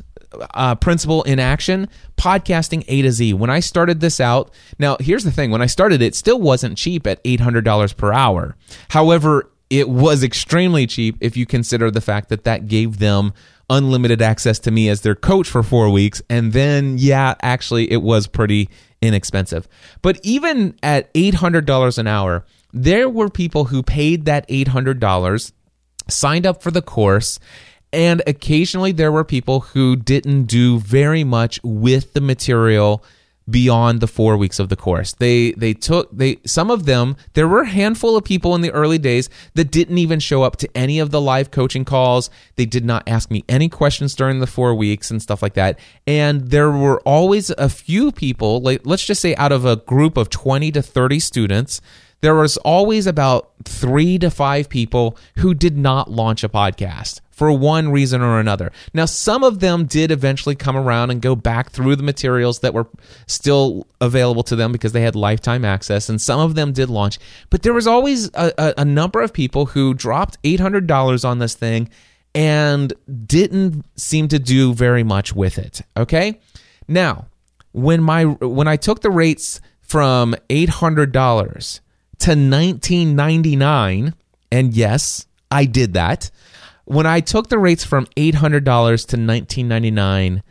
uh, 0.54 0.76
principle 0.76 1.24
in 1.24 1.39
action 1.39 1.88
podcasting 2.17 2.84
A 2.88 3.02
to 3.02 3.12
Z. 3.12 3.34
When 3.34 3.50
I 3.50 3.60
started 3.60 4.00
this 4.00 4.19
out, 4.19 4.52
now 4.80 4.98
here's 5.00 5.24
the 5.24 5.32
thing 5.32 5.52
when 5.52 5.62
I 5.62 5.67
started, 5.67 6.02
it 6.02 6.15
still 6.15 6.39
wasn't 6.39 6.78
cheap 6.78 7.08
at 7.08 7.24
$800 7.24 7.98
per 7.98 8.13
hour. 8.13 8.56
However, 8.89 9.50
it 9.69 9.89
was 9.89 10.24
extremely 10.24 10.88
cheap 10.88 11.17
if 11.21 11.36
you 11.36 11.45
consider 11.45 11.89
the 11.89 12.02
fact 12.02 12.30
that 12.30 12.43
that 12.43 12.67
gave 12.67 13.00
them 13.00 13.34
unlimited 13.69 14.21
access 14.21 14.60
to 14.60 14.71
me 14.71 14.89
as 14.89 15.02
their 15.02 15.15
coach 15.15 15.50
for 15.50 15.63
four 15.63 15.89
weeks. 15.89 16.21
And 16.30 16.54
then, 16.54 16.98
yeah, 16.98 17.36
actually, 17.41 17.91
it 17.91 18.02
was 18.02 18.28
pretty 18.28 18.69
inexpensive. 19.02 19.67
But 20.02 20.19
even 20.24 20.78
at 20.84 21.13
$800 21.13 21.98
an 21.98 22.08
hour, 22.08 22.45
there 22.74 23.10
were 23.10 23.30
people 23.30 23.65
who 23.65 23.82
paid 23.82 24.26
that 24.26 24.48
$800, 24.50 25.52
signed 26.08 26.45
up 26.45 26.62
for 26.62 26.71
the 26.71 26.82
course, 26.82 27.39
and 27.95 28.21
occasionally 28.27 28.91
there 28.91 29.12
were 29.12 29.23
people 29.23 29.62
who 29.62 29.95
didn't 29.95 30.43
do 30.43 30.79
very 30.79 31.23
much 31.23 31.60
with 31.63 32.13
the 32.13 32.21
material 32.21 33.03
beyond 33.49 34.01
the 34.01 34.08
four 34.08 34.36
weeks 34.38 34.60
of 34.60 34.69
the 34.69 34.75
course. 34.75 35.13
They 35.13 35.51
they 35.51 35.73
took 35.73 36.10
they 36.12 36.38
some 36.45 36.71
of 36.71 36.86
them 36.86 37.15
there 37.34 37.47
were 37.47 37.62
a 37.62 37.67
handful 37.67 38.17
of 38.17 38.23
people 38.23 38.55
in 38.55 38.62
the 38.62 38.71
early 38.71 38.97
days 38.97 39.29
that 39.53 39.71
didn't 39.71 39.97
even 39.97 40.19
show 40.19 40.43
up 40.43 40.58
to 40.58 40.77
any 40.77 40.99
of 40.99 41.12
the 41.12 41.21
live 41.21 41.51
coaching 41.51 41.86
calls. 41.86 42.29
They 42.55 42.65
did 42.65 42.84
not 42.84 43.03
ask 43.08 43.31
me 43.31 43.45
any 43.47 43.69
questions 43.69 44.15
during 44.15 44.39
the 44.39 44.47
four 44.47 44.75
weeks 44.75 45.12
and 45.12 45.21
stuff 45.21 45.41
like 45.41 45.53
that. 45.53 45.79
And 46.08 46.49
there 46.49 46.71
were 46.71 46.99
always 47.01 47.49
a 47.51 47.69
few 47.69 48.12
people, 48.12 48.62
like 48.62 48.81
let's 48.84 49.05
just 49.05 49.21
say 49.21 49.36
out 49.36 49.51
of 49.51 49.63
a 49.63 49.77
group 49.77 50.17
of 50.17 50.29
twenty 50.29 50.71
to 50.71 50.81
thirty 50.81 51.19
students. 51.19 51.81
There 52.21 52.36
was 52.36 52.58
always 52.58 53.08
about 53.08 53.51
three 53.63 54.17
to 54.19 54.30
five 54.30 54.69
people 54.69 55.17
who 55.38 55.54
did 55.54 55.78
not 55.78 56.10
launch 56.10 56.43
a 56.43 56.49
podcast 56.49 57.21
for 57.36 57.51
one 57.51 57.91
reason 57.91 58.21
or 58.21 58.39
another. 58.39 58.71
Now, 58.93 59.06
some 59.06 59.43
of 59.43 59.60
them 59.60 59.86
did 59.86 60.10
eventually 60.10 60.56
come 60.56 60.78
around 60.78 61.12
and 61.12 61.21
go 61.21 61.36
back 61.36 61.69
through 61.69 61.97
the 61.97 62.04
materials 62.04 62.60
that 62.60 62.73
were 62.73 62.88
still 63.28 63.88
available 63.99 64.43
to 64.43 64.56
them 64.56 64.71
because 64.71 64.93
they 64.93 65.01
had 65.01 65.15
lifetime 65.15 65.65
access, 65.65 66.08
and 66.08 66.21
some 66.21 66.39
of 66.39 66.56
them 66.56 66.71
did 66.71 66.89
launch. 66.89 67.19
But 67.49 67.63
there 67.63 67.73
was 67.73 67.88
always 67.88 68.28
a, 68.36 68.54
a, 68.58 68.73
a 68.78 68.86
number 68.86 69.21
of 69.21 69.34
people 69.34 69.65
who 69.67 69.93
dropped 69.93 70.41
$800 70.43 71.28
on 71.28 71.39
this 71.39 71.56
thing 71.56 71.89
and 72.34 72.93
didn't 73.25 73.86
seem 73.97 74.30
to 74.30 74.39
do 74.39 74.73
very 74.73 75.04
much 75.04 75.34
with 75.36 75.58
it. 75.58 75.82
Okay? 75.97 76.39
Now, 76.88 77.28
when 77.73 78.01
my 78.01 78.23
when 78.23 78.69
I 78.69 78.78
took 78.78 79.01
the 79.01 79.12
rates 79.12 79.60
from 79.82 80.36
$800 80.49 81.80
to 82.19 82.32
1999 82.32 84.13
and 84.51 84.73
yes, 84.73 85.25
I 85.51 85.65
did 85.65 85.93
that 85.93 86.32
when 86.86 87.06
I 87.06 87.19
took 87.19 87.49
the 87.49 87.60
rates 87.60 87.84
from 87.84 88.06
$800 88.15 88.63
to 88.63 88.82
1999 88.82 90.43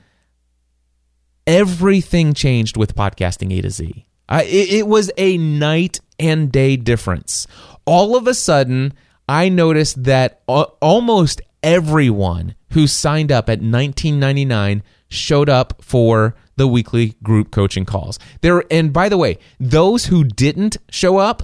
everything 1.46 2.34
changed 2.34 2.76
with 2.76 2.94
podcasting 2.94 3.56
A 3.56 3.62
to 3.62 3.70
Z. 3.70 4.06
I, 4.28 4.44
it, 4.44 4.72
it 4.72 4.86
was 4.86 5.10
a 5.16 5.36
night 5.36 6.00
and 6.18 6.50
day 6.50 6.76
difference. 6.76 7.46
All 7.84 8.16
of 8.16 8.26
a 8.26 8.34
sudden, 8.34 8.94
I 9.28 9.48
noticed 9.48 10.04
that 10.04 10.42
almost 10.46 11.42
everyone 11.62 12.54
who 12.72 12.86
signed 12.86 13.30
up 13.30 13.48
at 13.48 13.60
1999 13.60 14.82
showed 15.08 15.48
up 15.48 15.82
for 15.82 16.34
the 16.56 16.66
weekly 16.66 17.14
group 17.22 17.50
coaching 17.50 17.84
calls. 17.84 18.18
There 18.40 18.64
and 18.70 18.92
by 18.92 19.08
the 19.08 19.18
way, 19.18 19.38
those 19.58 20.06
who 20.06 20.24
didn't 20.24 20.76
show 20.90 21.18
up 21.18 21.42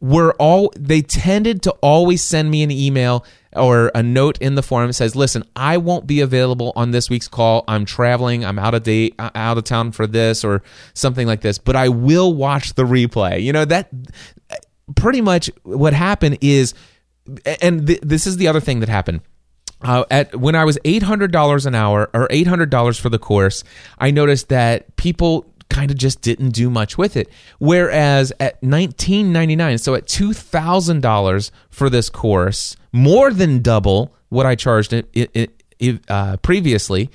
were 0.00 0.32
all 0.34 0.72
they 0.78 1.02
tended 1.02 1.62
to 1.62 1.70
always 1.82 2.22
send 2.22 2.50
me 2.50 2.62
an 2.62 2.70
email 2.70 3.24
or 3.54 3.90
a 3.94 4.02
note 4.02 4.38
in 4.38 4.54
the 4.54 4.62
forum 4.62 4.88
that 4.88 4.92
says, 4.92 5.16
"Listen, 5.16 5.42
I 5.56 5.78
won't 5.78 6.06
be 6.06 6.20
available 6.20 6.72
on 6.76 6.90
this 6.90 7.10
week's 7.10 7.28
call. 7.28 7.64
I'm 7.66 7.84
traveling. 7.84 8.44
I'm 8.44 8.58
out 8.58 8.74
of 8.74 8.82
date, 8.82 9.14
uh, 9.18 9.30
out 9.34 9.58
of 9.58 9.64
town 9.64 9.92
for 9.92 10.06
this 10.06 10.44
or 10.44 10.62
something 10.94 11.26
like 11.26 11.40
this, 11.40 11.58
but 11.58 11.74
I 11.74 11.88
will 11.88 12.34
watch 12.34 12.74
the 12.74 12.84
replay." 12.84 13.42
You 13.42 13.52
know 13.52 13.64
that 13.64 13.88
pretty 14.94 15.20
much 15.20 15.50
what 15.64 15.92
happened 15.92 16.38
is, 16.40 16.74
and 17.60 17.86
th- 17.86 18.00
this 18.02 18.26
is 18.26 18.36
the 18.36 18.48
other 18.48 18.60
thing 18.60 18.80
that 18.80 18.88
happened. 18.88 19.20
Uh, 19.80 20.04
at 20.10 20.34
when 20.34 20.54
I 20.54 20.64
was 20.64 20.78
eight 20.84 21.04
hundred 21.04 21.30
dollars 21.30 21.64
an 21.64 21.74
hour 21.74 22.10
or 22.12 22.26
eight 22.30 22.46
hundred 22.46 22.70
dollars 22.70 22.98
for 22.98 23.08
the 23.08 23.18
course, 23.18 23.64
I 23.98 24.10
noticed 24.10 24.48
that 24.48 24.96
people 24.96 25.46
kind 25.70 25.90
of 25.90 25.96
just 25.96 26.22
didn't 26.22 26.50
do 26.50 26.70
much 26.70 26.96
with 26.96 27.16
it. 27.16 27.28
Whereas 27.58 28.32
at 28.40 28.62
nineteen 28.62 29.32
ninety 29.32 29.56
nine, 29.56 29.78
so 29.78 29.94
at 29.94 30.06
two 30.06 30.32
thousand 30.32 31.02
dollars 31.02 31.50
for 31.70 31.90
this 31.90 32.10
course, 32.10 32.76
more 32.92 33.32
than 33.32 33.62
double 33.62 34.14
what 34.28 34.46
I 34.46 34.54
charged 34.54 34.92
it, 34.92 35.08
it, 35.12 35.62
it 35.78 36.00
uh, 36.08 36.36
previously. 36.38 37.10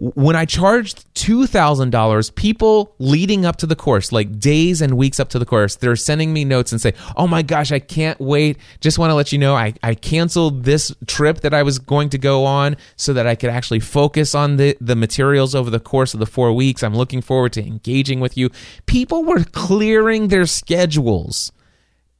When 0.00 0.36
I 0.36 0.44
charged 0.44 1.12
$2,000, 1.14 2.34
people 2.36 2.94
leading 3.00 3.44
up 3.44 3.56
to 3.56 3.66
the 3.66 3.74
course, 3.74 4.12
like 4.12 4.38
days 4.38 4.80
and 4.80 4.96
weeks 4.96 5.18
up 5.18 5.28
to 5.30 5.40
the 5.40 5.44
course, 5.44 5.74
they're 5.74 5.96
sending 5.96 6.32
me 6.32 6.44
notes 6.44 6.70
and 6.70 6.80
say, 6.80 6.94
Oh 7.16 7.26
my 7.26 7.42
gosh, 7.42 7.72
I 7.72 7.80
can't 7.80 8.20
wait. 8.20 8.58
Just 8.80 8.98
want 8.98 9.10
to 9.10 9.14
let 9.14 9.32
you 9.32 9.38
know 9.38 9.56
I, 9.56 9.74
I 9.82 9.96
canceled 9.96 10.62
this 10.62 10.94
trip 11.06 11.40
that 11.40 11.52
I 11.52 11.64
was 11.64 11.80
going 11.80 12.10
to 12.10 12.18
go 12.18 12.44
on 12.44 12.76
so 12.94 13.12
that 13.12 13.26
I 13.26 13.34
could 13.34 13.50
actually 13.50 13.80
focus 13.80 14.36
on 14.36 14.56
the, 14.56 14.76
the 14.80 14.94
materials 14.94 15.56
over 15.56 15.68
the 15.68 15.80
course 15.80 16.14
of 16.14 16.20
the 16.20 16.26
four 16.26 16.52
weeks. 16.52 16.84
I'm 16.84 16.94
looking 16.94 17.20
forward 17.20 17.52
to 17.54 17.66
engaging 17.66 18.20
with 18.20 18.36
you. 18.36 18.50
People 18.86 19.24
were 19.24 19.42
clearing 19.42 20.28
their 20.28 20.46
schedules 20.46 21.50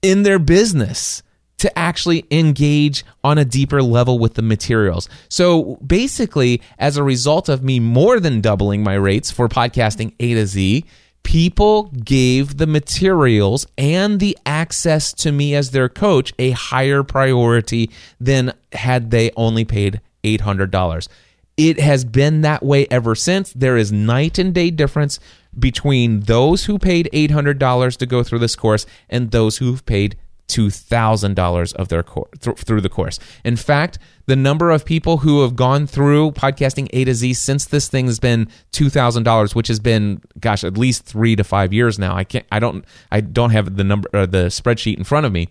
in 0.02 0.24
their 0.24 0.40
business 0.40 1.22
to 1.58 1.78
actually 1.78 2.24
engage 2.30 3.04
on 3.22 3.38
a 3.38 3.44
deeper 3.44 3.82
level 3.82 4.18
with 4.18 4.34
the 4.34 4.42
materials. 4.42 5.08
So 5.28 5.76
basically, 5.86 6.62
as 6.78 6.96
a 6.96 7.02
result 7.02 7.48
of 7.48 7.62
me 7.62 7.80
more 7.80 8.20
than 8.20 8.40
doubling 8.40 8.82
my 8.82 8.94
rates 8.94 9.30
for 9.30 9.48
podcasting 9.48 10.14
A 10.20 10.34
to 10.34 10.46
Z, 10.46 10.84
people 11.24 11.92
gave 12.04 12.56
the 12.56 12.66
materials 12.66 13.66
and 13.76 14.20
the 14.20 14.38
access 14.46 15.12
to 15.12 15.32
me 15.32 15.54
as 15.54 15.72
their 15.72 15.88
coach 15.88 16.32
a 16.38 16.52
higher 16.52 17.02
priority 17.02 17.90
than 18.20 18.52
had 18.72 19.10
they 19.10 19.30
only 19.36 19.64
paid 19.64 20.00
$800. 20.24 21.08
It 21.56 21.80
has 21.80 22.04
been 22.04 22.42
that 22.42 22.62
way 22.62 22.86
ever 22.88 23.16
since. 23.16 23.52
There 23.52 23.76
is 23.76 23.90
night 23.90 24.38
and 24.38 24.54
day 24.54 24.70
difference 24.70 25.18
between 25.58 26.20
those 26.20 26.66
who 26.66 26.78
paid 26.78 27.10
$800 27.12 27.96
to 27.96 28.06
go 28.06 28.22
through 28.22 28.38
this 28.38 28.54
course 28.54 28.86
and 29.10 29.30
those 29.32 29.58
who've 29.58 29.84
paid 29.84 30.16
$2,000 30.48 31.74
of 31.74 31.88
their 31.88 32.02
course 32.02 32.30
th- 32.40 32.56
through 32.58 32.80
the 32.80 32.88
course. 32.88 33.18
In 33.44 33.56
fact, 33.56 33.98
the 34.26 34.36
number 34.36 34.70
of 34.70 34.84
people 34.84 35.18
who 35.18 35.42
have 35.42 35.56
gone 35.56 35.86
through 35.86 36.32
podcasting 36.32 36.88
A 36.92 37.04
to 37.04 37.14
Z 37.14 37.34
since 37.34 37.64
this 37.64 37.88
thing 37.88 38.06
has 38.06 38.18
been 38.18 38.48
$2,000, 38.72 39.54
which 39.54 39.68
has 39.68 39.80
been 39.80 40.20
gosh, 40.40 40.64
at 40.64 40.76
least 40.76 41.04
3 41.04 41.36
to 41.36 41.44
5 41.44 41.72
years 41.72 41.98
now. 41.98 42.16
I 42.16 42.24
can't 42.24 42.46
I 42.50 42.58
don't 42.58 42.84
I 43.10 43.20
don't 43.20 43.50
have 43.50 43.76
the 43.76 43.84
number 43.84 44.08
uh, 44.12 44.26
the 44.26 44.46
spreadsheet 44.46 44.98
in 44.98 45.04
front 45.04 45.26
of 45.26 45.32
me, 45.32 45.48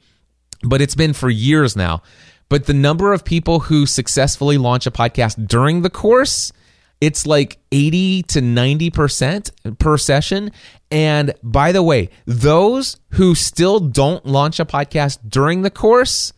but 0.63 0.81
it's 0.81 0.95
been 0.95 1.13
for 1.13 1.29
years 1.29 1.75
now. 1.75 2.01
But 2.49 2.65
the 2.65 2.73
number 2.73 3.13
of 3.13 3.25
people 3.25 3.61
who 3.61 3.85
successfully 3.85 4.57
launch 4.57 4.87
a 4.87 4.91
podcast 4.91 5.47
during 5.47 5.81
the 5.81 5.89
course 5.89 6.53
it's 7.01 7.25
like 7.25 7.59
80 7.71 8.23
to 8.23 8.41
90% 8.41 9.77
per 9.77 9.97
session. 9.97 10.51
And 10.89 11.33
by 11.43 11.71
the 11.71 11.83
way, 11.83 12.09
those 12.25 12.97
who 13.11 13.35
still 13.35 13.79
don't 13.79 14.25
launch 14.25 14.59
a 14.59 14.65
podcast 14.65 15.19
during 15.27 15.61
the 15.61 15.69
course, 15.69 16.33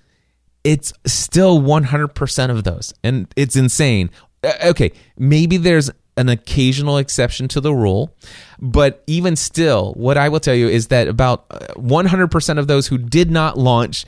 it's 0.63 0.91
still 1.05 1.61
100% 1.61 2.49
of 2.49 2.63
those. 2.63 2.93
And 3.03 3.27
it's 3.35 3.55
insane. 3.55 4.09
Uh, 4.43 4.53
Okay, 4.63 4.91
maybe 5.17 5.57
there's 5.57 5.91
an 6.17 6.27
occasional 6.27 6.97
exception 6.97 7.47
to 7.47 7.61
the 7.61 7.73
rule, 7.73 8.13
but 8.59 9.03
even 9.07 9.37
still, 9.37 9.93
what 9.93 10.17
I 10.17 10.27
will 10.27 10.41
tell 10.41 10.53
you 10.55 10.67
is 10.67 10.87
that 10.87 11.07
about 11.07 11.45
uh, 11.49 11.59
100% 11.75 12.57
of 12.59 12.67
those 12.67 12.87
who 12.87 12.97
did 12.97 13.31
not 13.31 13.57
launch 13.57 14.05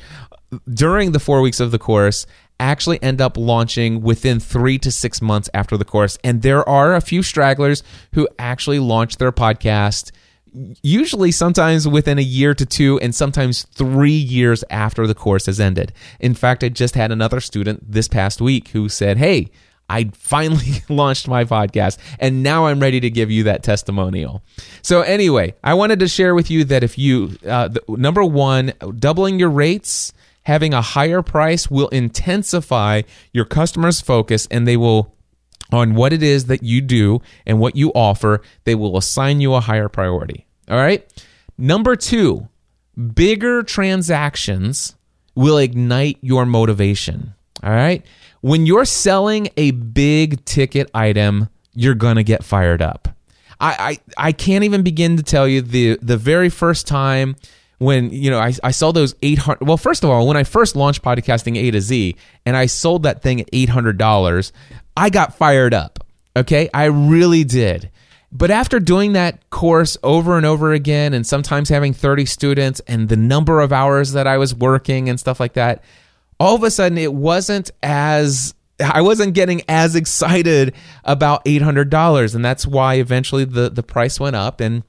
during 0.69 1.13
the 1.13 1.19
four 1.19 1.39
weeks 1.39 1.61
of 1.61 1.71
the 1.71 1.79
course 1.79 2.25
actually 2.61 3.01
end 3.03 3.19
up 3.19 3.35
launching 3.37 4.01
within 4.01 4.39
three 4.39 4.77
to 4.79 4.91
six 4.91 5.21
months 5.21 5.49
after 5.53 5.75
the 5.75 5.83
course. 5.83 6.17
And 6.23 6.41
there 6.41 6.67
are 6.69 6.95
a 6.95 7.01
few 7.01 7.23
stragglers 7.23 7.83
who 8.13 8.29
actually 8.39 8.79
launch 8.79 9.17
their 9.17 9.31
podcast 9.31 10.11
usually 10.83 11.31
sometimes 11.31 11.87
within 11.87 12.19
a 12.19 12.21
year 12.23 12.53
to 12.53 12.65
two 12.65 12.99
and 12.99 13.15
sometimes 13.15 13.63
three 13.73 14.11
years 14.11 14.63
after 14.69 15.07
the 15.07 15.15
course 15.15 15.45
has 15.45 15.59
ended. 15.59 15.93
In 16.19 16.33
fact, 16.33 16.63
I 16.63 16.69
just 16.69 16.95
had 16.95 17.11
another 17.11 17.39
student 17.39 17.89
this 17.89 18.07
past 18.07 18.41
week 18.41 18.69
who 18.69 18.89
said, 18.89 19.17
Hey, 19.17 19.49
I 19.89 20.09
finally 20.13 20.83
launched 20.89 21.27
my 21.27 21.45
podcast 21.45 21.97
and 22.19 22.43
now 22.43 22.65
I'm 22.65 22.79
ready 22.79 22.99
to 22.99 23.09
give 23.09 23.31
you 23.31 23.43
that 23.43 23.63
testimonial. 23.63 24.43
So, 24.81 25.01
anyway, 25.01 25.55
I 25.63 25.73
wanted 25.73 25.99
to 25.99 26.07
share 26.07 26.35
with 26.35 26.51
you 26.51 26.65
that 26.65 26.83
if 26.83 26.97
you, 26.97 27.37
uh, 27.47 27.69
the, 27.69 27.81
number 27.87 28.23
one, 28.23 28.73
doubling 28.99 29.39
your 29.39 29.49
rates, 29.49 30.13
having 30.43 30.73
a 30.73 30.81
higher 30.81 31.21
price 31.21 31.69
will 31.69 31.89
intensify 31.89 33.01
your 33.31 33.45
customers' 33.45 34.01
focus 34.01 34.47
and 34.49 34.67
they 34.67 34.77
will 34.77 35.15
on 35.71 35.95
what 35.95 36.11
it 36.13 36.21
is 36.21 36.45
that 36.45 36.63
you 36.63 36.81
do 36.81 37.21
and 37.45 37.59
what 37.59 37.75
you 37.75 37.91
offer, 37.93 38.41
they 38.65 38.75
will 38.75 38.97
assign 38.97 39.39
you 39.39 39.53
a 39.53 39.61
higher 39.61 39.87
priority. 39.87 40.45
All 40.69 40.77
right. 40.77 41.07
Number 41.57 41.95
two, 41.95 42.47
bigger 43.13 43.63
transactions 43.63 44.95
will 45.35 45.57
ignite 45.57 46.17
your 46.21 46.45
motivation. 46.45 47.33
All 47.63 47.71
right. 47.71 48.05
When 48.41 48.65
you're 48.65 48.85
selling 48.85 49.49
a 49.55 49.71
big 49.71 50.43
ticket 50.45 50.89
item, 50.93 51.49
you're 51.73 51.95
going 51.95 52.15
to 52.15 52.23
get 52.23 52.43
fired 52.43 52.81
up. 52.81 53.07
I, 53.59 53.99
I, 54.17 54.27
I 54.29 54.31
can't 54.31 54.63
even 54.63 54.81
begin 54.81 55.17
to 55.17 55.23
tell 55.23 55.47
you 55.47 55.61
the, 55.61 55.99
the 56.01 56.17
very 56.17 56.49
first 56.49 56.87
time 56.87 57.35
when 57.81 58.11
you 58.11 58.29
know 58.29 58.39
I, 58.39 58.53
I 58.63 58.71
saw 58.71 58.91
those 58.91 59.15
800 59.21 59.65
well 59.67 59.77
first 59.77 60.03
of 60.03 60.09
all 60.09 60.27
when 60.27 60.37
i 60.37 60.43
first 60.43 60.75
launched 60.75 61.01
podcasting 61.01 61.57
a 61.57 61.71
to 61.71 61.81
z 61.81 62.15
and 62.45 62.55
i 62.55 62.67
sold 62.67 63.03
that 63.03 63.23
thing 63.23 63.41
at 63.41 63.51
$800 63.51 64.51
i 64.95 65.09
got 65.09 65.35
fired 65.35 65.73
up 65.73 66.01
okay? 66.35 66.69
I 66.73 66.85
really 66.85 67.43
did. 67.43 67.89
But 68.31 68.49
after 68.49 68.79
doing 68.79 69.13
that 69.13 69.49
course 69.49 69.97
over 70.03 70.37
and 70.37 70.45
over 70.45 70.71
again 70.71 71.13
and 71.13 71.27
sometimes 71.27 71.67
having 71.67 71.93
30 71.93 72.25
students 72.25 72.79
and 72.87 73.09
the 73.09 73.17
number 73.17 73.59
of 73.59 73.73
hours 73.73 74.13
that 74.13 74.25
i 74.25 74.37
was 74.37 74.55
working 74.55 75.09
and 75.09 75.19
stuff 75.19 75.39
like 75.39 75.53
that 75.53 75.83
all 76.39 76.55
of 76.55 76.63
a 76.63 76.71
sudden 76.71 76.97
it 76.97 77.13
wasn't 77.13 77.71
as 77.83 78.53
I 78.79 79.01
wasn't 79.01 79.35
getting 79.35 79.61
as 79.67 79.95
excited 79.97 80.73
about 81.03 81.43
$800 81.45 82.35
and 82.35 82.43
that's 82.45 82.65
why 82.65 82.95
eventually 82.95 83.43
the 83.43 83.69
the 83.69 83.83
price 83.83 84.17
went 84.17 84.37
up 84.37 84.61
and 84.61 84.83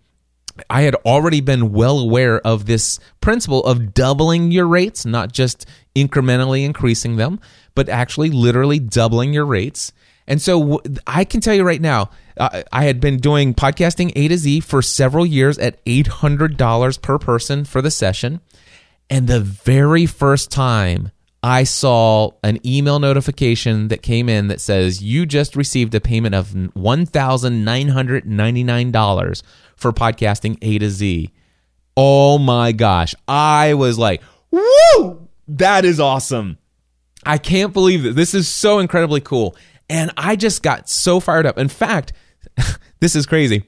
I 0.69 0.83
had 0.83 0.95
already 0.97 1.41
been 1.41 1.73
well 1.73 1.99
aware 1.99 2.41
of 2.41 2.67
this 2.67 2.99
principle 3.21 3.65
of 3.65 3.95
doubling 3.95 4.51
your 4.51 4.67
rates, 4.67 5.07
not 5.07 5.33
just 5.33 5.67
incrementally 5.95 6.65
increasing 6.65 7.17
them, 7.17 7.41
but 7.75 7.89
actually 7.89 8.31
literally 8.31 8.79
doubling 8.79 9.33
your 9.33 9.47
rates. 9.47 9.93
And 10.27 10.41
so 10.41 10.81
I 11.07 11.25
can 11.25 11.41
tell 11.41 11.55
you 11.55 11.65
right 11.65 11.81
now, 11.81 12.11
I 12.39 12.85
had 12.85 13.01
been 13.01 13.19
doing 13.19 13.55
podcasting 13.55 14.13
A 14.15 14.29
to 14.29 14.37
Z 14.39 14.61
for 14.61 14.83
several 14.83 15.27
years 15.27 15.59
at 15.59 15.85
$800 15.85 17.03
per 17.03 17.19
person 17.19 17.65
for 17.65 17.83
the 17.83 17.91
session. 17.91 18.41
And 19.11 19.27
the 19.27 19.41
very 19.41 20.07
first 20.07 20.51
time 20.51 21.11
I 21.43 21.65
saw 21.65 22.31
an 22.45 22.65
email 22.65 23.01
notification 23.01 23.89
that 23.89 24.03
came 24.03 24.29
in 24.29 24.47
that 24.47 24.61
says 24.61 25.03
you 25.03 25.27
just 25.27 25.57
received 25.57 25.93
a 25.95 26.01
payment 26.01 26.37
of 26.37 26.51
$1,999 26.51 29.43
for 29.75 29.93
podcasting 29.93 30.59
A 30.63 30.79
to 30.79 30.89
Z. 30.89 31.33
Oh 31.97 32.39
my 32.39 32.71
gosh. 32.73 33.17
I 33.27 33.75
was 33.75 33.99
like, 33.99 34.23
woo, 34.51 35.29
that 35.49 35.85
is 35.85 35.99
awesome. 35.99 36.59
I 37.25 37.39
can't 37.39 37.73
believe 37.73 38.07
it. 38.07 38.15
This 38.15 38.35
is 38.35 38.47
so 38.49 38.79
incredibly 38.79 39.21
cool. 39.21 39.57
And 39.91 40.13
I 40.17 40.37
just 40.37 40.63
got 40.63 40.89
so 40.89 41.19
fired 41.19 41.47
up. 41.47 41.59
In 41.59 41.67
fact, 41.69 42.13
this 43.01 43.17
is 43.17 43.27
crazy. 43.27 43.65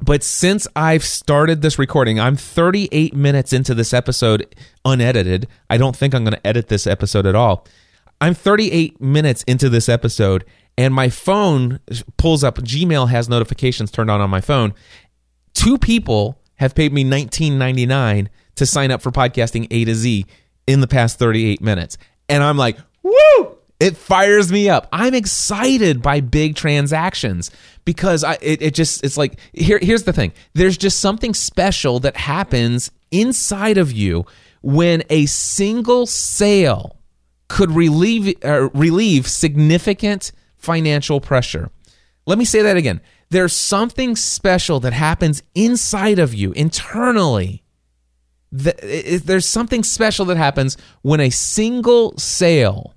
But 0.00 0.22
since 0.22 0.68
I've 0.76 1.04
started 1.04 1.62
this 1.62 1.78
recording, 1.78 2.20
I'm 2.20 2.36
38 2.36 3.14
minutes 3.14 3.52
into 3.52 3.74
this 3.74 3.94
episode 3.94 4.54
unedited. 4.84 5.48
I 5.70 5.78
don't 5.78 5.96
think 5.96 6.14
I'm 6.14 6.22
going 6.22 6.34
to 6.34 6.46
edit 6.46 6.68
this 6.68 6.86
episode 6.86 7.26
at 7.26 7.34
all. 7.34 7.66
I'm 8.20 8.34
38 8.34 9.00
minutes 9.00 9.42
into 9.44 9.68
this 9.68 9.88
episode, 9.88 10.44
and 10.78 10.92
my 10.92 11.08
phone 11.08 11.80
pulls 12.18 12.44
up. 12.44 12.56
Gmail 12.58 13.08
has 13.08 13.28
notifications 13.28 13.90
turned 13.90 14.10
on 14.10 14.20
on 14.20 14.30
my 14.30 14.40
phone. 14.40 14.74
Two 15.54 15.78
people 15.78 16.40
have 16.56 16.74
paid 16.74 16.92
me 16.92 17.04
19.99 17.04 18.28
to 18.56 18.66
sign 18.66 18.90
up 18.90 19.02
for 19.02 19.10
podcasting 19.10 19.66
A 19.70 19.84
to 19.84 19.94
Z 19.94 20.26
in 20.66 20.80
the 20.80 20.86
past 20.86 21.18
38 21.18 21.60
minutes, 21.60 21.98
and 22.28 22.42
I'm 22.42 22.56
like, 22.56 22.78
woo! 23.02 23.56
It 23.78 23.96
fires 23.98 24.50
me 24.50 24.70
up. 24.70 24.88
I'm 24.90 25.12
excited 25.12 26.00
by 26.00 26.20
big 26.20 26.56
transactions 26.56 27.50
because 27.86 28.22
I 28.22 28.36
it, 28.42 28.60
it 28.60 28.74
just 28.74 29.02
it's 29.02 29.16
like 29.16 29.38
here 29.54 29.78
here's 29.80 30.02
the 30.02 30.12
thing. 30.12 30.34
There's 30.52 30.76
just 30.76 31.00
something 31.00 31.32
special 31.32 31.98
that 32.00 32.16
happens 32.18 32.90
inside 33.10 33.78
of 33.78 33.92
you 33.92 34.26
when 34.60 35.02
a 35.08 35.24
single 35.24 36.04
sale 36.04 36.98
could 37.48 37.70
relieve 37.70 38.34
uh, 38.44 38.68
relieve 38.74 39.26
significant 39.26 40.32
financial 40.58 41.20
pressure. 41.20 41.70
Let 42.26 42.36
me 42.36 42.44
say 42.44 42.60
that 42.60 42.76
again. 42.76 43.00
There's 43.30 43.54
something 43.54 44.16
special 44.16 44.80
that 44.80 44.92
happens 44.92 45.42
inside 45.54 46.18
of 46.18 46.34
you 46.34 46.52
internally. 46.52 47.62
There's 48.50 49.46
something 49.46 49.82
special 49.82 50.24
that 50.26 50.36
happens 50.36 50.76
when 51.02 51.20
a 51.20 51.30
single 51.30 52.16
sale 52.16 52.94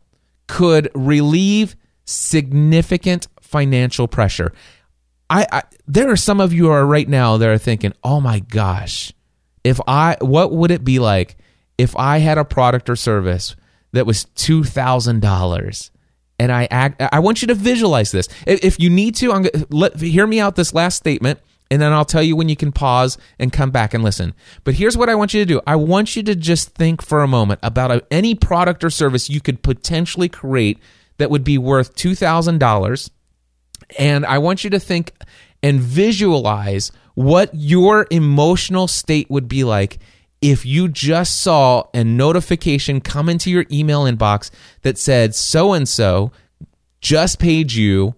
could 0.47 0.89
relieve 0.93 1.75
significant 2.05 3.27
financial 3.41 4.07
pressure. 4.07 4.53
I, 5.29 5.45
I 5.51 5.63
there 5.87 6.09
are 6.09 6.17
some 6.17 6.39
of 6.39 6.53
you 6.53 6.69
are 6.71 6.85
right 6.85 7.07
now 7.07 7.37
that 7.37 7.47
are 7.47 7.57
thinking, 7.57 7.93
"Oh 8.03 8.19
my 8.19 8.39
gosh, 8.39 9.13
if 9.63 9.79
I 9.87 10.17
what 10.21 10.51
would 10.51 10.71
it 10.71 10.83
be 10.83 10.99
like 10.99 11.37
if 11.79 11.95
I 11.95 12.17
had 12.17 12.37
a 12.37 12.43
product 12.43 12.89
or 12.89 12.97
service 12.97 13.55
that 13.93 14.05
was 14.05 14.25
$2,000 14.35 15.89
and 16.37 16.51
I 16.51 16.67
act. 16.69 17.01
I 17.01 17.19
want 17.19 17.41
you 17.41 17.47
to 17.47 17.53
visualize 17.53 18.11
this. 18.11 18.27
If, 18.45 18.79
you 18.79 18.89
need 18.89 19.15
to, 19.15 19.31
I'm 19.31 19.45
let 19.69 19.97
hear 19.97 20.27
me 20.27 20.41
out. 20.41 20.57
This 20.57 20.73
last 20.73 20.97
statement, 20.97 21.39
and 21.71 21.81
then 21.81 21.93
I'll 21.93 22.05
tell 22.05 22.21
you 22.21 22.35
when 22.35 22.49
you 22.49 22.57
can 22.57 22.73
pause 22.73 23.17
and 23.39 23.51
come 23.51 23.71
back 23.71 23.93
and 23.93 24.03
listen. 24.03 24.33
But 24.65 24.75
here's 24.75 24.97
what 24.97 25.07
I 25.07 25.15
want 25.15 25.33
you 25.33 25.41
to 25.41 25.45
do. 25.45 25.61
I 25.65 25.77
want 25.77 26.17
you 26.17 26.23
to 26.23 26.35
just 26.35 26.75
think 26.75 27.01
for 27.01 27.23
a 27.23 27.27
moment 27.27 27.61
about 27.63 28.05
any 28.11 28.35
product 28.35 28.83
or 28.83 28.89
service 28.89 29.29
you 29.29 29.39
could 29.39 29.63
potentially 29.63 30.27
create 30.29 30.79
that 31.17 31.29
would 31.29 31.45
be 31.45 31.57
worth 31.57 31.95
two 31.95 32.13
thousand 32.13 32.59
dollars, 32.59 33.09
and 33.97 34.25
I 34.25 34.37
want 34.37 34.63
you 34.63 34.69
to 34.71 34.79
think 34.79 35.13
and 35.63 35.79
visualize 35.79 36.91
what 37.15 37.49
your 37.53 38.07
emotional 38.11 38.87
state 38.87 39.29
would 39.29 39.47
be 39.47 39.63
like 39.63 39.99
if 40.41 40.65
you 40.65 40.87
just 40.87 41.41
saw 41.41 41.83
a 41.93 42.03
notification 42.03 43.01
come 43.01 43.27
into 43.27 43.51
your 43.51 43.65
email 43.71 44.05
inbox 44.05 44.51
that 44.83 44.97
said 44.97 45.35
so 45.35 45.73
and 45.73 45.87
so 45.87 46.31
just 47.01 47.39
paid 47.39 47.73
you 47.73 48.15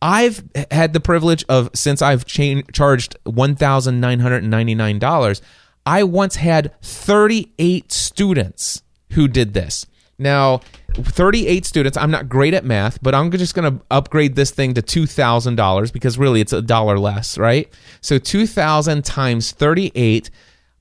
I've 0.00 0.44
had 0.70 0.92
the 0.92 1.00
privilege 1.00 1.44
of 1.48 1.70
since 1.74 2.00
I've 2.02 2.24
cha- 2.24 2.62
charged 2.72 3.16
$1,999, 3.24 5.40
I 5.86 6.04
once 6.04 6.36
had 6.36 6.80
38 6.82 7.90
students 7.90 8.82
who 9.12 9.26
did 9.26 9.54
this. 9.54 9.86
Now, 10.18 10.60
38 10.94 11.64
students, 11.64 11.96
I'm 11.96 12.10
not 12.10 12.28
great 12.28 12.52
at 12.52 12.64
math, 12.64 13.00
but 13.02 13.14
I'm 13.14 13.30
just 13.30 13.54
going 13.54 13.78
to 13.78 13.84
upgrade 13.90 14.34
this 14.34 14.50
thing 14.50 14.74
to 14.74 14.82
$2,000 14.82 15.92
because 15.92 16.18
really 16.18 16.40
it's 16.40 16.52
a 16.52 16.60
dollar 16.60 16.98
less, 16.98 17.38
right? 17.38 17.72
So 18.00 18.18
2,000 18.18 19.04
times 19.04 19.52
38, 19.52 20.30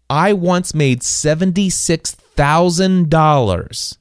I 0.10 0.34
once 0.34 0.74
made 0.74 1.02
$76,000 1.02 3.98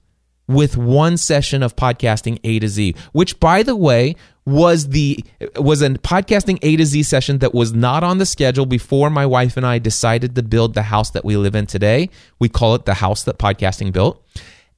with 0.49 0.77
one 0.77 1.17
session 1.17 1.61
of 1.63 1.75
podcasting 1.75 2.39
A 2.45 2.61
to 2.61 2.69
Z, 2.69 2.95
which 3.13 3.41
by 3.41 3.65
the 3.65 3.75
way 3.75 4.15
was 4.45 4.91
the 4.91 5.25
was 5.57 5.83
a 5.83 5.91
podcasting 5.91 6.61
A 6.63 6.77
to 6.77 6.87
Z 6.87 7.03
session 7.03 7.39
that 7.39 7.53
was 7.53 7.73
not 7.73 8.05
on 8.05 8.19
the 8.19 8.27
schedule 8.27 8.67
before 8.67 9.11
my 9.11 9.27
wife 9.27 9.57
and 9.57 9.67
I 9.67 9.81
decided 9.81 10.37
to 10.37 10.43
build 10.43 10.75
the 10.75 10.83
house 10.83 11.11
that 11.11 11.25
we 11.25 11.37
live 11.37 11.57
in 11.57 11.67
today. 11.67 12.11
We 12.39 12.49
call 12.49 12.77
it 12.77 12.85
the 12.85 12.95
house 12.95 13.25
that 13.25 13.39
podcasting 13.39 13.93
built. 13.93 14.25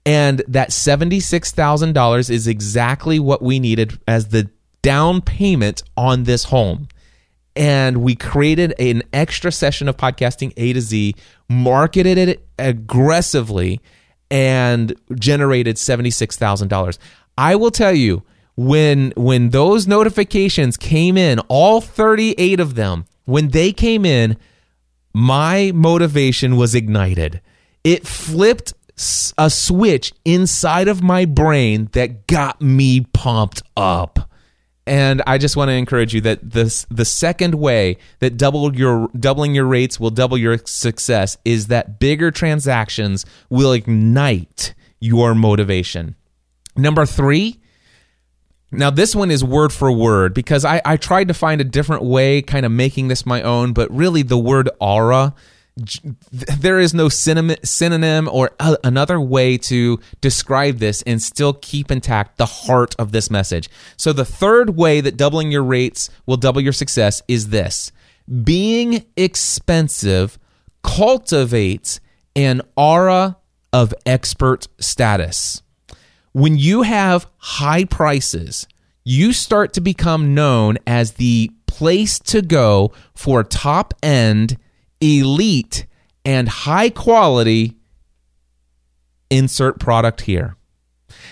And 0.07 0.43
that 0.49 0.71
$76,000 0.71 2.31
is 2.31 2.49
exactly 2.49 3.19
what 3.19 3.43
we 3.43 3.59
needed 3.59 3.99
as 4.09 4.29
the 4.29 4.49
down 4.81 5.21
payment 5.21 5.83
on 5.99 6.25
this 6.25 6.45
home. 6.45 6.89
And 7.59 7.99
we 7.99 8.15
created 8.15 8.73
an 8.79 9.03
extra 9.13 9.51
session 9.53 9.89
of 9.89 9.97
podcasting 9.97 10.53
A 10.57 10.73
to 10.73 10.81
Z, 10.81 11.15
marketed 11.49 12.17
it 12.17 12.47
aggressively, 12.59 13.81
and 14.31 14.95
generated 15.17 15.77
$76,000. 15.77 16.99
I 17.37 17.57
will 17.57 17.73
tell 17.73 17.93
you, 17.93 18.23
when 18.57 19.13
when 19.17 19.51
those 19.51 19.87
notifications 19.87 20.77
came 20.77 21.17
in, 21.17 21.39
all 21.49 21.81
38 21.81 22.59
of 22.59 22.75
them, 22.75 23.07
when 23.25 23.49
they 23.49 23.73
came 23.73 24.05
in, 24.05 24.37
my 25.13 25.73
motivation 25.75 26.57
was 26.57 26.75
ignited. 26.75 27.41
It 27.85 28.07
flipped 28.07 28.73
a 29.39 29.51
switch 29.51 30.13
inside 30.25 30.89
of 30.89 31.03
my 31.03 31.25
brain 31.25 31.89
that 31.93 32.27
got 32.27 32.61
me 32.61 33.03
pumped 33.13 33.63
up. 33.77 34.28
And 34.89 35.23
I 35.27 35.37
just 35.39 35.57
want 35.57 35.69
to 35.69 35.75
encourage 35.75 36.15
you 36.15 36.23
that 36.23 36.51
this 36.51 36.87
the 36.91 37.05
second 37.05 37.55
way 37.55 37.99
that 38.21 38.37
double 38.37 38.75
your 38.75 39.09
doubling 39.19 39.55
your 39.55 39.67
rates 39.67 40.01
will 40.01 40.11
double 40.11 40.39
your 40.39 40.59
success 40.65 41.37
is 41.45 41.67
that 41.67 42.01
bigger 42.01 42.31
transactions 42.31 43.27
will 43.51 43.73
ignite 43.73 44.75
your 44.99 45.35
motivation. 45.35 46.17
Number 46.75 47.05
three, 47.05 47.61
now, 48.71 48.91
this 48.91 49.17
one 49.17 49.31
is 49.31 49.43
word 49.43 49.73
for 49.73 49.91
word 49.91 50.35
because 50.35 50.65
I, 50.65 50.83
I 50.85 50.99
tried 50.99 51.29
to 51.29 51.35
find 51.35 51.61
a 51.61 51.65
different 51.65 52.03
way, 52.05 52.43
kind 52.43 52.67
of 52.67 52.73
making 52.73 53.09
this 53.09 53.25
my 53.25 53.41
own, 53.41 53.73
but 53.73 53.91
really 53.91 54.23
the 54.23 54.39
word 54.39 54.69
aura, 54.79 55.35
there 56.33 56.79
is 56.79 56.95
no 56.95 57.09
synonym, 57.09 58.29
or 58.29 58.51
uh, 58.61 58.77
another 58.85 59.21
way 59.21 59.59
to 59.59 60.01
describe 60.21 60.79
this 60.79 61.03
and 61.03 61.23
still 61.23 61.55
keep 61.55 61.91
intact 61.91 62.37
the 62.39 62.47
heart 62.47 62.95
of 62.99 63.13
this 63.13 63.31
message. 63.31 63.69
So, 63.97 64.13
the 64.13 64.25
third 64.25 64.77
way 64.77 65.01
that 65.01 65.17
doubling 65.17 65.51
your 65.51 65.65
rates 65.65 66.11
will 66.27 66.37
double 66.37 66.61
your 66.61 66.73
success 66.73 67.23
is 67.29 67.49
this 67.49 67.93
being 68.45 69.05
expensive 69.17 70.39
cultivates 70.83 72.01
an 72.37 72.63
aura 72.77 73.37
of 73.73 73.95
expert 74.07 74.69
status 74.79 75.63
when 76.33 76.57
you 76.57 76.83
have 76.83 77.27
high 77.39 77.85
prices, 77.85 78.67
you 79.05 79.33
start 79.33 79.73
to 79.73 79.81
become 79.81 80.35
known 80.35 80.79
as 80.87 81.13
the 81.13 81.51
place 81.67 82.19
to 82.19 82.43
go 82.43 82.93
for 83.15 83.43
top 83.43 83.95
end, 84.03 84.57
elite, 85.01 85.87
and 86.25 86.49
high 86.49 86.91
quality 86.91 87.77
insert 89.31 89.79
product 89.79 90.23
here. 90.23 90.57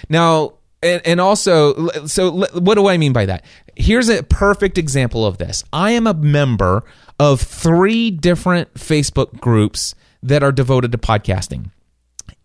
Now, 0.08 0.54
and, 0.82 1.00
and 1.06 1.20
also, 1.20 1.88
so 2.06 2.46
what 2.54 2.74
do 2.74 2.86
I 2.88 2.96
mean 2.98 3.12
by 3.12 3.26
that? 3.26 3.44
Here's 3.74 4.08
a 4.08 4.22
perfect 4.22 4.78
example 4.78 5.24
of 5.26 5.38
this. 5.38 5.64
I 5.72 5.92
am 5.92 6.06
a 6.06 6.14
member 6.14 6.84
of 7.18 7.40
three 7.40 8.10
different 8.10 8.74
Facebook 8.74 9.40
groups 9.40 9.94
that 10.22 10.42
are 10.42 10.52
devoted 10.52 10.92
to 10.92 10.98
podcasting 10.98 11.70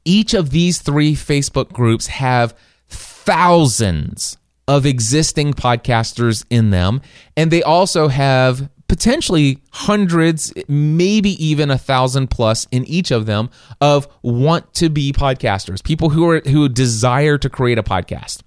each 0.06 0.34
of 0.34 0.50
these 0.50 0.80
three 0.80 1.14
Facebook 1.14 1.72
groups 1.72 2.08
have 2.08 2.56
thousands 2.88 4.38
of 4.68 4.86
existing 4.86 5.54
podcasters 5.54 6.46
in 6.50 6.70
them, 6.70 7.02
and 7.36 7.52
they 7.52 7.64
also 7.64 8.08
have 8.08 8.70
potentially 8.92 9.58
hundreds, 9.72 10.52
maybe 10.68 11.30
even 11.42 11.72
a 11.72 11.78
thousand 11.78 12.30
plus 12.30 12.68
in 12.72 12.84
each 12.84 13.10
of 13.10 13.26
them 13.26 13.50
of 13.80 14.06
want 14.22 14.74
to 14.74 14.90
be 14.90 15.14
podcasters, 15.14 15.82
people 15.82 16.10
who 16.10 16.30
are 16.30 16.42
who 16.42 16.68
desire 16.68 17.38
to 17.38 17.50
create 17.50 17.78
a 17.78 17.84
podcast. 17.84 18.42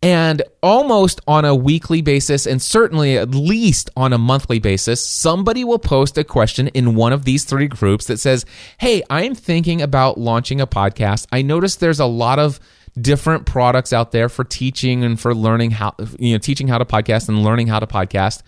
And 0.00 0.42
almost 0.62 1.20
on 1.26 1.44
a 1.44 1.56
weekly 1.56 2.02
basis, 2.02 2.46
and 2.46 2.62
certainly 2.62 3.18
at 3.18 3.34
least 3.34 3.90
on 3.96 4.12
a 4.12 4.18
monthly 4.18 4.60
basis, 4.60 5.04
somebody 5.04 5.64
will 5.64 5.80
post 5.80 6.16
a 6.18 6.22
question 6.22 6.68
in 6.68 6.94
one 6.94 7.12
of 7.12 7.24
these 7.24 7.42
three 7.42 7.66
groups 7.66 8.06
that 8.06 8.20
says, 8.20 8.46
Hey, 8.78 9.02
I'm 9.10 9.34
thinking 9.34 9.82
about 9.82 10.18
launching 10.18 10.60
a 10.60 10.68
podcast. 10.68 11.26
I 11.32 11.42
noticed 11.42 11.80
there's 11.80 11.98
a 11.98 12.06
lot 12.06 12.38
of 12.38 12.60
different 12.96 13.44
products 13.44 13.92
out 13.92 14.12
there 14.12 14.28
for 14.28 14.44
teaching 14.44 15.02
and 15.02 15.18
for 15.18 15.34
learning 15.34 15.72
how, 15.72 15.96
you 16.20 16.34
know, 16.34 16.38
teaching 16.38 16.68
how 16.68 16.78
to 16.78 16.84
podcast 16.84 17.28
and 17.28 17.42
learning 17.42 17.66
how 17.66 17.80
to 17.80 17.88
podcast. 17.88 18.42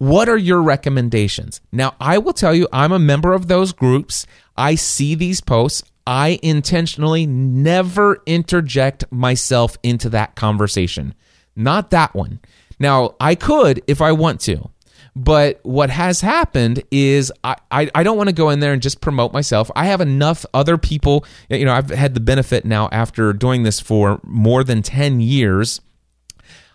What 0.00 0.30
are 0.30 0.38
your 0.38 0.62
recommendations? 0.62 1.60
Now, 1.72 1.94
I 2.00 2.16
will 2.16 2.32
tell 2.32 2.54
you, 2.54 2.66
I'm 2.72 2.90
a 2.90 2.98
member 2.98 3.34
of 3.34 3.48
those 3.48 3.74
groups. 3.74 4.24
I 4.56 4.74
see 4.74 5.14
these 5.14 5.42
posts. 5.42 5.82
I 6.06 6.38
intentionally 6.42 7.26
never 7.26 8.22
interject 8.24 9.04
myself 9.12 9.76
into 9.82 10.08
that 10.08 10.36
conversation. 10.36 11.12
Not 11.54 11.90
that 11.90 12.14
one. 12.14 12.40
Now, 12.78 13.14
I 13.20 13.34
could 13.34 13.82
if 13.86 14.00
I 14.00 14.12
want 14.12 14.40
to. 14.40 14.70
But 15.14 15.60
what 15.64 15.90
has 15.90 16.22
happened 16.22 16.82
is 16.90 17.30
I, 17.44 17.56
I, 17.70 17.90
I 17.94 18.02
don't 18.02 18.16
want 18.16 18.30
to 18.30 18.34
go 18.34 18.48
in 18.48 18.60
there 18.60 18.72
and 18.72 18.80
just 18.80 19.02
promote 19.02 19.34
myself. 19.34 19.70
I 19.76 19.84
have 19.84 20.00
enough 20.00 20.46
other 20.54 20.78
people. 20.78 21.26
You 21.50 21.66
know, 21.66 21.74
I've 21.74 21.90
had 21.90 22.14
the 22.14 22.20
benefit 22.20 22.64
now 22.64 22.88
after 22.90 23.34
doing 23.34 23.64
this 23.64 23.80
for 23.80 24.18
more 24.24 24.64
than 24.64 24.80
10 24.80 25.20
years. 25.20 25.82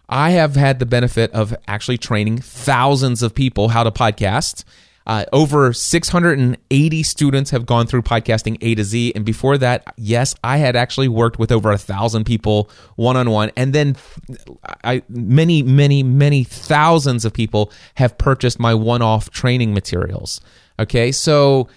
I 0.10 0.32
have 0.32 0.56
had 0.56 0.80
the 0.80 0.86
benefit 0.86 1.32
of 1.32 1.56
actually 1.68 1.98
training 1.98 2.40
thousands 2.40 3.24
of 3.24 3.34
people 3.34 3.70
how 3.70 3.84
to 3.84 3.92
podcast. 3.92 4.64
Uh, 5.08 5.24
over 5.32 5.72
680 5.72 7.04
students 7.04 7.52
have 7.52 7.68
gone 7.68 7.86
through 7.86 8.02
podcasting 8.02 8.58
A 8.62 8.74
to 8.74 8.84
Z. 8.84 9.14
And 9.16 9.24
before 9.24 9.58
that, 9.60 9.94
yes, 9.98 10.34
I 10.44 10.58
had 10.58 10.76
actually 10.76 11.08
worked 11.08 11.38
with 11.38 11.52
over 11.52 11.72
a 11.72 11.78
thousand 11.78 12.26
people 12.26 12.72
one 12.96 13.16
on 13.16 13.30
one. 13.30 13.52
And 13.56 13.72
then 13.72 13.98
I, 14.84 15.04
many, 15.08 15.62
many, 15.62 16.02
many 16.02 16.44
thousands 16.44 17.24
of 17.24 17.34
people 17.34 17.72
have 17.96 18.18
purchased 18.18 18.60
my 18.60 18.74
one 18.74 19.04
off 19.04 19.30
training 19.30 19.76
materials. 19.76 20.42
Okay. 20.80 21.12
So, 21.12 21.68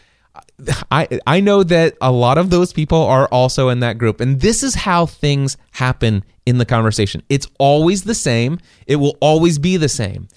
I 0.91 1.21
I 1.27 1.41
know 1.41 1.63
that 1.63 1.97
a 2.01 2.11
lot 2.11 2.39
of 2.39 2.51
those 2.51 2.73
people 2.73 3.03
are 3.03 3.27
also 3.29 3.69
in 3.69 3.81
that 3.81 3.99
group 3.99 4.21
and 4.21 4.41
this 4.41 4.63
is 4.63 4.75
how 4.75 5.07
things 5.07 5.57
happen 5.73 6.25
in 6.47 6.59
the 6.59 6.67
conversation. 6.67 7.23
It's 7.29 7.47
always 7.59 8.05
the 8.05 8.15
same. 8.15 8.59
It 8.87 8.97
will 8.97 9.17
always 9.21 9.59
be 9.59 9.77
the 9.77 9.89
same. 9.89 10.29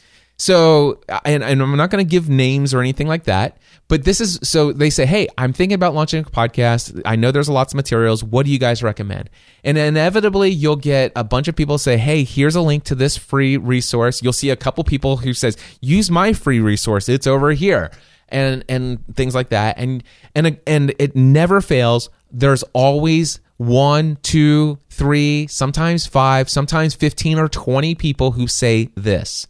So, 0.42 1.00
and, 1.24 1.44
and 1.44 1.62
I'm 1.62 1.78
not 1.78 1.92
going 1.92 2.04
to 2.04 2.10
give 2.10 2.28
names 2.28 2.74
or 2.74 2.80
anything 2.80 3.08
like 3.08 3.26
that, 3.26 3.58
but 3.88 4.06
this 4.06 4.20
is 4.20 4.40
so 4.42 4.74
they 4.74 4.90
say, 4.90 5.06
Hey, 5.06 5.28
I'm 5.38 5.54
thinking 5.54 5.76
about 5.76 5.94
launching 5.94 6.24
a 6.24 6.28
podcast. 6.28 7.00
I 7.06 7.16
know 7.16 7.32
there's 7.32 7.48
lots 7.48 7.74
of 7.74 7.76
materials. 7.76 8.24
What 8.24 8.48
do 8.48 8.52
you 8.52 8.58
guys 8.58 8.82
recommend? 8.82 9.30
And 9.64 9.78
inevitably, 9.78 10.50
you'll 10.50 10.78
get 10.78 11.12
a 11.16 11.24
bunch 11.24 11.48
of 11.48 11.56
people 11.56 11.78
say, 11.78 11.98
Hey, 11.98 12.24
here's 12.24 12.56
a 12.56 12.62
link 12.62 12.86
to 12.86 12.96
this 12.96 13.18
free 13.18 13.56
resource. 13.56 14.24
You'll 14.24 14.34
see 14.34 14.50
a 14.50 14.56
couple 14.56 14.84
people 14.84 15.18
who 15.18 15.36
says, 15.36 15.58
Use 15.80 16.10
my 16.10 16.34
free 16.34 16.60
resource. 16.60 17.08
It's 17.08 17.28
over 17.28 17.52
here. 17.52 17.92
And, 18.32 18.64
and 18.70 19.04
things 19.16 19.36
like 19.36 19.50
that. 19.50 19.78
And, 19.78 20.04
and, 20.36 20.60
and 20.66 20.94
it 21.00 21.16
never 21.16 21.62
fails. 21.62 22.10
There's 22.32 22.64
always 22.74 23.40
one, 23.58 24.18
two, 24.24 24.80
three, 24.90 25.46
sometimes 25.48 26.08
five, 26.08 26.50
sometimes 26.50 26.96
15 26.96 27.38
or 27.38 27.48
20 27.48 27.94
people 27.96 28.32
who 28.32 28.48
say 28.48 28.90
this 28.96 29.48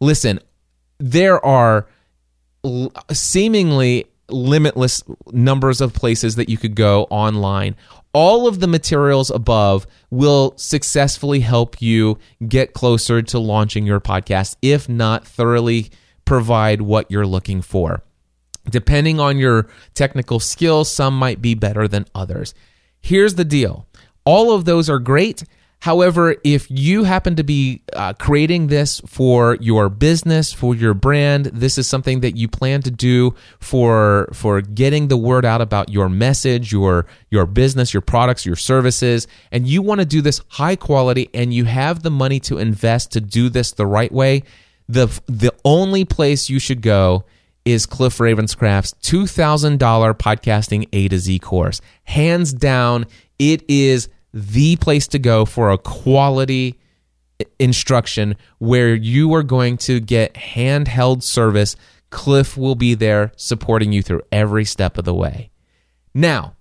listen, 0.00 0.38
there 0.98 1.44
are 1.44 1.86
seemingly 3.10 4.06
limitless 4.28 5.02
numbers 5.32 5.80
of 5.80 5.92
places 5.92 6.36
that 6.36 6.48
you 6.48 6.58
could 6.58 6.74
go 6.74 7.04
online. 7.04 7.76
All 8.12 8.46
of 8.46 8.60
the 8.60 8.68
materials 8.68 9.30
above 9.30 9.86
will 10.10 10.54
successfully 10.56 11.40
help 11.40 11.82
you 11.82 12.18
get 12.46 12.74
closer 12.74 13.22
to 13.22 13.38
launching 13.38 13.86
your 13.86 14.00
podcast, 14.00 14.56
if 14.62 14.88
not 14.88 15.26
thoroughly 15.26 15.90
provide 16.24 16.82
what 16.82 17.10
you're 17.10 17.26
looking 17.26 17.60
for. 17.60 18.02
Depending 18.68 19.20
on 19.20 19.38
your 19.38 19.68
technical 19.94 20.40
skills, 20.40 20.90
some 20.90 21.18
might 21.18 21.42
be 21.42 21.54
better 21.54 21.86
than 21.86 22.06
others. 22.14 22.54
Here's 23.00 23.34
the 23.34 23.44
deal 23.44 23.86
all 24.24 24.52
of 24.52 24.64
those 24.64 24.88
are 24.88 24.98
great. 24.98 25.44
However, 25.84 26.36
if 26.44 26.66
you 26.70 27.04
happen 27.04 27.36
to 27.36 27.44
be 27.44 27.82
uh, 27.92 28.14
creating 28.14 28.68
this 28.68 29.00
for 29.00 29.58
your 29.60 29.90
business, 29.90 30.50
for 30.50 30.74
your 30.74 30.94
brand, 30.94 31.44
this 31.46 31.76
is 31.76 31.86
something 31.86 32.20
that 32.20 32.38
you 32.38 32.48
plan 32.48 32.80
to 32.84 32.90
do 32.90 33.34
for 33.60 34.30
for 34.32 34.62
getting 34.62 35.08
the 35.08 35.18
word 35.18 35.44
out 35.44 35.60
about 35.60 35.90
your 35.90 36.08
message, 36.08 36.72
your 36.72 37.04
your 37.28 37.44
business, 37.44 37.92
your 37.92 38.00
products, 38.00 38.46
your 38.46 38.56
services, 38.56 39.26
and 39.52 39.68
you 39.68 39.82
want 39.82 40.00
to 40.00 40.06
do 40.06 40.22
this 40.22 40.40
high 40.48 40.74
quality 40.74 41.28
and 41.34 41.52
you 41.52 41.66
have 41.66 42.02
the 42.02 42.10
money 42.10 42.40
to 42.40 42.56
invest 42.56 43.12
to 43.12 43.20
do 43.20 43.50
this 43.50 43.72
the 43.72 43.84
right 43.84 44.10
way, 44.10 44.42
the 44.88 45.08
the 45.26 45.52
only 45.66 46.06
place 46.06 46.48
you 46.48 46.58
should 46.58 46.80
go 46.80 47.26
is 47.64 47.86
Cliff 47.86 48.18
Ravenscraft's 48.18 48.94
$2,000 49.02 49.78
podcasting 50.14 50.88
A 50.92 51.08
to 51.08 51.18
Z 51.18 51.38
course. 51.38 51.80
Hands 52.04 52.52
down, 52.52 53.06
it 53.38 53.64
is 53.68 54.08
the 54.32 54.76
place 54.76 55.06
to 55.08 55.18
go 55.18 55.44
for 55.44 55.70
a 55.70 55.78
quality 55.78 56.78
instruction 57.58 58.36
where 58.58 58.94
you 58.94 59.32
are 59.34 59.42
going 59.42 59.76
to 59.78 60.00
get 60.00 60.34
handheld 60.34 61.22
service. 61.22 61.76
Cliff 62.10 62.56
will 62.56 62.74
be 62.74 62.94
there 62.94 63.32
supporting 63.36 63.92
you 63.92 64.02
through 64.02 64.22
every 64.30 64.64
step 64.64 64.98
of 64.98 65.04
the 65.04 65.14
way. 65.14 65.50
Now, 66.14 66.54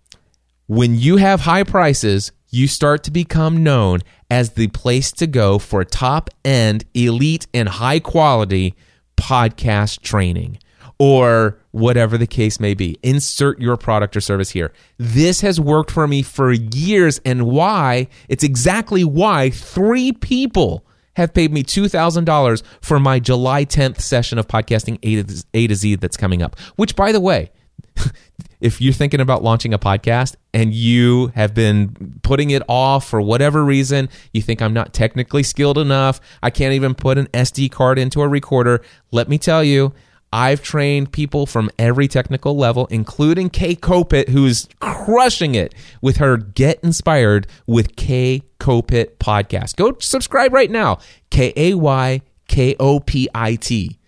when 0.68 0.95
you 0.95 1.18
have 1.18 1.41
high 1.41 1.64
prices, 1.64 2.32
you 2.49 2.68
start 2.68 3.04
to 3.04 3.12
become 3.12 3.64
known 3.64 3.99
as 4.32 4.51
the 4.51 4.68
place 4.68 5.12
to 5.12 5.28
go 5.28 5.60
for 5.60 5.84
top 5.84 6.30
end, 6.45 6.86
elite, 6.93 7.47
and 7.54 7.68
high 7.68 7.99
quality 7.99 8.76
podcast 9.18 10.01
training 10.01 10.58
or 11.04 11.60
whatever 11.72 12.18
the 12.18 12.26
case 12.26 12.62
may 12.62 12.74
be. 12.74 12.97
Insert 13.04 13.60
your 13.60 13.76
product 13.76 14.16
or 14.16 14.22
service 14.22 14.51
here. 14.51 14.72
This 14.97 15.41
has 15.41 15.60
worked 15.60 15.91
for 15.91 16.08
me 16.08 16.22
for 16.22 16.54
years, 16.54 17.20
and 17.26 17.45
why? 17.45 18.08
It's 18.30 18.41
exactly 18.41 19.04
why 19.04 19.49
three 19.49 20.14
people 20.14 20.86
have 21.18 21.34
paid 21.34 21.51
me 21.51 21.62
$2,000 21.62 22.64
for 22.80 23.01
my 23.01 23.20
July 23.20 23.66
10th 23.66 23.99
session 23.99 24.38
of 24.39 24.47
podcasting 24.47 24.97
A 25.04 25.22
to, 25.22 25.45
A 25.54 25.68
to 25.68 25.76
Z 25.76 25.95
that's 25.95 26.16
coming 26.16 26.41
up. 26.41 26.58
Which, 26.78 26.95
by 26.95 27.12
the 27.12 27.20
way, 27.20 27.51
if 28.62 28.80
you're 28.80 28.93
thinking 28.93 29.20
about 29.20 29.43
launching 29.43 29.74
a 29.74 29.78
podcast 29.78 30.38
and 30.54 30.74
you 30.74 31.34
have 31.36 31.54
been 31.54 32.18
putting 32.24 32.51
it 32.51 32.64
off 32.70 33.10
for 33.10 33.20
whatever 33.22 33.62
reason, 33.66 34.08
you 34.32 34.41
think 34.41 34.62
I'm 34.62 34.74
not 34.74 34.93
technically 34.93 35.43
skilled 35.43 35.78
enough, 35.78 36.22
I 36.41 36.49
can't 36.49 36.74
even 36.74 36.95
put 36.95 37.18
an 37.18 37.28
SD 37.34 37.72
card 37.72 37.99
into 37.99 38.22
a 38.22 38.28
recorder, 38.30 38.82
let 39.12 39.28
me 39.28 39.38
tell 39.38 39.66
you, 39.66 39.93
I've 40.34 40.63
trained 40.63 41.11
people 41.11 41.45
from 41.45 41.69
every 41.77 42.07
technical 42.07 42.57
level, 42.57 42.88
including 42.88 43.51
Kay 43.51 43.75
Kopit, 43.75 44.29
who's 44.29 44.67
crushing 44.79 45.53
it 45.53 45.75
with 46.01 46.17
her 46.17 46.38
Get 46.38 46.79
Inspired 46.84 47.45
with 47.67 47.95
Kay 47.95 48.41
Kopit 48.59 49.17
podcast. 49.17 49.75
Go 49.75 49.95
subscribe 49.99 50.51
right 50.51 50.71
now. 50.71 50.97
K 51.29 51.53
A 51.55 51.75
Y 51.75 52.21
K 52.47 52.75
O 52.79 52.99
P 52.99 53.29
I 53.36 53.53
T. 53.57 53.99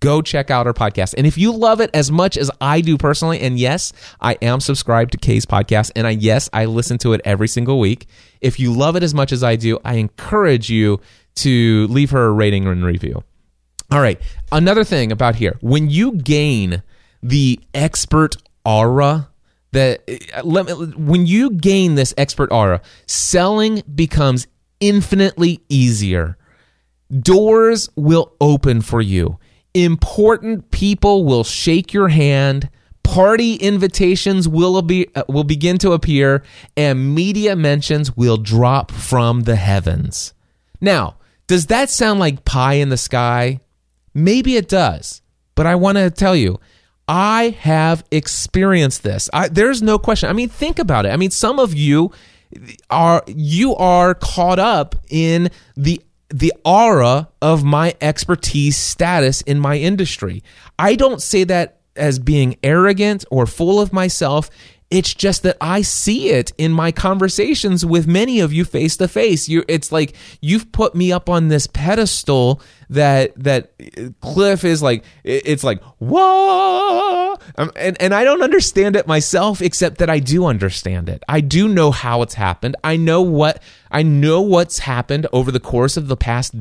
Go 0.00 0.20
check 0.20 0.50
out 0.50 0.66
her 0.66 0.74
podcast. 0.74 1.14
And 1.16 1.26
if 1.26 1.38
you 1.38 1.52
love 1.52 1.80
it 1.80 1.88
as 1.94 2.12
much 2.12 2.36
as 2.36 2.50
I 2.60 2.82
do 2.82 2.98
personally, 2.98 3.40
and 3.40 3.58
yes, 3.58 3.94
I 4.20 4.34
am 4.42 4.60
subscribed 4.60 5.12
to 5.12 5.18
Kay's 5.18 5.46
podcast, 5.46 5.90
and 5.96 6.06
I 6.06 6.10
yes, 6.10 6.50
I 6.52 6.66
listen 6.66 6.98
to 6.98 7.14
it 7.14 7.22
every 7.24 7.48
single 7.48 7.80
week. 7.80 8.08
If 8.42 8.60
you 8.60 8.74
love 8.74 8.94
it 8.94 9.02
as 9.02 9.14
much 9.14 9.32
as 9.32 9.42
I 9.42 9.56
do, 9.56 9.78
I 9.86 9.94
encourage 9.94 10.68
you 10.68 11.00
to 11.36 11.86
leave 11.86 12.10
her 12.10 12.26
a 12.26 12.32
rating 12.32 12.66
and 12.66 12.84
review. 12.84 13.24
All 13.90 14.00
right. 14.00 14.20
Another 14.50 14.84
thing 14.84 15.12
about 15.12 15.36
here, 15.36 15.56
when 15.60 15.90
you 15.90 16.12
gain 16.12 16.82
the 17.22 17.60
expert 17.74 18.36
aura 18.64 19.28
that 19.72 20.08
me, 20.08 20.72
when 20.96 21.26
you 21.26 21.50
gain 21.50 21.94
this 21.94 22.14
expert 22.16 22.50
aura, 22.50 22.80
selling 23.06 23.82
becomes 23.94 24.46
infinitely 24.80 25.60
easier. 25.68 26.36
Doors 27.20 27.88
will 27.94 28.34
open 28.40 28.80
for 28.80 29.00
you. 29.00 29.38
Important 29.74 30.70
people 30.70 31.24
will 31.24 31.44
shake 31.44 31.92
your 31.92 32.08
hand. 32.08 32.68
Party 33.04 33.54
invitations 33.54 34.48
will 34.48 34.82
be 34.82 35.06
uh, 35.14 35.22
will 35.28 35.44
begin 35.44 35.78
to 35.78 35.92
appear 35.92 36.42
and 36.76 37.14
media 37.14 37.54
mentions 37.54 38.16
will 38.16 38.36
drop 38.36 38.90
from 38.90 39.42
the 39.42 39.54
heavens. 39.54 40.34
Now, 40.80 41.16
does 41.46 41.66
that 41.66 41.88
sound 41.88 42.18
like 42.18 42.44
pie 42.44 42.74
in 42.74 42.88
the 42.88 42.96
sky? 42.96 43.60
Maybe 44.16 44.56
it 44.56 44.66
does, 44.66 45.20
but 45.54 45.66
I 45.66 45.74
want 45.74 45.98
to 45.98 46.10
tell 46.10 46.34
you, 46.34 46.58
I 47.06 47.50
have 47.60 48.02
experienced 48.10 49.02
this. 49.02 49.28
I, 49.32 49.48
there's 49.48 49.82
no 49.82 49.98
question. 49.98 50.30
I 50.30 50.32
mean, 50.32 50.48
think 50.48 50.78
about 50.78 51.04
it. 51.04 51.10
I 51.10 51.16
mean, 51.18 51.30
some 51.30 51.58
of 51.58 51.74
you 51.74 52.12
are 52.88 53.22
you 53.26 53.76
are 53.76 54.14
caught 54.14 54.58
up 54.58 54.96
in 55.10 55.50
the 55.76 56.00
the 56.30 56.50
aura 56.64 57.28
of 57.42 57.62
my 57.62 57.94
expertise 58.00 58.78
status 58.78 59.42
in 59.42 59.60
my 59.60 59.76
industry. 59.76 60.42
I 60.78 60.94
don't 60.94 61.20
say 61.20 61.44
that 61.44 61.80
as 61.94 62.18
being 62.18 62.56
arrogant 62.62 63.26
or 63.30 63.46
full 63.46 63.80
of 63.80 63.92
myself. 63.92 64.48
It's 64.90 65.14
just 65.14 65.42
that 65.42 65.56
I 65.60 65.82
see 65.82 66.30
it 66.30 66.52
in 66.58 66.72
my 66.72 66.92
conversations 66.92 67.84
with 67.84 68.06
many 68.06 68.40
of 68.40 68.52
you 68.52 68.64
face 68.64 68.96
to 68.98 69.08
face. 69.08 69.48
You 69.48 69.64
it's 69.66 69.90
like 69.90 70.14
you've 70.40 70.70
put 70.70 70.94
me 70.94 71.10
up 71.10 71.28
on 71.28 71.48
this 71.48 71.66
pedestal 71.66 72.62
that 72.88 73.32
that 73.36 73.72
Cliff 74.20 74.64
is 74.64 74.82
like 74.82 75.04
it's 75.24 75.64
like 75.64 75.82
whoa 75.98 77.36
um, 77.56 77.72
and 77.76 78.00
and 78.00 78.14
I 78.14 78.24
don't 78.24 78.42
understand 78.42 78.96
it 78.96 79.06
myself 79.06 79.60
except 79.60 79.98
that 79.98 80.10
I 80.10 80.18
do 80.18 80.46
understand 80.46 81.08
it. 81.08 81.22
I 81.28 81.40
do 81.40 81.68
know 81.68 81.90
how 81.90 82.22
it's 82.22 82.34
happened. 82.34 82.76
I 82.84 82.96
know 82.96 83.22
what 83.22 83.62
I 83.90 84.02
know 84.02 84.40
what's 84.40 84.80
happened 84.80 85.26
over 85.32 85.50
the 85.50 85.60
course 85.60 85.96
of 85.96 86.08
the 86.08 86.16
past 86.16 86.54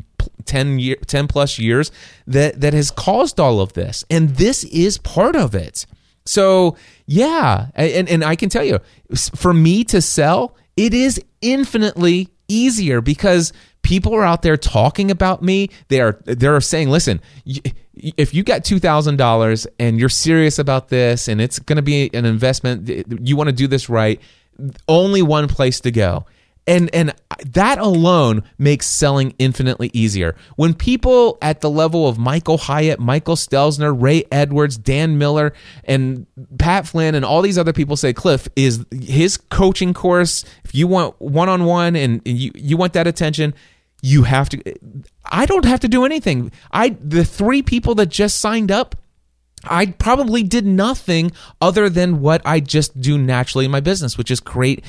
10 0.45 0.79
year 0.79 0.95
10 1.05 1.27
plus 1.27 1.59
years 1.59 1.91
that 2.27 2.61
that 2.61 2.73
has 2.73 2.91
caused 2.91 3.39
all 3.39 3.59
of 3.59 3.73
this. 3.73 4.03
And 4.09 4.29
this 4.37 4.63
is 4.65 4.97
part 4.97 5.35
of 5.35 5.53
it. 5.55 5.85
So, 6.25 6.75
yeah, 7.05 7.67
and 7.75 8.09
and 8.09 8.23
I 8.23 8.35
can 8.35 8.49
tell 8.49 8.63
you 8.63 8.79
for 9.15 9.53
me 9.53 9.83
to 9.85 10.01
sell, 10.01 10.55
it 10.75 10.93
is 10.93 11.21
infinitely 11.41 12.29
easier 12.47 13.01
because 13.01 13.53
people 13.83 14.15
are 14.15 14.23
out 14.23 14.41
there 14.41 14.57
talking 14.57 15.11
about 15.11 15.43
me. 15.43 15.69
They 15.89 16.01
are 16.01 16.19
they're 16.25 16.59
saying, 16.61 16.89
"Listen, 16.89 17.21
if 17.95 18.33
you 18.33 18.43
got 18.43 18.63
$2,000 18.63 19.67
and 19.79 19.99
you're 19.99 20.09
serious 20.09 20.59
about 20.59 20.89
this 20.89 21.27
and 21.27 21.39
it's 21.39 21.59
going 21.59 21.77
to 21.77 21.83
be 21.83 22.09
an 22.13 22.25
investment, 22.25 22.89
you 23.21 23.37
want 23.37 23.49
to 23.49 23.55
do 23.55 23.67
this 23.67 23.87
right, 23.87 24.19
only 24.87 25.21
one 25.21 25.47
place 25.47 25.79
to 25.81 25.91
go." 25.91 26.25
And 26.67 26.93
and 26.93 27.13
that 27.53 27.77
alone 27.77 28.43
makes 28.57 28.87
selling 28.87 29.33
infinitely 29.37 29.91
easier. 29.93 30.35
When 30.55 30.73
people 30.73 31.37
at 31.41 31.61
the 31.61 31.69
level 31.69 32.07
of 32.07 32.17
Michael 32.17 32.57
Hyatt, 32.57 32.99
Michael 32.99 33.35
Stelzner, 33.35 33.95
Ray 33.99 34.23
Edwards, 34.31 34.77
Dan 34.77 35.17
Miller, 35.17 35.53
and 35.83 36.25
Pat 36.57 36.87
Flynn, 36.87 37.15
and 37.15 37.23
all 37.23 37.41
these 37.41 37.57
other 37.57 37.73
people 37.73 37.97
say, 37.97 38.13
Cliff 38.13 38.47
is 38.55 38.85
his 38.91 39.37
coaching 39.37 39.93
course. 39.93 40.43
If 40.63 40.73
you 40.73 40.87
want 40.87 41.19
one 41.19 41.49
on 41.49 41.65
one 41.65 41.95
and 41.95 42.21
you 42.25 42.51
you 42.55 42.77
want 42.77 42.93
that 42.93 43.07
attention, 43.07 43.53
you 44.01 44.23
have 44.23 44.49
to. 44.49 44.61
I 45.25 45.45
don't 45.45 45.65
have 45.65 45.81
to 45.81 45.87
do 45.87 46.05
anything. 46.05 46.51
I 46.71 46.97
the 47.01 47.25
three 47.25 47.61
people 47.61 47.95
that 47.95 48.07
just 48.07 48.39
signed 48.39 48.71
up. 48.71 48.95
I 49.67 49.87
probably 49.87 50.43
did 50.43 50.65
nothing 50.65 51.31
other 51.59 51.89
than 51.89 52.21
what 52.21 52.41
I 52.45 52.59
just 52.59 53.01
do 53.01 53.17
naturally 53.17 53.65
in 53.65 53.71
my 53.71 53.79
business, 53.79 54.15
which 54.15 54.29
is 54.29 54.39
create 54.39 54.83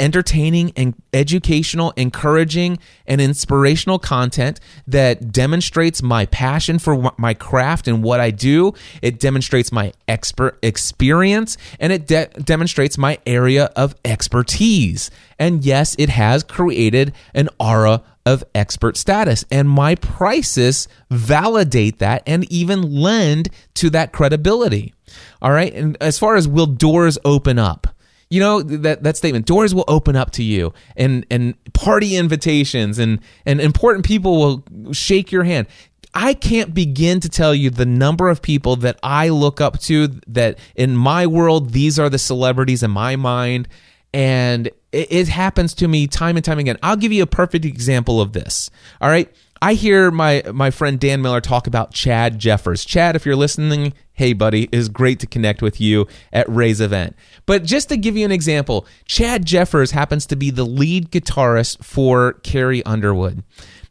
entertaining 0.00 0.72
and 0.76 0.94
educational, 1.12 1.92
encouraging, 1.92 2.78
and 3.06 3.20
inspirational 3.20 3.98
content 3.98 4.58
that 4.86 5.30
demonstrates 5.30 6.02
my 6.02 6.26
passion 6.26 6.78
for 6.78 7.12
my 7.18 7.34
craft 7.34 7.86
and 7.86 8.02
what 8.02 8.18
I 8.18 8.30
do. 8.30 8.72
It 9.02 9.20
demonstrates 9.20 9.70
my 9.70 9.92
expert 10.08 10.58
experience 10.62 11.56
and 11.78 11.92
it 11.92 12.06
de- 12.06 12.26
demonstrates 12.42 12.98
my 12.98 13.18
area 13.26 13.66
of 13.76 13.94
expertise. 14.04 15.10
And 15.38 15.64
yes, 15.64 15.94
it 15.98 16.08
has 16.08 16.42
created 16.42 17.12
an 17.34 17.48
aura 17.60 18.02
of 18.26 18.44
expert 18.54 18.96
status. 18.96 19.44
And 19.50 19.68
my 19.68 19.94
prices 19.94 20.88
validate 21.10 21.98
that 21.98 22.22
and 22.26 22.50
even 22.50 22.82
lend 22.82 23.50
to 23.74 23.90
that 23.90 24.12
credibility. 24.12 24.94
All 25.42 25.52
right. 25.52 25.72
And 25.72 25.96
as 26.00 26.18
far 26.18 26.36
as 26.36 26.46
will 26.46 26.66
doors 26.66 27.18
open 27.24 27.58
up? 27.58 27.86
You 28.30 28.40
know 28.40 28.62
that 28.62 29.02
that 29.02 29.16
statement 29.16 29.46
doors 29.46 29.74
will 29.74 29.84
open 29.88 30.14
up 30.14 30.30
to 30.32 30.42
you 30.44 30.72
and 30.96 31.26
and 31.30 31.54
party 31.72 32.16
invitations 32.16 32.98
and 32.98 33.18
and 33.44 33.60
important 33.60 34.06
people 34.06 34.38
will 34.38 34.92
shake 34.92 35.32
your 35.32 35.44
hand. 35.44 35.66
I 36.14 36.34
can't 36.34 36.72
begin 36.74 37.20
to 37.20 37.28
tell 37.28 37.54
you 37.54 37.70
the 37.70 37.86
number 37.86 38.28
of 38.28 38.42
people 38.42 38.76
that 38.76 38.98
I 39.02 39.28
look 39.28 39.60
up 39.60 39.78
to 39.80 40.08
that 40.28 40.58
in 40.74 40.96
my 40.96 41.26
world 41.26 41.70
these 41.70 41.98
are 41.98 42.08
the 42.08 42.18
celebrities 42.18 42.82
in 42.82 42.90
my 42.90 43.16
mind 43.16 43.68
and 44.12 44.68
it, 44.92 45.12
it 45.12 45.28
happens 45.28 45.74
to 45.74 45.88
me 45.88 46.06
time 46.06 46.36
and 46.36 46.44
time 46.44 46.58
again. 46.58 46.78
I'll 46.82 46.96
give 46.96 47.12
you 47.12 47.22
a 47.22 47.26
perfect 47.26 47.64
example 47.64 48.20
of 48.20 48.32
this. 48.32 48.70
All 49.00 49.08
right. 49.08 49.32
I 49.62 49.74
hear 49.74 50.10
my 50.10 50.42
my 50.52 50.70
friend 50.70 50.98
Dan 50.98 51.20
Miller 51.20 51.40
talk 51.40 51.66
about 51.66 51.92
Chad 51.92 52.38
Jeffers. 52.38 52.84
Chad, 52.84 53.14
if 53.14 53.26
you're 53.26 53.36
listening, 53.36 53.92
hey 54.12 54.32
buddy, 54.32 54.64
it 54.64 54.74
is 54.74 54.88
great 54.88 55.20
to 55.20 55.26
connect 55.26 55.60
with 55.60 55.80
you 55.80 56.06
at 56.32 56.48
Ray's 56.48 56.80
event. 56.80 57.14
But 57.44 57.64
just 57.64 57.90
to 57.90 57.96
give 57.96 58.16
you 58.16 58.24
an 58.24 58.32
example, 58.32 58.86
Chad 59.04 59.44
Jeffers 59.44 59.90
happens 59.90 60.24
to 60.26 60.36
be 60.36 60.50
the 60.50 60.64
lead 60.64 61.10
guitarist 61.10 61.84
for 61.84 62.34
Carrie 62.42 62.82
Underwood. 62.84 63.42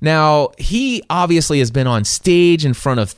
Now, 0.02 0.50
he 0.58 1.04
obviously 1.10 1.60
has 1.60 1.72
been 1.72 1.88
on 1.88 2.04
stage 2.04 2.66
in 2.66 2.74
front 2.74 3.00
of 3.00 3.16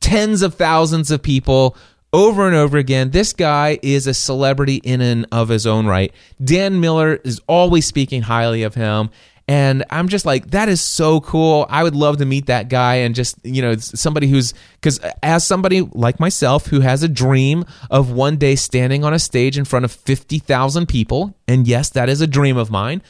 tens 0.00 0.42
of 0.42 0.54
thousands 0.54 1.10
of 1.10 1.22
people 1.22 1.76
over 2.12 2.46
and 2.46 2.54
over 2.54 2.76
again. 2.76 3.10
This 3.10 3.32
guy 3.32 3.78
is 3.82 4.06
a 4.06 4.14
celebrity 4.14 4.76
in 4.76 5.00
and 5.00 5.26
of 5.32 5.48
his 5.48 5.66
own 5.66 5.86
right. 5.86 6.12
Dan 6.42 6.80
Miller 6.80 7.14
is 7.24 7.40
always 7.46 7.86
speaking 7.86 8.22
highly 8.22 8.62
of 8.62 8.74
him. 8.74 9.10
And 9.48 9.84
I'm 9.90 10.08
just 10.08 10.24
like, 10.24 10.50
that 10.52 10.68
is 10.68 10.80
so 10.80 11.20
cool. 11.20 11.66
I 11.68 11.82
would 11.82 11.96
love 11.96 12.18
to 12.18 12.24
meet 12.24 12.46
that 12.46 12.68
guy 12.68 12.96
and 12.96 13.14
just, 13.14 13.36
you 13.44 13.60
know, 13.60 13.76
somebody 13.76 14.28
who's, 14.28 14.54
because 14.74 15.00
as 15.22 15.46
somebody 15.46 15.80
like 15.80 16.20
myself 16.20 16.66
who 16.66 16.80
has 16.80 17.02
a 17.02 17.08
dream 17.08 17.64
of 17.90 18.12
one 18.12 18.36
day 18.36 18.54
standing 18.54 19.04
on 19.04 19.12
a 19.12 19.18
stage 19.18 19.58
in 19.58 19.64
front 19.64 19.84
of 19.84 19.92
50,000 19.92 20.86
people, 20.86 21.34
and 21.48 21.66
yes, 21.66 21.90
that 21.90 22.08
is 22.08 22.20
a 22.20 22.26
dream 22.26 22.56
of 22.56 22.70
mine. 22.70 23.02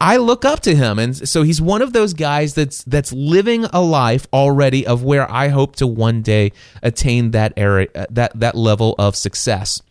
I 0.00 0.16
look 0.16 0.44
up 0.44 0.60
to 0.60 0.74
him, 0.74 0.98
and 0.98 1.28
so 1.28 1.42
he's 1.42 1.60
one 1.60 1.82
of 1.82 1.92
those 1.92 2.14
guys 2.14 2.54
that's 2.54 2.82
that's 2.84 3.12
living 3.12 3.64
a 3.66 3.82
life 3.82 4.26
already 4.32 4.86
of 4.86 5.02
where 5.02 5.30
I 5.30 5.48
hope 5.48 5.76
to 5.76 5.86
one 5.86 6.22
day 6.22 6.52
attain 6.82 7.32
that 7.32 7.52
area, 7.56 7.88
uh, 7.94 8.06
that 8.10 8.38
that 8.40 8.54
level 8.54 8.94
of 8.98 9.16
success. 9.16 9.82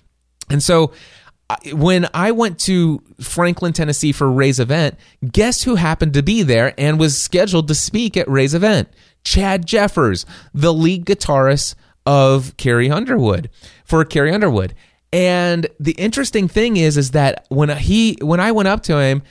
And 0.50 0.62
so, 0.62 0.92
when 1.72 2.08
I 2.14 2.32
went 2.32 2.60
to 2.62 3.02
Franklin, 3.20 3.74
Tennessee 3.74 4.12
for 4.12 4.32
Ray's 4.32 4.60
event, 4.60 4.96
guess 5.32 5.64
who 5.64 5.76
happened 5.76 6.14
to 6.14 6.24
be 6.24 6.44
there 6.44 6.74
and 6.78 7.00
was 7.00 7.22
scheduled 7.22 7.68
to 7.68 7.76
speak 7.76 8.18
at 8.18 8.28
Ray's 8.28 8.54
event? 8.54 8.90
Chad 9.24 9.66
Jeffers, 9.66 10.26
the 10.54 10.74
lead 10.74 11.06
guitarist 11.06 11.76
of 12.06 12.56
Carrie 12.58 12.92
Underwood 12.92 13.50
for 13.84 14.04
Carrie 14.06 14.32
Underwood. 14.32 14.74
And 15.12 15.68
the 15.80 15.94
interesting 15.94 16.48
thing 16.48 16.78
is, 16.78 16.98
is 16.98 17.12
that 17.12 17.46
when 17.50 17.70
he 17.78 18.18
when 18.22 18.40
I 18.40 18.52
went 18.52 18.68
up 18.68 18.84
to 18.84 19.00
him 19.00 19.24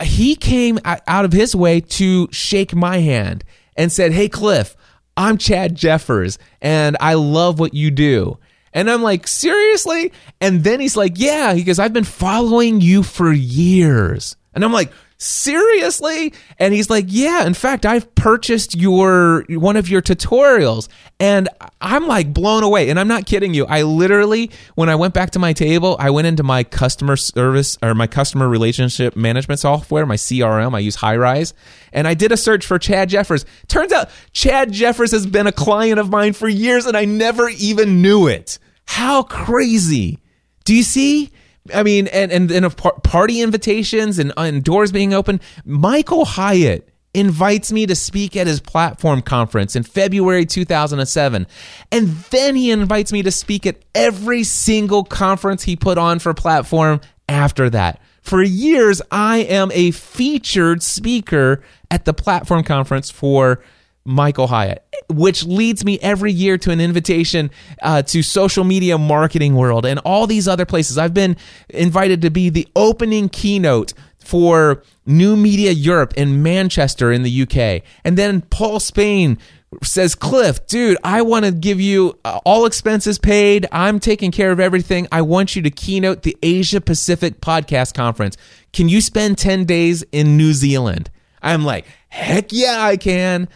he 0.00 0.34
came 0.34 0.78
out 0.84 1.24
of 1.24 1.32
his 1.32 1.54
way 1.54 1.80
to 1.80 2.28
shake 2.30 2.74
my 2.74 2.98
hand 2.98 3.44
and 3.76 3.92
said, 3.92 4.12
Hey, 4.12 4.28
Cliff, 4.28 4.76
I'm 5.16 5.36
Chad 5.36 5.74
Jeffers 5.74 6.38
and 6.60 6.96
I 7.00 7.14
love 7.14 7.58
what 7.58 7.74
you 7.74 7.90
do. 7.90 8.38
And 8.72 8.90
I'm 8.90 9.02
like, 9.02 9.28
seriously? 9.28 10.12
And 10.40 10.64
then 10.64 10.80
he's 10.80 10.96
like, 10.96 11.14
yeah, 11.16 11.54
he 11.54 11.62
goes, 11.64 11.78
I've 11.78 11.92
been 11.92 12.04
following 12.04 12.80
you 12.80 13.02
for 13.02 13.32
years. 13.32 14.36
And 14.54 14.64
I'm 14.64 14.72
like, 14.72 14.92
seriously? 15.22 16.32
And 16.58 16.74
he's 16.74 16.90
like 16.90 17.06
yeah 17.08 17.46
in 17.46 17.54
fact 17.54 17.86
i've 17.86 18.14
purchased 18.14 18.76
your 18.76 19.44
one 19.48 19.76
of 19.76 19.88
your 19.88 20.02
tutorials. 20.02 20.88
And 21.20 21.48
i'm 21.80 22.06
like 22.06 22.34
blown 22.34 22.62
away. 22.62 22.90
And 22.90 22.98
i'm 22.98 23.08
not 23.08 23.26
kidding 23.26 23.54
you. 23.54 23.66
I 23.66 23.82
literally 23.82 24.50
when 24.74 24.88
i 24.88 24.94
went 24.94 25.14
back 25.14 25.30
to 25.30 25.38
my 25.38 25.52
table 25.52 25.96
i 25.98 26.10
went 26.10 26.26
into 26.26 26.42
my 26.42 26.64
customer 26.64 27.16
service 27.16 27.78
or 27.82 27.94
my 27.94 28.06
customer 28.06 28.48
relationship 28.48 29.16
management 29.16 29.60
software 29.60 30.06
my 30.06 30.16
crm 30.16 30.74
i 30.74 30.78
use 30.78 30.96
highrise. 30.96 31.52
And 31.92 32.08
i 32.08 32.14
did 32.14 32.32
a 32.32 32.36
search 32.36 32.66
for 32.66 32.78
chad 32.78 33.08
jeffers. 33.08 33.44
Turns 33.68 33.92
out 33.92 34.10
chad 34.32 34.72
jeffers 34.72 35.12
has 35.12 35.26
been 35.26 35.46
a 35.46 35.52
client 35.52 35.98
of 35.98 36.10
mine 36.10 36.32
for 36.32 36.48
years 36.48 36.86
and 36.86 36.96
i 36.96 37.04
never 37.04 37.48
even 37.48 38.02
knew 38.02 38.26
it. 38.26 38.58
How 38.86 39.22
crazy. 39.22 40.18
Do 40.64 40.74
you 40.74 40.82
see 40.82 41.30
I 41.72 41.82
mean, 41.82 42.08
and 42.08 42.32
and 42.32 42.50
and 42.50 42.64
of 42.64 42.76
party 42.76 43.40
invitations 43.40 44.18
and, 44.18 44.32
and 44.36 44.64
doors 44.64 44.90
being 44.90 45.14
open. 45.14 45.40
Michael 45.64 46.24
Hyatt 46.24 46.88
invites 47.14 47.70
me 47.70 47.86
to 47.86 47.94
speak 47.94 48.36
at 48.36 48.46
his 48.46 48.60
platform 48.60 49.22
conference 49.22 49.76
in 49.76 49.82
February 49.82 50.46
2007. 50.46 51.46
And 51.90 52.08
then 52.08 52.56
he 52.56 52.70
invites 52.70 53.12
me 53.12 53.22
to 53.22 53.30
speak 53.30 53.66
at 53.66 53.82
every 53.94 54.44
single 54.44 55.04
conference 55.04 55.62
he 55.62 55.76
put 55.76 55.98
on 55.98 56.18
for 56.18 56.32
platform 56.32 57.00
after 57.28 57.68
that. 57.70 58.00
For 58.22 58.42
years, 58.42 59.02
I 59.10 59.38
am 59.38 59.70
a 59.72 59.90
featured 59.90 60.82
speaker 60.82 61.62
at 61.90 62.04
the 62.04 62.14
platform 62.14 62.62
conference 62.62 63.10
for 63.10 63.62
Michael 64.04 64.48
Hyatt, 64.48 64.84
which 65.08 65.44
leads 65.44 65.84
me 65.84 65.98
every 66.00 66.32
year 66.32 66.58
to 66.58 66.70
an 66.70 66.80
invitation 66.80 67.50
uh, 67.82 68.02
to 68.02 68.22
social 68.22 68.64
media 68.64 68.98
marketing 68.98 69.54
world 69.54 69.86
and 69.86 69.98
all 70.00 70.26
these 70.26 70.48
other 70.48 70.66
places. 70.66 70.98
I've 70.98 71.14
been 71.14 71.36
invited 71.68 72.22
to 72.22 72.30
be 72.30 72.48
the 72.48 72.66
opening 72.74 73.28
keynote 73.28 73.92
for 74.18 74.82
New 75.06 75.36
Media 75.36 75.72
Europe 75.72 76.14
in 76.16 76.42
Manchester 76.42 77.12
in 77.12 77.22
the 77.22 77.42
UK. 77.42 77.82
And 78.04 78.16
then 78.16 78.42
Paul 78.42 78.80
Spain 78.80 79.38
says, 79.82 80.14
Cliff, 80.14 80.66
dude, 80.66 80.98
I 81.02 81.22
want 81.22 81.44
to 81.44 81.52
give 81.52 81.80
you 81.80 82.18
uh, 82.24 82.40
all 82.44 82.66
expenses 82.66 83.18
paid. 83.18 83.66
I'm 83.72 83.98
taking 84.00 84.30
care 84.30 84.52
of 84.52 84.60
everything. 84.60 85.08
I 85.10 85.22
want 85.22 85.56
you 85.56 85.62
to 85.62 85.70
keynote 85.70 86.22
the 86.22 86.36
Asia 86.42 86.80
Pacific 86.80 87.40
Podcast 87.40 87.94
Conference. 87.94 88.36
Can 88.72 88.88
you 88.88 89.00
spend 89.00 89.38
10 89.38 89.64
days 89.64 90.02
in 90.12 90.36
New 90.36 90.52
Zealand? 90.52 91.10
I'm 91.42 91.64
like, 91.64 91.86
heck 92.08 92.52
yeah, 92.52 92.82
I 92.82 92.96
can. 92.96 93.48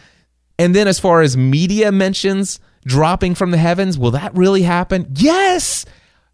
And 0.59 0.75
then 0.75 0.87
as 0.87 0.99
far 0.99 1.21
as 1.21 1.37
media 1.37 1.91
mentions 1.91 2.59
dropping 2.85 3.35
from 3.35 3.51
the 3.51 3.57
heavens, 3.57 3.97
will 3.97 4.11
that 4.11 4.35
really 4.35 4.63
happen? 4.63 5.11
Yes. 5.15 5.85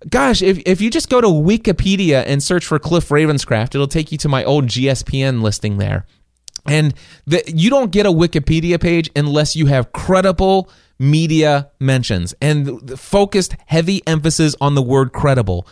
Gosh, 0.10 0.42
if, 0.42 0.60
if 0.66 0.82
you 0.82 0.90
just 0.90 1.10
go 1.10 1.22
to 1.22 1.28
Wikipedia 1.28 2.24
and 2.26 2.42
search 2.44 2.66
for 2.66 2.80
Cliff 2.80 3.10
Ravenscraft, 3.10 3.76
it'll 3.76 3.88
take 3.88 4.12
you 4.12 4.18
to 4.20 4.30
my 4.30 4.44
old 4.44 4.68
GSPN 4.68 5.42
listing 5.42 5.78
there. 5.78 6.06
And 6.66 6.94
the, 7.26 7.44
you 7.48 7.70
don't 7.70 7.92
get 7.92 8.06
a 8.06 8.12
Wikipedia 8.12 8.80
page 8.80 9.10
unless 9.16 9.56
you 9.56 9.66
have 9.68 9.92
credible 9.92 10.70
media 11.00 11.70
mentions 11.80 12.34
and 12.42 12.98
focused 12.98 13.56
heavy 13.66 14.02
emphasis 14.08 14.56
on 14.62 14.76
the 14.76 14.82
word 14.82 15.12
credible. 15.12 15.68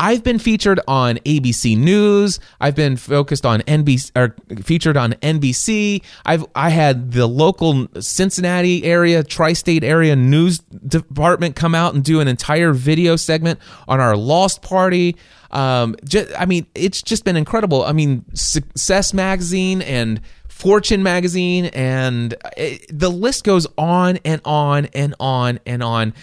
I've 0.00 0.24
been 0.24 0.38
featured 0.38 0.80
on 0.88 1.16
ABC 1.18 1.78
News. 1.78 2.40
I've 2.60 2.74
been 2.74 2.96
focused 2.96 3.46
on 3.46 3.60
NBC 3.62 4.10
or 4.16 4.34
featured 4.62 4.96
on 4.96 5.12
NBC. 5.14 6.02
I've 6.26 6.44
I 6.54 6.70
had 6.70 7.12
the 7.12 7.26
local 7.26 7.86
Cincinnati 8.00 8.84
area, 8.84 9.22
tri-state 9.22 9.84
area 9.84 10.16
news 10.16 10.58
department 10.58 11.54
come 11.54 11.74
out 11.74 11.94
and 11.94 12.02
do 12.02 12.20
an 12.20 12.26
entire 12.26 12.72
video 12.72 13.16
segment 13.16 13.60
on 13.86 14.00
our 14.00 14.16
Lost 14.16 14.62
Party. 14.62 15.16
Um, 15.52 15.94
just, 16.04 16.32
I 16.38 16.46
mean, 16.46 16.66
it's 16.74 17.00
just 17.00 17.24
been 17.24 17.36
incredible. 17.36 17.84
I 17.84 17.92
mean, 17.92 18.24
Success 18.34 19.14
Magazine 19.14 19.80
and 19.82 20.20
Fortune 20.48 21.04
Magazine, 21.04 21.66
and 21.66 22.34
it, 22.56 22.86
the 22.90 23.10
list 23.10 23.44
goes 23.44 23.66
on 23.78 24.18
and 24.24 24.40
on 24.44 24.86
and 24.86 25.14
on 25.20 25.60
and 25.66 25.82
on 25.82 26.14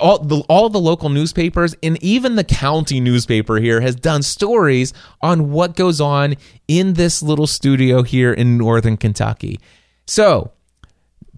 all 0.00 0.18
the, 0.18 0.44
all 0.48 0.68
the 0.68 0.80
local 0.80 1.08
newspapers 1.08 1.74
and 1.82 2.02
even 2.02 2.36
the 2.36 2.44
county 2.44 3.00
newspaper 3.00 3.58
here 3.58 3.80
has 3.80 3.96
done 3.96 4.22
stories 4.22 4.92
on 5.20 5.50
what 5.50 5.76
goes 5.76 6.00
on 6.00 6.36
in 6.66 6.94
this 6.94 7.22
little 7.22 7.46
studio 7.46 8.02
here 8.02 8.32
in 8.32 8.56
northern 8.56 8.96
Kentucky. 8.96 9.60
So, 10.06 10.52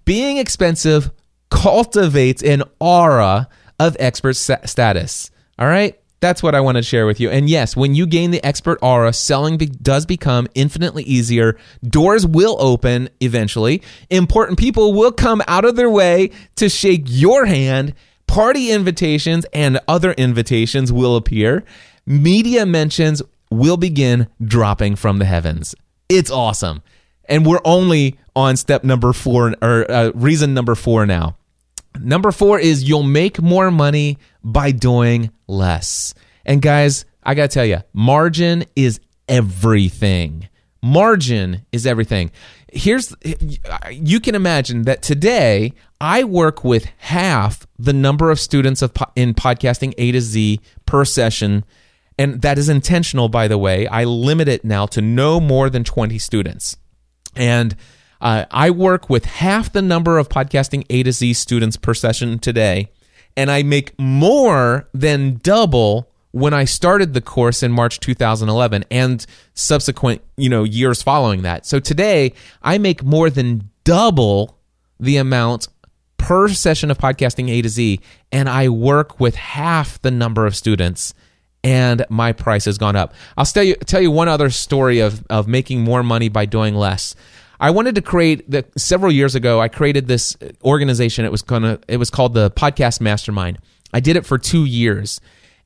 being 0.04 0.38
expensive 0.38 1.10
cultivates 1.50 2.42
an 2.42 2.62
aura 2.78 3.48
of 3.78 3.96
expert 3.98 4.34
status. 4.34 5.30
All 5.58 5.66
right? 5.66 5.96
That's 6.20 6.42
what 6.42 6.54
I 6.54 6.60
want 6.60 6.76
to 6.76 6.82
share 6.82 7.06
with 7.06 7.18
you. 7.18 7.30
And 7.30 7.48
yes, 7.48 7.74
when 7.74 7.94
you 7.94 8.06
gain 8.06 8.30
the 8.30 8.44
expert 8.44 8.78
aura, 8.82 9.12
selling 9.12 9.56
be- 9.56 9.66
does 9.66 10.04
become 10.04 10.46
infinitely 10.54 11.02
easier. 11.04 11.56
Doors 11.82 12.26
will 12.26 12.56
open 12.60 13.08
eventually. 13.20 13.82
Important 14.10 14.58
people 14.58 14.92
will 14.92 15.12
come 15.12 15.42
out 15.48 15.64
of 15.64 15.76
their 15.76 15.88
way 15.88 16.30
to 16.56 16.68
shake 16.68 17.04
your 17.06 17.46
hand 17.46 17.94
party 18.30 18.70
invitations 18.70 19.44
and 19.52 19.80
other 19.88 20.12
invitations 20.12 20.92
will 20.92 21.16
appear. 21.16 21.64
Media 22.06 22.64
mentions 22.64 23.20
will 23.50 23.76
begin 23.76 24.28
dropping 24.40 24.94
from 24.94 25.18
the 25.18 25.24
heavens. 25.24 25.74
It's 26.08 26.30
awesome. 26.30 26.82
And 27.24 27.44
we're 27.44 27.60
only 27.64 28.20
on 28.36 28.56
step 28.56 28.84
number 28.84 29.12
four, 29.12 29.54
or 29.60 29.90
uh, 29.90 30.12
reason 30.14 30.54
number 30.54 30.76
four 30.76 31.06
now. 31.06 31.36
Number 31.98 32.30
four 32.30 32.60
is 32.60 32.88
you'll 32.88 33.02
make 33.02 33.42
more 33.42 33.72
money 33.72 34.16
by 34.44 34.70
doing 34.70 35.30
less. 35.48 36.14
And 36.46 36.62
guys, 36.62 37.04
I 37.24 37.34
got 37.34 37.50
to 37.50 37.54
tell 37.54 37.66
you, 37.66 37.80
margin 37.92 38.64
is 38.76 39.00
everything. 39.28 40.48
Margin 40.82 41.66
is 41.72 41.86
everything. 41.86 42.30
Here's, 42.72 43.14
you 43.90 44.20
can 44.20 44.34
imagine 44.34 44.82
that 44.82 45.02
today 45.02 45.74
I 46.00 46.24
work 46.24 46.64
with 46.64 46.86
half 46.98 47.66
the 47.78 47.92
number 47.92 48.30
of 48.30 48.40
students 48.40 48.80
of 48.80 48.92
in 49.14 49.34
podcasting 49.34 49.92
A 49.98 50.12
to 50.12 50.20
Z 50.20 50.60
per 50.86 51.04
session. 51.04 51.64
And 52.18 52.42
that 52.42 52.58
is 52.58 52.68
intentional, 52.68 53.28
by 53.28 53.48
the 53.48 53.58
way. 53.58 53.86
I 53.86 54.04
limit 54.04 54.48
it 54.48 54.64
now 54.64 54.86
to 54.86 55.02
no 55.02 55.40
more 55.40 55.68
than 55.70 55.84
20 55.84 56.18
students. 56.18 56.76
And 57.36 57.76
uh, 58.20 58.44
I 58.50 58.70
work 58.70 59.08
with 59.08 59.24
half 59.24 59.72
the 59.72 59.82
number 59.82 60.18
of 60.18 60.28
podcasting 60.28 60.84
A 60.90 61.02
to 61.02 61.12
Z 61.12 61.34
students 61.34 61.76
per 61.76 61.94
session 61.94 62.38
today, 62.38 62.90
and 63.36 63.50
I 63.50 63.62
make 63.62 63.98
more 63.98 64.88
than 64.92 65.40
double 65.42 66.09
when 66.32 66.54
I 66.54 66.64
started 66.64 67.14
the 67.14 67.20
course 67.20 67.62
in 67.62 67.72
March 67.72 68.00
2011 68.00 68.84
and 68.90 69.24
subsequent, 69.54 70.22
you 70.36 70.48
know, 70.48 70.64
years 70.64 71.02
following 71.02 71.42
that. 71.42 71.66
So 71.66 71.80
today, 71.80 72.32
I 72.62 72.78
make 72.78 73.02
more 73.02 73.30
than 73.30 73.70
double 73.84 74.58
the 74.98 75.16
amount 75.16 75.68
per 76.18 76.48
session 76.48 76.90
of 76.90 76.98
podcasting 76.98 77.50
A 77.50 77.62
to 77.62 77.68
Z, 77.68 78.00
and 78.30 78.48
I 78.48 78.68
work 78.68 79.18
with 79.18 79.34
half 79.34 80.00
the 80.02 80.10
number 80.10 80.46
of 80.46 80.54
students 80.54 81.14
and 81.62 82.04
my 82.08 82.32
price 82.32 82.64
has 82.64 82.78
gone 82.78 82.96
up. 82.96 83.14
I'll 83.36 83.44
tell 83.44 83.62
you 83.62 83.74
tell 83.74 84.00
you 84.00 84.10
one 84.10 84.28
other 84.28 84.50
story 84.50 85.00
of 85.00 85.24
of 85.28 85.46
making 85.46 85.82
more 85.82 86.02
money 86.02 86.28
by 86.28 86.46
doing 86.46 86.74
less. 86.74 87.14
I 87.58 87.70
wanted 87.70 87.94
to 87.96 88.02
create 88.02 88.50
the 88.50 88.64
several 88.76 89.12
years 89.12 89.34
ago. 89.34 89.60
I 89.60 89.68
created 89.68 90.08
this 90.08 90.36
organization. 90.64 91.24
It 91.24 91.30
was 91.30 91.42
gonna. 91.42 91.78
It 91.88 91.98
was 91.98 92.10
called 92.10 92.34
the 92.34 92.50
Podcast 92.50 93.00
Mastermind. 93.00 93.58
I 93.92 94.00
did 94.00 94.16
it 94.16 94.24
for 94.24 94.38
two 94.38 94.64
years. 94.64 95.20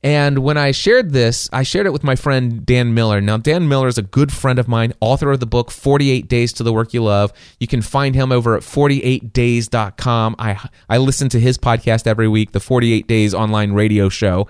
And 0.05 0.37
when 0.37 0.55
I 0.55 0.69
shared 0.69 1.13
this, 1.13 1.49
I 1.51 1.63
shared 1.63 1.87
it 1.87 1.91
with 1.91 2.03
my 2.03 2.15
friend 2.15 2.63
Dan 2.63 2.93
Miller. 2.93 3.21
Now, 3.21 3.37
Dan 3.37 3.67
Miller 3.67 3.87
is 3.87 3.97
a 3.97 4.03
good 4.03 4.31
friend 4.31 4.59
of 4.59 4.67
mine, 4.67 4.93
author 4.99 5.31
of 5.31 5.39
the 5.39 5.47
book 5.47 5.71
48 5.71 6.27
Days 6.27 6.53
to 6.53 6.63
the 6.63 6.71
Work 6.71 6.93
You 6.93 7.03
Love. 7.03 7.33
You 7.59 7.65
can 7.65 7.81
find 7.81 8.13
him 8.13 8.31
over 8.31 8.55
at 8.55 8.61
48days.com. 8.61 10.35
I, 10.37 10.69
I 10.87 10.99
listen 10.99 11.27
to 11.29 11.39
his 11.39 11.57
podcast 11.57 12.05
every 12.05 12.27
week, 12.27 12.51
the 12.51 12.59
48 12.59 13.07
Days 13.07 13.33
online 13.33 13.71
radio 13.73 14.07
show 14.07 14.47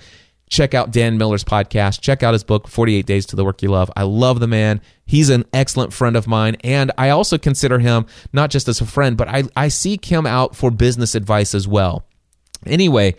check 0.48 0.74
out 0.74 0.92
Dan 0.92 1.18
Miller's 1.18 1.44
podcast. 1.44 2.02
Check 2.02 2.22
out 2.22 2.34
his 2.34 2.44
book, 2.44 2.68
48 2.68 3.06
Days 3.06 3.26
to 3.28 3.36
the 3.36 3.44
Work 3.44 3.64
You 3.64 3.70
Love. 3.70 3.90
I 3.96 4.04
love 4.04 4.40
the 4.40 4.48
man. 4.48 4.80
He's 5.06 5.30
an 5.30 5.46
excellent 5.54 5.92
friend 5.92 6.16
of 6.16 6.28
mine. 6.28 6.56
And 6.64 6.92
I 6.98 7.10
also 7.10 7.38
consider 7.38 7.80
him 7.80 8.06
not 8.32 8.52
just 8.52 8.68
as 8.68 8.80
a 8.80 8.86
friend, 8.86 9.18
but 9.18 9.28
I, 9.28 9.44
I 9.56 9.70
seek 9.70 10.06
him 10.06 10.28
out 10.28 10.56
for 10.56 10.70
business 10.70 11.16
advice 11.16 11.56
as 11.56 11.68
well. 11.68 12.06
Anyway, 12.66 13.16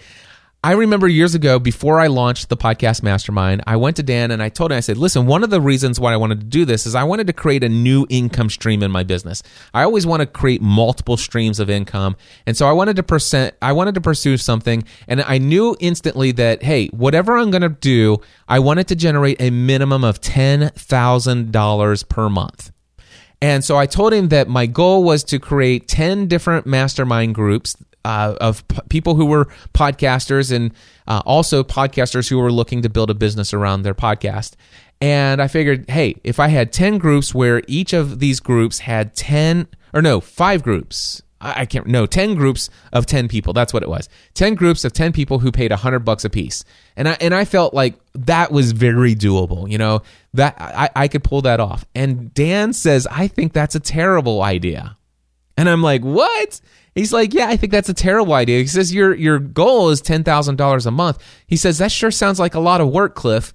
I 0.64 0.72
remember 0.72 1.06
years 1.06 1.36
ago, 1.36 1.60
before 1.60 2.00
I 2.00 2.08
launched 2.08 2.48
the 2.48 2.56
podcast 2.56 3.02
mastermind, 3.02 3.62
I 3.68 3.76
went 3.76 3.94
to 3.96 4.02
Dan 4.02 4.32
and 4.32 4.42
I 4.42 4.48
told 4.48 4.72
him, 4.72 4.78
I 4.78 4.80
said, 4.80 4.96
listen, 4.96 5.26
one 5.26 5.44
of 5.44 5.50
the 5.50 5.60
reasons 5.60 6.00
why 6.00 6.12
I 6.12 6.16
wanted 6.16 6.40
to 6.40 6.46
do 6.46 6.64
this 6.64 6.86
is 6.86 6.96
I 6.96 7.04
wanted 7.04 7.28
to 7.28 7.32
create 7.32 7.62
a 7.62 7.68
new 7.68 8.04
income 8.08 8.50
stream 8.50 8.82
in 8.82 8.90
my 8.90 9.04
business. 9.04 9.44
I 9.72 9.84
always 9.84 10.06
want 10.06 10.22
to 10.22 10.26
create 10.26 10.60
multiple 10.60 11.16
streams 11.16 11.60
of 11.60 11.70
income. 11.70 12.16
And 12.46 12.56
so 12.56 12.68
I 12.68 12.72
wanted 12.72 12.96
to 12.96 13.04
percent, 13.04 13.54
I 13.62 13.72
wanted 13.72 13.94
to 13.94 14.00
pursue 14.00 14.36
something. 14.38 14.82
And 15.06 15.22
I 15.22 15.38
knew 15.38 15.76
instantly 15.78 16.32
that, 16.32 16.64
hey, 16.64 16.88
whatever 16.88 17.38
I'm 17.38 17.52
going 17.52 17.62
to 17.62 17.68
do, 17.68 18.18
I 18.48 18.58
wanted 18.58 18.88
to 18.88 18.96
generate 18.96 19.40
a 19.40 19.50
minimum 19.50 20.02
of 20.02 20.20
$10,000 20.20 22.08
per 22.08 22.28
month. 22.28 22.72
And 23.40 23.64
so 23.64 23.76
I 23.76 23.86
told 23.86 24.12
him 24.12 24.28
that 24.28 24.48
my 24.48 24.66
goal 24.66 25.04
was 25.04 25.22
to 25.24 25.38
create 25.38 25.86
10 25.86 26.26
different 26.26 26.66
mastermind 26.66 27.34
groups 27.34 27.76
uh, 28.06 28.36
of 28.40 28.66
p- 28.68 28.78
people 28.88 29.16
who 29.16 29.26
were 29.26 29.46
podcasters 29.74 30.54
and 30.54 30.72
uh, 31.08 31.22
also 31.26 31.64
podcasters 31.64 32.28
who 32.28 32.38
were 32.38 32.52
looking 32.52 32.80
to 32.82 32.88
build 32.88 33.10
a 33.10 33.14
business 33.14 33.52
around 33.52 33.82
their 33.82 33.94
podcast. 33.94 34.54
And 35.00 35.42
I 35.42 35.48
figured, 35.48 35.90
hey, 35.90 36.14
if 36.22 36.38
I 36.38 36.46
had 36.48 36.72
10 36.72 36.98
groups 36.98 37.34
where 37.34 37.62
each 37.66 37.92
of 37.92 38.20
these 38.20 38.38
groups 38.38 38.78
had 38.78 39.16
10, 39.16 39.66
or 39.92 40.00
no, 40.00 40.20
five 40.20 40.62
groups. 40.62 41.20
I 41.40 41.62
I 41.62 41.66
can't, 41.66 41.86
no, 41.88 42.06
10 42.06 42.36
groups 42.36 42.70
of 42.92 43.06
10 43.06 43.26
people. 43.26 43.52
That's 43.52 43.74
what 43.74 43.82
it 43.82 43.88
was. 43.88 44.08
10 44.34 44.54
groups 44.54 44.84
of 44.84 44.92
10 44.92 45.12
people 45.12 45.40
who 45.40 45.50
paid 45.50 45.72
100 45.72 45.98
bucks 46.00 46.24
a 46.24 46.30
piece. 46.30 46.64
And 46.96 47.08
I, 47.08 47.16
and 47.20 47.34
I 47.34 47.44
felt 47.44 47.74
like 47.74 47.96
that 48.14 48.52
was 48.52 48.70
very 48.70 49.16
doable. 49.16 49.68
You 49.68 49.78
know, 49.78 50.02
that 50.32 50.54
I, 50.60 50.90
I 50.94 51.08
could 51.08 51.24
pull 51.24 51.42
that 51.42 51.58
off. 51.58 51.84
And 51.94 52.32
Dan 52.32 52.72
says, 52.72 53.08
I 53.10 53.26
think 53.26 53.52
that's 53.52 53.74
a 53.74 53.80
terrible 53.80 54.42
idea. 54.42 54.96
And 55.56 55.68
I'm 55.68 55.82
like, 55.82 56.02
what? 56.02 56.60
He's 56.94 57.12
like, 57.12 57.34
yeah, 57.34 57.48
I 57.48 57.56
think 57.56 57.72
that's 57.72 57.88
a 57.88 57.94
terrible 57.94 58.32
idea. 58.32 58.60
He 58.60 58.66
says 58.66 58.94
your 58.94 59.14
your 59.14 59.38
goal 59.38 59.90
is 59.90 60.00
ten 60.00 60.24
thousand 60.24 60.56
dollars 60.56 60.86
a 60.86 60.90
month. 60.90 61.22
He 61.46 61.56
says 61.56 61.78
that 61.78 61.92
sure 61.92 62.10
sounds 62.10 62.40
like 62.40 62.54
a 62.54 62.60
lot 62.60 62.80
of 62.80 62.88
work, 62.88 63.14
Cliff. 63.14 63.52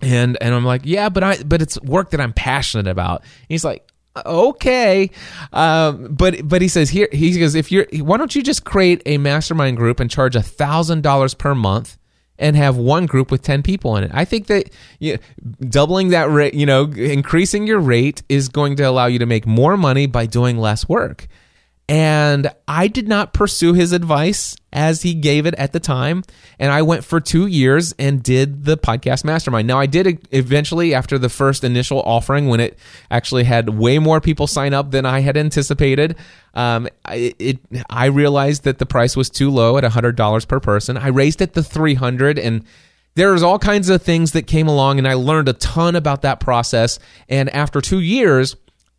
And 0.00 0.36
and 0.40 0.52
I'm 0.52 0.64
like, 0.64 0.82
yeah, 0.84 1.08
but 1.08 1.22
I 1.22 1.42
but 1.42 1.62
it's 1.62 1.80
work 1.82 2.10
that 2.10 2.20
I'm 2.20 2.32
passionate 2.32 2.88
about. 2.88 3.22
He's 3.48 3.64
like, 3.64 3.88
okay, 4.26 5.10
um, 5.52 6.08
but 6.14 6.46
but 6.46 6.62
he 6.62 6.68
says 6.68 6.90
here 6.90 7.08
he 7.12 7.38
goes 7.38 7.54
if 7.54 7.70
you're 7.70 7.86
why 7.98 8.16
don't 8.16 8.34
you 8.34 8.42
just 8.42 8.64
create 8.64 9.02
a 9.06 9.18
mastermind 9.18 9.76
group 9.76 10.00
and 10.00 10.10
charge 10.10 10.36
a 10.36 10.42
thousand 10.42 11.02
dollars 11.02 11.34
per 11.34 11.54
month 11.54 11.96
and 12.38 12.56
have 12.56 12.76
one 12.76 13.06
group 13.06 13.30
with 13.30 13.42
10 13.42 13.62
people 13.62 13.96
in 13.96 14.04
it. 14.04 14.10
I 14.12 14.24
think 14.24 14.46
that 14.48 14.70
you 14.98 15.18
doubling 15.60 16.08
that 16.10 16.30
rate, 16.30 16.54
you 16.54 16.66
know, 16.66 16.84
increasing 16.84 17.66
your 17.66 17.78
rate 17.78 18.22
is 18.28 18.48
going 18.48 18.76
to 18.76 18.82
allow 18.82 19.06
you 19.06 19.18
to 19.18 19.26
make 19.26 19.46
more 19.46 19.76
money 19.76 20.06
by 20.06 20.26
doing 20.26 20.58
less 20.58 20.88
work. 20.88 21.28
And 21.88 22.50
I 22.66 22.88
did 22.88 23.08
not 23.08 23.34
pursue 23.34 23.74
his 23.74 23.92
advice 23.92 24.56
as 24.72 25.02
he 25.02 25.12
gave 25.12 25.44
it 25.44 25.54
at 25.56 25.72
the 25.72 25.80
time. 25.80 26.22
And 26.58 26.72
I 26.72 26.80
went 26.80 27.04
for 27.04 27.20
two 27.20 27.46
years 27.46 27.94
and 27.98 28.22
did 28.22 28.64
the 28.64 28.78
podcast 28.78 29.22
mastermind. 29.22 29.68
Now, 29.68 29.78
I 29.78 29.84
did 29.84 30.26
eventually, 30.30 30.94
after 30.94 31.18
the 31.18 31.28
first 31.28 31.62
initial 31.62 32.00
offering, 32.00 32.48
when 32.48 32.60
it 32.60 32.78
actually 33.10 33.44
had 33.44 33.68
way 33.68 33.98
more 33.98 34.20
people 34.20 34.46
sign 34.46 34.72
up 34.72 34.92
than 34.92 35.04
I 35.04 35.20
had 35.20 35.36
anticipated, 35.36 36.16
um, 36.54 36.88
it, 37.10 37.36
it 37.38 37.58
I 37.90 38.06
realized 38.06 38.64
that 38.64 38.78
the 38.78 38.86
price 38.86 39.14
was 39.14 39.28
too 39.28 39.50
low 39.50 39.76
at 39.76 39.84
$100 39.84 40.48
per 40.48 40.60
person. 40.60 40.96
I 40.96 41.08
raised 41.08 41.42
it 41.42 41.52
to 41.52 41.62
300 41.62 42.38
and 42.38 42.64
there 43.14 43.32
was 43.32 43.42
all 43.42 43.58
kinds 43.58 43.88
of 43.90 44.02
things 44.02 44.32
that 44.32 44.46
came 44.46 44.66
along 44.66 44.98
and 44.98 45.06
I 45.06 45.14
learned 45.14 45.48
a 45.48 45.52
ton 45.52 45.94
about 45.94 46.22
that 46.22 46.40
process. 46.40 46.98
And 47.28 47.48
after 47.50 47.80
two 47.80 48.00
years, 48.00 48.56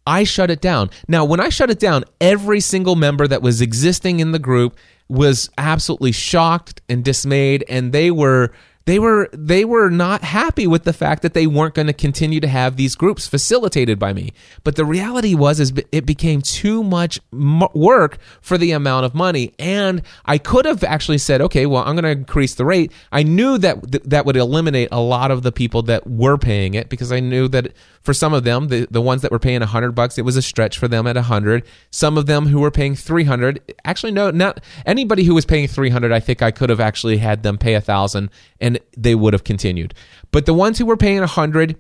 I 0.08 0.24
shut 0.24 0.52
it 0.52 0.62
down. 0.62 0.92
Now, 1.08 1.26
when 1.26 1.40
I 1.40 1.50
shut 1.50 1.72
it 1.72 1.80
down, 1.80 2.04
every 2.22 2.60
single 2.60 2.96
member 2.96 3.28
that 3.28 3.42
was 3.42 3.62
existing 3.62 4.20
in 4.20 4.32
the 4.32 4.40
group 4.40 4.78
was 5.08 5.50
absolutely 5.58 6.12
shocked 6.12 6.82
and 6.90 7.04
dismayed, 7.04 7.64
and 7.68 7.92
they 7.92 8.12
were 8.12 8.52
they 8.86 9.00
were 9.00 9.30
they 9.32 9.66
were 9.66 9.90
not 9.90 10.24
happy 10.24 10.68
with 10.68 10.84
the 10.84 10.94
fact 10.94 11.24
that 11.24 11.34
they 11.34 11.48
weren't 11.48 11.74
going 11.74 11.88
to 11.88 11.94
continue 11.94 12.40
to 12.40 12.48
have 12.48 12.76
these 12.76 12.96
groups 12.96 13.28
facilitated 13.28 13.98
by 13.98 14.14
me. 14.14 14.32
But 14.64 14.76
the 14.76 14.86
reality 14.86 15.34
was 15.34 15.60
is 15.60 15.74
it 15.92 16.06
became 16.06 16.42
too 16.42 16.84
much 16.84 17.20
work 17.32 18.20
for 18.42 18.58
the 18.58 18.72
amount 18.72 19.06
of 19.06 19.16
money 19.16 19.54
and 19.58 20.04
I 20.26 20.38
could 20.38 20.66
have 20.66 20.84
actually 20.84 21.18
said, 21.18 21.42
"Okay, 21.42 21.66
well, 21.66 21.84
I'm 21.84 21.96
going 21.96 22.04
to 22.04 22.10
increase 22.10 22.56
the 22.56 22.66
rate." 22.66 22.92
I 23.12 23.24
knew 23.24 23.58
that 23.58 23.92
th- 23.92 24.04
that 24.06 24.26
would 24.26 24.38
eliminate 24.38 24.90
a 24.92 25.02
lot 25.02 25.32
of 25.32 25.42
the 25.42 25.52
people 25.52 25.82
that 25.84 26.08
were 26.08 26.38
paying 26.38 26.76
it 26.76 26.90
because 26.90 27.12
I 27.12 27.20
knew 27.20 27.48
that 27.50 27.74
for 28.06 28.14
some 28.14 28.34
of 28.34 28.44
them, 28.44 28.68
the, 28.68 28.88
the 28.92 29.02
ones 29.02 29.24
that 29.24 29.32
were 29.32 29.40
paying 29.40 29.62
100 29.62 29.94
bucks, 29.94 30.20
it 30.20 30.22
was 30.22 30.38
a 30.38 30.42
stretch 30.42 30.78
for 30.78 30.88
them 30.88 31.08
at 31.08 31.16
100. 31.16 31.64
Some 31.90 32.20
of 32.20 32.28
them 32.28 32.46
who 32.46 32.60
were 32.60 32.70
paying 32.70 32.96
300, 32.96 33.74
actually 33.84 34.12
no, 34.12 34.30
not 34.30 34.62
anybody 34.86 35.24
who 35.24 35.34
was 35.34 35.44
paying 35.44 35.68
300, 35.68 36.12
I 36.12 36.20
think 36.20 36.44
I 36.44 36.52
could 36.52 36.70
have 36.70 36.80
actually 36.80 37.18
had 37.18 37.42
them 37.42 37.58
pay 37.58 37.74
a 37.74 37.80
1000 37.80 38.30
and 38.62 38.75
they 38.98 39.16
would 39.16 39.34
have 39.34 39.44
continued. 39.44 39.94
But 40.32 40.46
the 40.46 40.54
ones 40.54 40.78
who 40.78 40.86
were 40.86 40.98
paying 40.98 41.20
a 41.20 41.22
100 41.22 41.78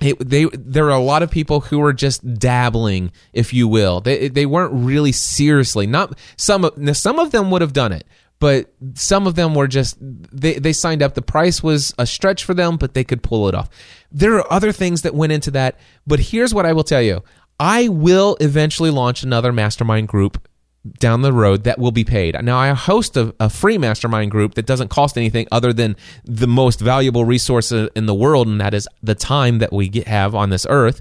it, 0.00 0.18
they 0.18 0.44
there 0.52 0.86
are 0.86 0.90
a 0.90 0.98
lot 0.98 1.22
of 1.22 1.30
people 1.30 1.60
who 1.60 1.78
were 1.78 1.92
just 1.92 2.38
dabbling, 2.38 3.12
if 3.32 3.54
you 3.54 3.66
will. 3.66 4.00
They 4.00 4.28
they 4.28 4.44
weren't 4.44 4.72
really 4.74 5.12
seriously. 5.12 5.86
Not 5.86 6.18
some 6.36 6.64
of 6.64 6.96
some 6.96 7.18
of 7.18 7.30
them 7.30 7.50
would 7.50 7.62
have 7.62 7.72
done 7.72 7.92
it, 7.92 8.04
but 8.38 8.72
some 8.94 9.26
of 9.26 9.36
them 9.36 9.54
were 9.54 9.66
just 9.66 9.96
they 10.00 10.58
they 10.58 10.74
signed 10.74 11.02
up. 11.02 11.14
The 11.14 11.22
price 11.22 11.62
was 11.62 11.94
a 11.98 12.06
stretch 12.06 12.44
for 12.44 12.52
them, 12.52 12.76
but 12.76 12.92
they 12.92 13.04
could 13.04 13.22
pull 13.22 13.48
it 13.48 13.54
off. 13.54 13.70
There 14.12 14.34
are 14.34 14.52
other 14.52 14.72
things 14.72 15.02
that 15.02 15.14
went 15.14 15.32
into 15.32 15.50
that, 15.52 15.78
but 16.06 16.20
here's 16.20 16.52
what 16.52 16.66
I 16.66 16.74
will 16.74 16.84
tell 16.84 17.02
you: 17.02 17.22
I 17.58 17.88
will 17.88 18.36
eventually 18.40 18.90
launch 18.90 19.22
another 19.22 19.52
mastermind 19.52 20.08
group 20.08 20.46
down 20.98 21.22
the 21.22 21.32
road 21.32 21.64
that 21.64 21.78
will 21.78 21.90
be 21.90 22.04
paid. 22.04 22.40
Now, 22.42 22.58
I 22.58 22.68
host 22.70 23.16
a, 23.16 23.34
a, 23.40 23.48
free 23.48 23.78
mastermind 23.78 24.30
group 24.30 24.54
that 24.54 24.66
doesn't 24.66 24.88
cost 24.88 25.16
anything 25.16 25.46
other 25.50 25.72
than 25.72 25.96
the 26.24 26.46
most 26.46 26.80
valuable 26.80 27.24
resource 27.24 27.72
in 27.72 28.06
the 28.06 28.14
world, 28.14 28.46
and 28.48 28.60
that 28.60 28.74
is 28.74 28.88
the 29.02 29.14
time 29.14 29.58
that 29.58 29.72
we 29.72 29.88
get, 29.88 30.06
have 30.06 30.34
on 30.34 30.50
this 30.50 30.66
earth. 30.68 31.00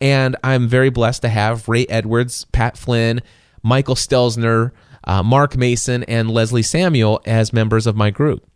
And 0.00 0.36
I'm 0.42 0.68
very 0.68 0.90
blessed 0.90 1.22
to 1.22 1.28
have 1.28 1.68
Ray 1.68 1.86
Edwards, 1.86 2.46
Pat 2.52 2.76
Flynn, 2.76 3.20
Michael 3.62 3.94
Stelzner, 3.94 4.72
uh, 5.04 5.22
Mark 5.22 5.56
Mason, 5.56 6.04
and 6.04 6.30
Leslie 6.30 6.62
Samuel 6.62 7.20
as 7.26 7.52
members 7.52 7.86
of 7.86 7.96
my 7.96 8.10
group. 8.10 8.46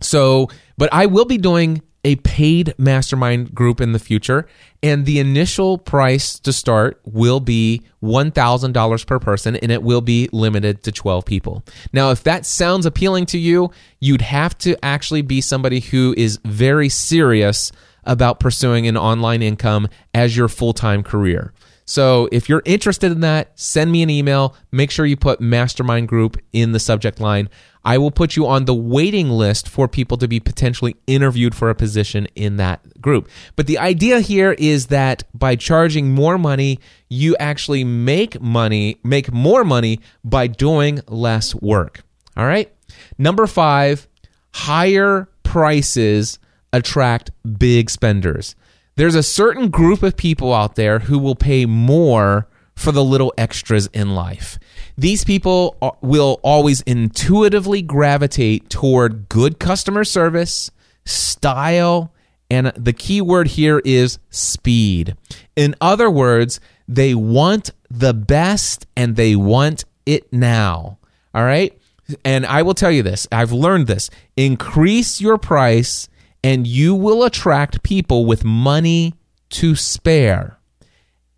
So, 0.00 0.48
but 0.76 0.88
I 0.92 1.06
will 1.06 1.24
be 1.24 1.38
doing 1.38 1.82
a 2.04 2.16
paid 2.16 2.74
mastermind 2.78 3.54
group 3.54 3.80
in 3.80 3.92
the 3.92 3.98
future, 3.98 4.46
and 4.82 5.04
the 5.04 5.18
initial 5.18 5.78
price 5.78 6.38
to 6.40 6.52
start 6.52 7.00
will 7.04 7.40
be 7.40 7.82
$1,000 8.02 9.06
per 9.06 9.18
person, 9.18 9.56
and 9.56 9.72
it 9.72 9.82
will 9.82 10.00
be 10.00 10.28
limited 10.32 10.82
to 10.84 10.92
12 10.92 11.24
people. 11.24 11.64
Now, 11.92 12.10
if 12.10 12.22
that 12.22 12.46
sounds 12.46 12.86
appealing 12.86 13.26
to 13.26 13.38
you, 13.38 13.70
you'd 14.00 14.22
have 14.22 14.56
to 14.58 14.82
actually 14.84 15.22
be 15.22 15.40
somebody 15.40 15.80
who 15.80 16.14
is 16.16 16.38
very 16.44 16.88
serious 16.88 17.72
about 18.04 18.40
pursuing 18.40 18.86
an 18.86 18.96
online 18.96 19.42
income 19.42 19.88
as 20.14 20.36
your 20.36 20.48
full 20.48 20.72
time 20.72 21.02
career. 21.02 21.52
So 21.88 22.28
if 22.30 22.50
you're 22.50 22.62
interested 22.66 23.10
in 23.12 23.20
that, 23.20 23.58
send 23.58 23.90
me 23.90 24.02
an 24.02 24.10
email. 24.10 24.54
Make 24.70 24.90
sure 24.90 25.06
you 25.06 25.16
put 25.16 25.40
mastermind 25.40 26.06
group 26.06 26.36
in 26.52 26.72
the 26.72 26.78
subject 26.78 27.18
line. 27.18 27.48
I 27.82 27.96
will 27.96 28.10
put 28.10 28.36
you 28.36 28.46
on 28.46 28.66
the 28.66 28.74
waiting 28.74 29.30
list 29.30 29.66
for 29.70 29.88
people 29.88 30.18
to 30.18 30.28
be 30.28 30.38
potentially 30.38 30.96
interviewed 31.06 31.54
for 31.54 31.70
a 31.70 31.74
position 31.74 32.26
in 32.34 32.58
that 32.58 33.00
group. 33.00 33.26
But 33.56 33.68
the 33.68 33.78
idea 33.78 34.20
here 34.20 34.52
is 34.58 34.88
that 34.88 35.22
by 35.32 35.56
charging 35.56 36.14
more 36.14 36.36
money, 36.36 36.78
you 37.08 37.34
actually 37.40 37.84
make 37.84 38.38
money, 38.38 39.00
make 39.02 39.32
more 39.32 39.64
money 39.64 40.00
by 40.22 40.46
doing 40.46 41.00
less 41.08 41.54
work. 41.54 42.02
All 42.36 42.44
right. 42.44 42.70
Number 43.16 43.46
five, 43.46 44.06
higher 44.52 45.26
prices 45.42 46.38
attract 46.70 47.30
big 47.58 47.88
spenders 47.88 48.54
there's 48.98 49.14
a 49.14 49.22
certain 49.22 49.70
group 49.70 50.02
of 50.02 50.16
people 50.16 50.52
out 50.52 50.74
there 50.74 50.98
who 50.98 51.20
will 51.20 51.36
pay 51.36 51.66
more 51.66 52.48
for 52.74 52.90
the 52.90 53.04
little 53.04 53.32
extras 53.38 53.86
in 53.92 54.16
life. 54.16 54.58
These 54.96 55.22
people 55.22 55.76
will 56.00 56.40
always 56.42 56.80
intuitively 56.80 57.80
gravitate 57.80 58.68
toward 58.68 59.28
good 59.28 59.60
customer 59.60 60.02
service, 60.02 60.72
style, 61.04 62.12
and 62.50 62.72
the 62.76 62.92
key 62.92 63.20
word 63.20 63.46
here 63.46 63.80
is 63.84 64.18
speed. 64.30 65.16
In 65.54 65.76
other 65.80 66.10
words, 66.10 66.58
they 66.88 67.14
want 67.14 67.70
the 67.88 68.12
best 68.12 68.84
and 68.96 69.14
they 69.14 69.36
want 69.36 69.84
it 70.06 70.32
now. 70.32 70.98
All 71.32 71.44
right? 71.44 71.80
And 72.24 72.44
I 72.44 72.62
will 72.62 72.74
tell 72.74 72.90
you 72.90 73.04
this 73.04 73.28
I've 73.30 73.52
learned 73.52 73.86
this 73.86 74.10
increase 74.36 75.20
your 75.20 75.38
price 75.38 76.08
and 76.42 76.66
you 76.66 76.94
will 76.94 77.24
attract 77.24 77.82
people 77.82 78.26
with 78.26 78.44
money 78.44 79.14
to 79.50 79.74
spare. 79.74 80.58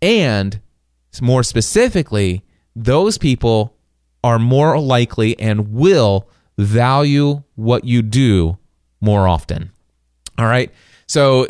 And 0.01 0.59
more 1.21 1.43
specifically, 1.43 2.43
those 2.75 3.17
people 3.17 3.75
are 4.23 4.39
more 4.39 4.79
likely 4.79 5.37
and 5.39 5.73
will 5.73 6.27
value 6.57 7.43
what 7.55 7.83
you 7.85 8.01
do 8.01 8.57
more 8.99 9.27
often. 9.27 9.71
All 10.37 10.45
right. 10.45 10.71
So, 11.07 11.47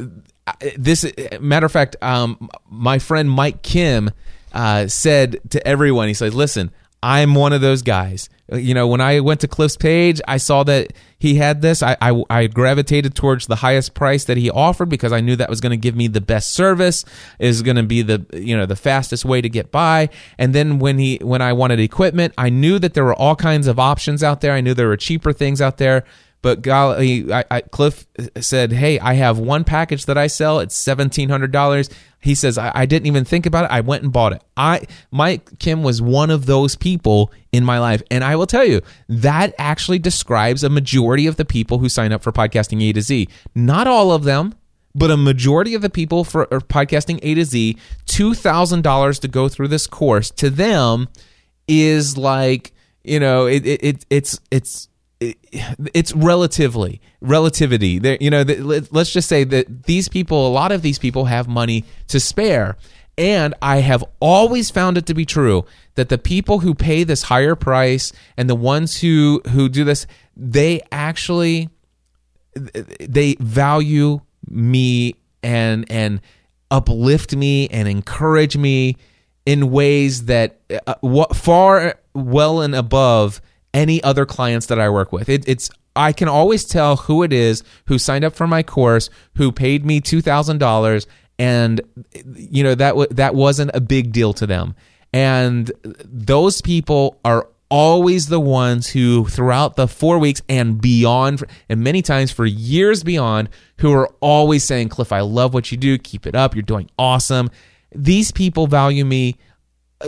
uh, 0.48 0.54
this 0.78 1.06
matter 1.40 1.66
of 1.66 1.72
fact, 1.72 1.96
um, 2.02 2.50
my 2.70 2.98
friend 2.98 3.30
Mike 3.30 3.62
Kim 3.62 4.10
uh, 4.54 4.88
said 4.88 5.40
to 5.52 5.66
everyone, 5.68 6.08
he 6.08 6.14
said, 6.14 6.34
"Listen, 6.34 6.72
I'm 7.04 7.34
one 7.34 7.52
of 7.52 7.62
those 7.62 7.82
guys. 7.82 8.30
You 8.52 8.74
know, 8.74 8.88
when 8.88 9.02
I 9.02 9.22
went 9.22 9.40
to 9.42 9.48
Cliff's 9.48 9.78
page, 9.78 10.22
I 10.28 10.38
saw 10.38 10.64
that 10.64 10.94
he 11.18 11.36
had 11.36 11.62
this. 11.62 11.82
I, 11.82 11.98
I, 12.02 12.24
I 12.30 12.48
gravitated 12.48 13.16
towards 13.16 13.48
the 13.48 13.56
highest 13.56 13.94
price 13.94 14.26
that 14.26 14.38
he 14.38 14.52
offered 14.52 14.90
because 14.90 15.12
I 15.12 15.22
knew 15.22 15.36
that 15.38 15.50
was 15.50 15.62
going 15.62 15.72
to 15.72 15.78
give 15.78 15.96
me 15.96 16.08
the 16.08 16.22
best 16.22 16.54
service, 16.54 17.06
is 17.40 17.62
going 17.62 17.78
to 17.78 17.84
be 17.84 18.02
the 18.02 18.26
you 18.34 18.56
know 18.56 18.66
the 18.66 18.76
fastest 18.76 19.26
way 19.26 19.42
to 19.42 19.50
get 19.50 19.72
by. 19.72 20.10
And 20.38 20.54
then 20.54 20.80
when 20.80 21.00
he 21.00 21.18
when 21.22 21.42
I 21.42 21.54
wanted 21.54 21.80
equipment, 21.80 22.34
I 22.38 22.50
knew 22.50 22.78
that 22.80 22.94
there 22.94 23.06
were 23.06 23.16
all 23.16 23.36
kinds 23.36 23.68
of 23.68 23.80
options 23.80 24.22
out 24.22 24.42
there. 24.42 24.54
I 24.54 24.62
knew 24.62 24.74
there 24.74 24.90
were 24.90 24.98
cheaper 24.98 25.34
things 25.34 25.62
out 25.62 25.78
there. 25.78 26.04
But 26.42 26.64
golly, 26.64 27.32
I, 27.32 27.44
I, 27.52 27.62
Cliff 27.62 28.08
said, 28.40 28.72
"Hey, 28.72 29.00
I 29.00 29.14
have 29.14 29.38
one 29.38 29.64
package 29.64 30.06
that 30.06 30.18
I 30.18 30.28
sell. 30.28 30.60
It's 30.60 30.76
seventeen 30.76 31.30
hundred 31.30 31.52
dollars." 31.52 31.90
He 32.22 32.36
says, 32.36 32.58
I, 32.58 32.72
I, 32.74 32.86
didn't 32.86 33.08
even 33.08 33.26
think 33.26 33.46
about 33.46 33.66
it. 33.66 33.72
I 33.72 33.82
went 33.82 34.04
and 34.04 34.14
bought 34.14 34.34
it. 34.34 34.44
I 34.56 34.86
Mike 35.10 35.58
Kim 35.58 35.82
was 35.82 36.02
one 36.02 36.30
of 36.30 36.46
those 36.46 36.76
people 36.76 37.32
in 37.52 37.66
my 37.66 37.80
life. 37.80 38.04
And 38.12 38.24
I 38.24 38.36
will 38.36 38.46
tell 38.46 38.64
you, 38.64 38.82
that 39.10 39.54
actually 39.58 40.00
describes 40.00 40.64
a 40.64 40.70
majority 40.70 41.26
of 41.26 41.36
the 41.36 41.46
people 41.46 41.80
who 41.80 41.90
sign 41.90 42.12
up 42.12 42.22
for 42.22 42.32
podcasting 42.32 42.88
A 42.88 42.94
to 42.94 43.02
Z. 43.02 43.28
Not 43.56 43.88
all 43.88 44.12
of 44.12 44.24
them, 44.24 44.54
but 44.94 45.10
a 45.10 45.18
majority 45.18 45.74
of 45.74 45.82
the 45.82 45.90
people 45.90 46.24
for 46.24 46.46
podcasting 46.46 47.20
A 47.24 47.34
to 47.34 47.44
Z, 47.46 47.78
$2,000 48.06 49.20
to 49.22 49.28
go 49.28 49.50
through 49.50 49.70
this 49.70 49.88
course 49.88 50.30
to 50.32 50.50
them 50.50 51.08
is 51.68 52.18
like, 52.18 52.72
you 53.04 53.20
know, 53.20 53.48
it, 53.48 53.66
it, 53.66 53.84
it 53.84 54.06
it's, 54.10 54.40
it's, 54.52 54.90
it's 55.22 56.14
relatively 56.16 57.00
relativity. 57.22 58.00
There 58.00 58.18
you 58.20 58.30
know 58.30 58.42
let's 58.92 59.14
just 59.14 59.30
say 59.30 59.44
that 59.46 59.84
these 59.84 60.10
people 60.10 60.48
a 60.48 60.50
lot 60.50 60.72
of 60.72 60.82
these 60.82 61.00
people 61.00 61.26
have 61.26 61.48
money 61.48 61.86
to 62.08 62.20
spare. 62.20 62.78
And 63.18 63.54
i 63.62 63.78
have 63.78 64.04
always 64.20 64.72
found 64.72 64.98
it 64.98 65.06
to 65.08 65.14
be 65.14 65.26
true 65.26 65.66
that 65.96 66.08
the 66.08 66.18
people 66.18 66.60
who 66.60 66.74
pay 66.74 67.04
this 67.04 67.24
higher 67.24 67.56
price 67.56 68.14
and 68.38 68.50
the 68.50 68.56
ones 68.56 69.02
who 69.02 69.42
who 69.50 69.68
do 69.68 69.84
this 69.84 70.08
they 70.36 70.82
actually 70.92 71.70
they 72.56 73.36
value 73.40 74.22
me 74.50 75.16
and 75.44 75.86
and 75.92 76.22
uplift 76.72 77.36
me 77.36 77.68
and 77.68 77.88
encourage 77.88 78.56
me 78.56 78.96
in 79.46 79.72
ways 79.72 80.26
that 80.26 80.62
uh, 80.88 81.26
far 81.34 82.00
well 82.14 82.62
and 82.62 82.74
above 82.74 83.42
any 83.74 84.04
other 84.04 84.26
clients 84.26 84.68
that 84.68 84.80
I 84.80 84.90
work 84.90 85.12
with. 85.12 85.30
It, 85.30 85.48
it's 85.48 85.70
I 85.96 86.14
can 86.14 86.28
always 86.28 86.64
tell 86.64 86.96
who 86.96 87.24
it 87.24 87.34
is 87.34 87.64
who 87.88 87.98
signed 87.98 88.24
up 88.24 88.36
for 88.36 88.48
my 88.48 88.64
course, 88.64 89.10
who 89.36 89.52
paid 89.52 89.86
me 89.86 90.00
two 90.00 90.22
thousand 90.22 90.60
dollars, 90.60 91.08
and 91.38 91.82
you 92.36 92.64
know 92.64 92.76
that 92.76 92.92
w- 92.92 93.08
that 93.12 93.36
wasn't 93.36 93.72
a 93.74 93.82
big 93.82 94.12
deal 94.12 94.34
to 94.34 94.48
them. 94.48 94.76
And 95.14 95.72
those 96.06 96.62
people 96.62 97.20
are 97.26 97.48
always 97.70 98.28
the 98.28 98.40
ones 98.40 98.88
who, 98.88 99.26
throughout 99.28 99.76
the 99.76 99.88
four 99.88 100.20
weeks 100.20 100.42
and 100.48 100.80
beyond, 100.80 101.44
and 101.68 101.82
many 101.82 102.02
times 102.02 102.32
for 102.32 102.46
years 102.46 103.04
beyond, 103.04 103.50
who 103.78 103.92
are 103.94 104.10
always 104.22 104.64
saying, 104.64 104.90
"Cliff, 104.90 105.12
I 105.12 105.22
love 105.22 105.54
what 105.54 105.72
you 105.72 105.78
do. 105.78 105.98
Keep 105.98 106.28
it 106.28 106.36
up. 106.36 106.56
You're 106.56 106.64
doing 106.64 106.90
awesome." 106.98 107.50
These 107.94 108.32
people 108.32 108.68
value 108.68 109.04
me 109.04 109.38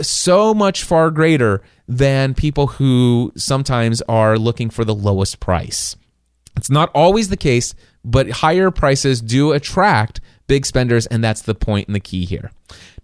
so 0.02 0.54
much 0.54 0.82
far 0.82 1.10
greater 1.10 1.62
than 1.86 2.34
people 2.34 2.66
who 2.66 3.32
sometimes 3.36 4.02
are 4.02 4.38
looking 4.38 4.70
for 4.70 4.84
the 4.84 4.94
lowest 4.94 5.40
price. 5.40 5.96
It's 6.56 6.70
not 6.70 6.90
always 6.94 7.28
the 7.28 7.36
case, 7.36 7.74
but 8.04 8.30
higher 8.30 8.70
prices 8.70 9.20
do 9.20 9.52
attract 9.52 10.20
big 10.46 10.66
spenders, 10.66 11.06
and 11.06 11.22
that's 11.22 11.42
the 11.42 11.54
point 11.54 11.88
and 11.88 11.94
the 11.94 12.00
key 12.00 12.24
here. 12.24 12.50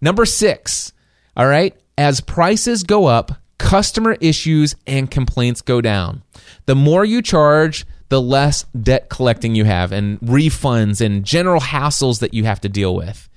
Number 0.01 0.24
six, 0.24 0.93
all 1.36 1.47
right, 1.47 1.76
as 1.99 2.20
prices 2.20 2.82
go 2.82 3.07
up, 3.07 3.32
customer 3.59 4.16
issues 4.20 4.74
and 4.86 5.11
complaints 5.11 5.62
go 5.62 5.80
down. 5.80 6.22
The 6.66 6.74
more 6.74 7.05
you 7.05 7.22
charge, 7.22 7.86
the 8.09 8.20
less 8.20 8.64
debt 8.80 9.09
collecting 9.09 9.55
you 9.55 9.64
have, 9.64 9.93
and 9.93 10.18
refunds 10.20 11.05
and 11.05 11.24
general 11.24 11.61
hassles 11.61 12.20
that 12.20 12.34
you 12.34 12.45
have 12.45 12.61
to 12.62 12.68
deal 12.68 12.95
with. 12.95 13.28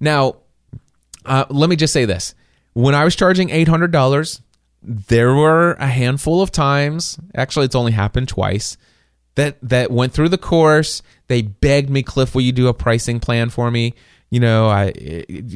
Now, 0.00 0.36
uh, 1.24 1.44
let 1.50 1.70
me 1.70 1.76
just 1.76 1.92
say 1.92 2.04
this 2.04 2.34
when 2.76 2.94
I 2.94 3.04
was 3.04 3.16
charging 3.16 3.48
$800, 3.48 4.42
there 4.82 5.34
were 5.34 5.72
a 5.78 5.86
handful 5.86 6.42
of 6.42 6.52
times, 6.52 7.18
actually 7.34 7.64
it's 7.64 7.74
only 7.74 7.92
happened 7.92 8.28
twice, 8.28 8.76
that 9.34 9.56
that 9.62 9.90
went 9.90 10.12
through 10.12 10.28
the 10.28 10.36
course. 10.36 11.00
They 11.28 11.40
begged 11.40 11.88
me, 11.88 12.02
Cliff, 12.02 12.34
will 12.34 12.42
you 12.42 12.52
do 12.52 12.68
a 12.68 12.74
pricing 12.74 13.18
plan 13.18 13.48
for 13.48 13.70
me? 13.70 13.94
You 14.28 14.40
know, 14.40 14.68
I 14.68 14.92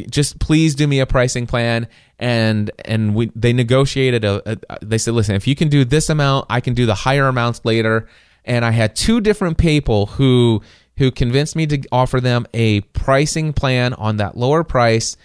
just 0.08 0.38
please 0.38 0.74
do 0.74 0.86
me 0.86 1.00
a 1.00 1.06
pricing 1.06 1.46
plan. 1.46 1.88
And 2.18 2.70
and 2.86 3.14
we 3.14 3.30
they 3.36 3.52
negotiated 3.52 4.24
a, 4.24 4.52
a 4.52 4.78
they 4.80 4.96
said, 4.96 5.12
listen, 5.12 5.34
if 5.34 5.46
you 5.46 5.54
can 5.54 5.68
do 5.68 5.84
this 5.84 6.08
amount, 6.08 6.46
I 6.48 6.60
can 6.60 6.72
do 6.72 6.86
the 6.86 6.94
higher 6.94 7.28
amounts 7.28 7.62
later. 7.66 8.08
And 8.46 8.64
I 8.64 8.70
had 8.70 8.96
two 8.96 9.20
different 9.20 9.58
people 9.58 10.06
who 10.06 10.62
who 10.96 11.10
convinced 11.10 11.54
me 11.54 11.66
to 11.66 11.82
offer 11.92 12.18
them 12.18 12.46
a 12.54 12.80
pricing 12.80 13.52
plan 13.52 13.92
on 13.92 14.16
that 14.16 14.38
lower 14.38 14.64
price 14.64 15.18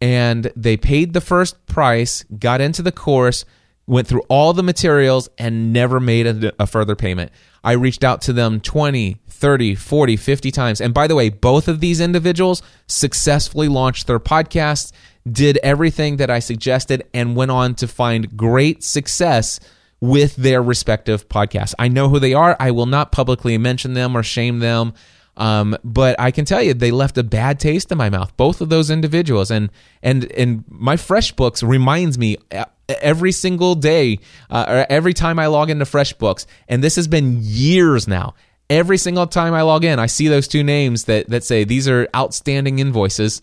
and 0.00 0.52
they 0.56 0.76
paid 0.76 1.12
the 1.12 1.20
first 1.20 1.66
price, 1.66 2.24
got 2.38 2.60
into 2.60 2.82
the 2.82 2.92
course, 2.92 3.44
went 3.86 4.06
through 4.06 4.22
all 4.28 4.52
the 4.52 4.62
materials, 4.62 5.28
and 5.38 5.72
never 5.72 6.00
made 6.00 6.26
a, 6.26 6.52
a, 6.62 6.66
further 6.66 6.96
payment. 6.96 7.30
I 7.62 7.72
reached 7.72 8.04
out 8.04 8.20
to 8.22 8.32
them 8.32 8.60
20, 8.60 9.16
30, 9.28 9.74
40, 9.74 10.16
50 10.16 10.50
times. 10.50 10.80
And 10.80 10.92
by 10.92 11.06
the 11.06 11.14
way, 11.14 11.28
both 11.28 11.68
of 11.68 11.80
these 11.80 12.00
individuals 12.00 12.62
successfully 12.86 13.68
launched 13.68 14.06
their 14.06 14.20
podcasts, 14.20 14.92
did 15.30 15.58
everything 15.58 16.16
that 16.16 16.30
I 16.30 16.40
suggested, 16.40 17.04
and 17.14 17.36
went 17.36 17.50
on 17.50 17.74
to 17.76 17.88
find 17.88 18.36
great 18.36 18.82
success 18.82 19.60
with 20.00 20.36
their 20.36 20.62
respective 20.62 21.28
podcasts. 21.28 21.74
I 21.78 21.88
know 21.88 22.08
who 22.08 22.18
they 22.18 22.34
are. 22.34 22.56
I 22.60 22.70
will 22.70 22.86
not 22.86 23.12
publicly 23.12 23.56
mention 23.56 23.94
them 23.94 24.16
or 24.16 24.22
shame 24.22 24.58
them. 24.58 24.94
Um, 25.36 25.76
but 25.84 26.18
I 26.18 26.30
can 26.30 26.44
tell 26.44 26.62
you, 26.62 26.74
they 26.74 26.90
left 26.90 27.18
a 27.18 27.22
bad 27.22 27.60
taste 27.60 27.92
in 27.92 27.98
my 27.98 28.08
mouth. 28.08 28.36
Both 28.36 28.60
of 28.60 28.68
those 28.68 28.90
individuals, 28.90 29.50
and 29.50 29.70
and 30.02 30.30
and 30.32 30.64
my 30.68 30.96
FreshBooks 30.96 31.66
reminds 31.66 32.18
me 32.18 32.38
uh, 32.52 32.64
every 32.88 33.32
single 33.32 33.74
day, 33.74 34.18
uh, 34.50 34.64
or 34.68 34.86
every 34.88 35.12
time 35.12 35.38
I 35.38 35.46
log 35.46 35.70
into 35.70 35.84
FreshBooks, 35.84 36.46
and 36.68 36.82
this 36.82 36.96
has 36.96 37.06
been 37.08 37.40
years 37.42 38.08
now. 38.08 38.34
Every 38.68 38.98
single 38.98 39.26
time 39.26 39.54
I 39.54 39.62
log 39.62 39.84
in, 39.84 39.98
I 39.98 40.06
see 40.06 40.28
those 40.28 40.48
two 40.48 40.64
names 40.64 41.04
that 41.04 41.28
that 41.28 41.44
say 41.44 41.64
these 41.64 41.86
are 41.86 42.08
outstanding 42.16 42.78
invoices, 42.78 43.42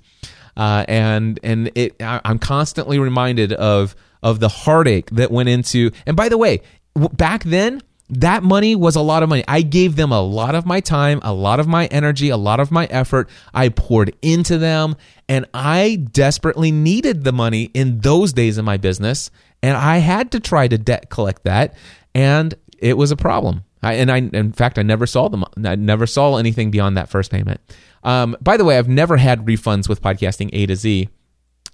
uh, 0.57 0.85
and 0.87 1.39
and 1.43 1.71
it 1.75 2.01
I, 2.01 2.21
I'm 2.25 2.39
constantly 2.39 2.97
reminded 2.97 3.53
of 3.53 3.95
of 4.23 4.39
the 4.39 4.49
heartache 4.49 5.09
that 5.11 5.29
went 5.31 5.49
into. 5.49 5.91
And 6.07 6.17
by 6.17 6.29
the 6.29 6.37
way, 6.37 6.61
back 6.95 7.43
then 7.43 7.81
that 8.22 8.43
money 8.43 8.76
was 8.76 8.95
a 8.95 9.01
lot 9.01 9.24
of 9.24 9.30
money. 9.30 9.43
I 9.47 9.61
gave 9.61 9.95
them 9.95 10.11
a 10.11 10.22
lot 10.22 10.55
of 10.55 10.66
my 10.66 10.80
time, 10.80 11.20
a 11.24 11.34
lot 11.34 11.59
of 11.59 11.68
my 11.68 11.86
energy, 11.88 12.30
a 12.30 12.38
lot 12.38 12.59
of 12.59 12.72
my 12.72 12.86
effort. 12.86 13.30
I 13.53 13.70
poured 13.70 14.16
into 14.22 14.57
them 14.57 14.95
and 15.30 15.45
I 15.53 15.95
desperately 16.11 16.72
needed 16.72 17.24
the 17.24 17.32
money 17.32 17.64
in 17.74 17.99
those 17.99 18.34
days 18.34 18.57
in 18.57 18.66
my 18.66 18.78
business. 18.78 19.32
And 19.61 19.78
I 19.78 19.97
had 19.97 20.32
to 20.32 20.39
try 20.39 20.68
to 20.68 20.78
debt 20.78 21.09
collect 21.09 21.43
that. 21.45 21.76
And 22.14 22.53
it 22.80 22.97
was 22.97 23.11
a 23.11 23.16
problem. 23.16 23.64
I, 23.82 23.93
and 23.93 24.11
I, 24.11 24.18
in 24.18 24.53
fact, 24.53 24.80
I 24.80 24.82
never 24.82 25.05
saw 25.05 25.28
them. 25.28 25.43
I 25.64 25.76
never 25.76 26.07
saw 26.07 26.38
anything 26.38 26.72
beyond 26.72 26.97
that 26.97 27.09
first 27.09 27.32
payment. 27.32 27.59
Um, 28.03 28.36
by 28.41 28.57
the 28.57 28.66
way, 28.66 28.78
I've 28.78 28.88
never 28.89 29.18
had 29.18 29.45
refunds 29.45 29.89
with 29.89 30.01
podcasting 30.01 30.49
A 30.53 30.66
to 30.66 30.76
Z. 30.76 31.09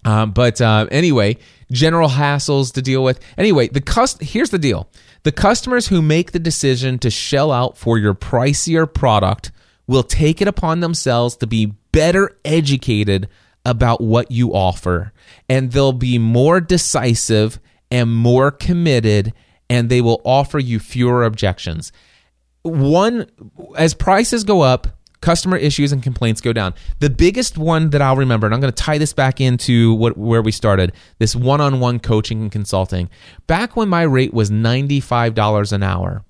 Um, 0.06 0.32
but 0.32 0.62
uh, 0.62 0.88
anyway, 0.92 1.38
general 1.72 2.10
hassles 2.10 2.74
to 2.74 2.82
deal 2.82 3.04
with. 3.04 3.20
Anyway, 3.38 3.68
the 3.68 3.82
cust- 3.82 4.22
here's 4.22 4.50
the 4.50 4.60
deal: 4.60 4.90
the 5.24 5.32
customers 5.32 5.88
who 5.88 6.01
make 6.01 6.32
the 6.32 6.39
decision 6.39 6.99
to 6.99 7.09
shell 7.09 7.51
out 7.51 7.78
for 7.78 7.97
your 7.97 8.13
pricier 8.13 8.91
product 8.91 9.51
will 9.88 10.03
take 10.03 10.41
it 10.41 10.47
upon 10.47 10.80
themselves 10.80 11.36
to 11.38 11.47
be 11.47 11.74
better 11.91 12.38
educated 12.45 13.28
about 13.65 14.01
what 14.01 14.32
you 14.32 14.53
offer, 14.53 15.11
and 15.49 15.72
they'll 15.72 15.91
be 15.91 16.17
more 16.17 16.61
decisive 16.61 17.59
and 17.91 18.13
more 18.15 18.51
committed, 18.51 19.34
and 19.70 19.89
they 19.89 20.01
will 20.01 20.22
offer 20.24 20.59
you 20.59 20.80
fewer 20.80 21.24
objections. 21.24 21.91
One, 22.61 23.30
as 23.76 23.93
prices 23.93 24.43
go 24.43 24.61
up, 24.61 24.88
customer 25.22 25.57
issues 25.57 25.91
and 25.91 26.01
complaints 26.01 26.41
go 26.41 26.53
down. 26.53 26.74
The 26.99 27.09
biggest 27.09 27.57
one 27.57 27.89
that 27.89 28.01
I'll 28.01 28.15
remember, 28.15 28.47
and 28.47 28.53
I'm 28.53 28.61
going 28.61 28.74
to 28.74 28.84
tie 28.84 28.97
this 28.97 29.13
back 29.13 29.41
into 29.41 29.93
what 29.95 30.17
where 30.17 30.41
we 30.41 30.51
started, 30.51 30.93
this 31.17 31.36
one-on-one 31.36 31.99
coaching 31.99 32.41
and 32.41 32.51
consulting. 32.51 33.09
Back 33.47 33.76
when 33.76 33.89
my 33.89 34.03
rate 34.03 34.34
was 34.34 34.49
$95 34.49 35.74
an 35.74 35.84
hour, 35.84 36.24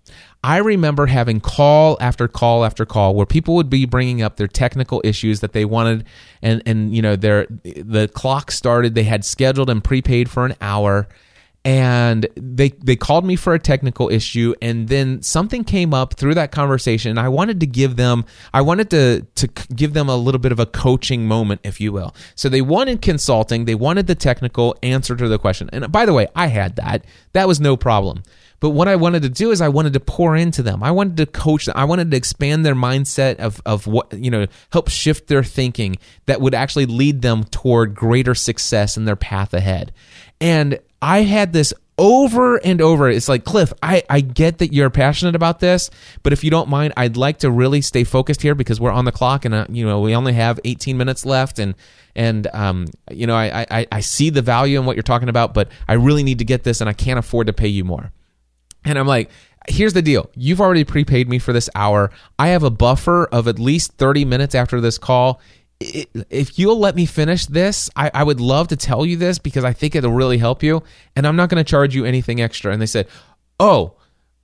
I 0.43 0.57
remember 0.57 1.07
having 1.07 1.41
call 1.41 1.97
after 1.99 2.27
call 2.27 2.63
after 2.63 2.85
call 2.85 3.13
where 3.13 3.25
people 3.25 3.55
would 3.55 3.69
be 3.69 3.85
bringing 3.85 4.21
up 4.21 4.37
their 4.37 4.47
technical 4.47 5.01
issues 5.03 5.41
that 5.41 5.51
they 5.51 5.65
wanted 5.65 6.05
and 6.41 6.63
and 6.65 6.95
you 6.95 7.01
know 7.01 7.17
their 7.17 7.45
the 7.63 8.09
clock 8.13 8.49
started 8.49 8.95
they 8.95 9.03
had 9.03 9.25
scheduled 9.25 9.69
and 9.69 9.83
prepaid 9.83 10.29
for 10.29 10.45
an 10.45 10.55
hour 10.61 11.09
and 11.66 12.26
they 12.36 12.70
they 12.70 12.95
called 12.95 13.26
me 13.26 13.36
for 13.36 13.53
a 13.53 13.60
technical 13.60 14.10
issue 14.10 14.53
and 14.62 14.88
then 14.88 15.22
something 15.22 15.64
came 15.64 15.93
up 15.93 16.14
through 16.14 16.34
that 16.34 16.51
conversation 16.51 17.18
i 17.18 17.28
wanted 17.28 17.60
to 17.60 17.68
give 17.68 17.97
them 17.97 18.24
i 18.53 18.62
wanted 18.62 18.89
to 18.89 19.26
to 19.36 19.47
give 19.76 19.93
them 19.93 20.07
a 20.07 20.16
little 20.16 20.39
bit 20.39 20.53
of 20.53 20.60
a 20.60 20.66
coaching 20.66 21.28
moment 21.28 21.60
if 21.64 21.82
you 21.82 21.91
will 21.91 22.16
so 22.36 22.47
they 22.47 22.62
wanted 22.62 23.01
consulting 23.01 23.66
they 23.66 23.76
wanted 23.76 24.07
the 24.07 24.16
technical 24.16 24.76
answer 24.84 25.16
to 25.16 25.28
the 25.28 25.38
question 25.38 25.70
and 25.74 25.91
by 25.91 26.05
the 26.05 26.14
way 26.14 26.28
i 26.34 26.47
had 26.47 26.78
that 26.78 27.03
that 27.34 27.47
was 27.47 27.60
no 27.60 27.76
problem 27.76 28.24
but 28.60 28.72
what 28.72 28.88
I 28.88 28.97
wanted 28.97 29.22
to 29.22 29.30
do 29.30 29.51
is 29.51 29.62
I 29.62 29.70
wanted 29.70 29.93
to 29.93 29.99
pour 29.99 30.36
into 30.36 30.62
them. 30.62 30.84
I 30.84 30.91
wanted 30.91 31.18
to 31.18 31.26
coach 31.26 31.66
them. 31.66 31.76
I 31.78 31.86
wanted 31.86 32.12
to 32.12 32.18
expand 32.18 32.66
their 32.66 32.76
mindset 32.76 33.38
of, 33.38 33.62
of 33.66 33.88
what, 33.88 34.12
you 34.14 34.30
know, 34.30 34.47
help 34.72 34.89
shift 34.89 35.28
their 35.28 35.43
thinking 35.43 35.95
that 36.26 36.41
would 36.41 36.53
actually 36.53 36.86
lead 36.86 37.22
them 37.22 37.45
toward 37.45 37.95
greater 37.95 38.36
success 38.36 38.97
in 38.97 39.05
their 39.05 39.16
path 39.16 39.53
ahead. 39.53 39.93
And 40.41 40.80
I 41.02 41.22
had 41.22 41.54
this 41.54 41.74
over 42.00 42.56
and 42.58 42.82
over. 42.82 43.10
It's 43.10 43.28
like, 43.28 43.43
Cliff, 43.43 43.74
I, 43.84 44.04
I 44.10 44.22
get 44.22 44.60
that 44.60 44.74
you're 44.74 44.89
passionate 44.89 45.36
about 45.36 45.60
this, 45.60 45.89
but 46.24 46.32
if 46.32 46.43
you 46.43 46.50
don't 46.50 46.70
mind, 46.70 46.93
I'd 46.95 47.18
like 47.18 47.39
to 47.39 47.52
really 47.52 47.82
stay 47.82 48.06
focused 48.06 48.41
here 48.41 48.56
because 48.56 48.80
we're 48.80 48.91
on 48.91 49.06
the 49.06 49.12
clock 49.12 49.43
and, 49.43 49.54
uh, 49.54 49.66
you 49.70 49.86
know, 49.86 50.00
we 50.00 50.16
only 50.16 50.34
have 50.34 50.60
18 50.64 50.97
minutes 50.97 51.26
left. 51.26 51.60
And, 51.60 51.76
and, 52.16 52.47
um, 52.54 52.88
you 53.12 53.28
know, 53.28 53.36
I, 53.36 53.66
I, 53.70 53.88
I 53.91 54.00
see 54.00 54.30
the 54.30 54.41
value 54.41 54.80
in 54.80 54.86
what 54.86 54.95
you're 54.95 55.04
talking 55.04 55.30
about, 55.30 55.54
but 55.54 55.70
I 55.88 55.93
really 55.93 56.24
need 56.24 56.39
to 56.39 56.45
get 56.45 56.64
this 56.64 56.80
and 56.80 56.89
I 56.89 56.93
can't 56.93 57.20
afford 57.20 57.47
to 57.47 57.54
pay 57.54 57.68
you 57.68 57.84
more. 57.84 58.14
And 58.86 58.97
I'm 58.97 59.08
like, 59.08 59.30
here's 59.68 59.93
the 59.93 60.02
deal. 60.02 60.30
You've 60.36 60.62
already 60.62 60.86
prepaid 60.86 61.28
me 61.28 61.38
for 61.38 61.52
this 61.52 61.70
hour. 61.76 62.12
I 62.38 62.47
have 62.50 62.64
a 62.64 62.70
buffer 62.70 63.26
of 63.26 63.47
at 63.47 63.60
least 63.60 63.93
30 63.93 64.24
minutes 64.24 64.56
after 64.56 64.80
this 64.80 64.97
call. 64.97 65.41
If 65.80 66.59
you'll 66.59 66.80
let 66.80 66.95
me 66.95 67.05
finish 67.05 67.45
this, 67.45 67.89
I, 67.95 68.11
I 68.13 68.23
would 68.23 68.41
love 68.41 68.67
to 68.69 68.75
tell 68.75 69.05
you 69.05 69.15
this 69.15 69.39
because 69.39 69.63
I 69.63 69.71
think 69.71 69.95
it'll 69.95 70.11
really 70.11 70.38
help 70.38 70.61
you. 70.61 70.84
And 71.15 71.25
I'm 71.25 71.36
not 71.36 71.49
going 71.49 71.63
to 71.63 71.69
charge 71.69 71.95
you 71.95 72.05
anything 72.05 72.41
extra. 72.41 72.73
And 72.73 72.82
they 72.82 72.86
said, 72.86 73.07
Oh, 73.59 73.95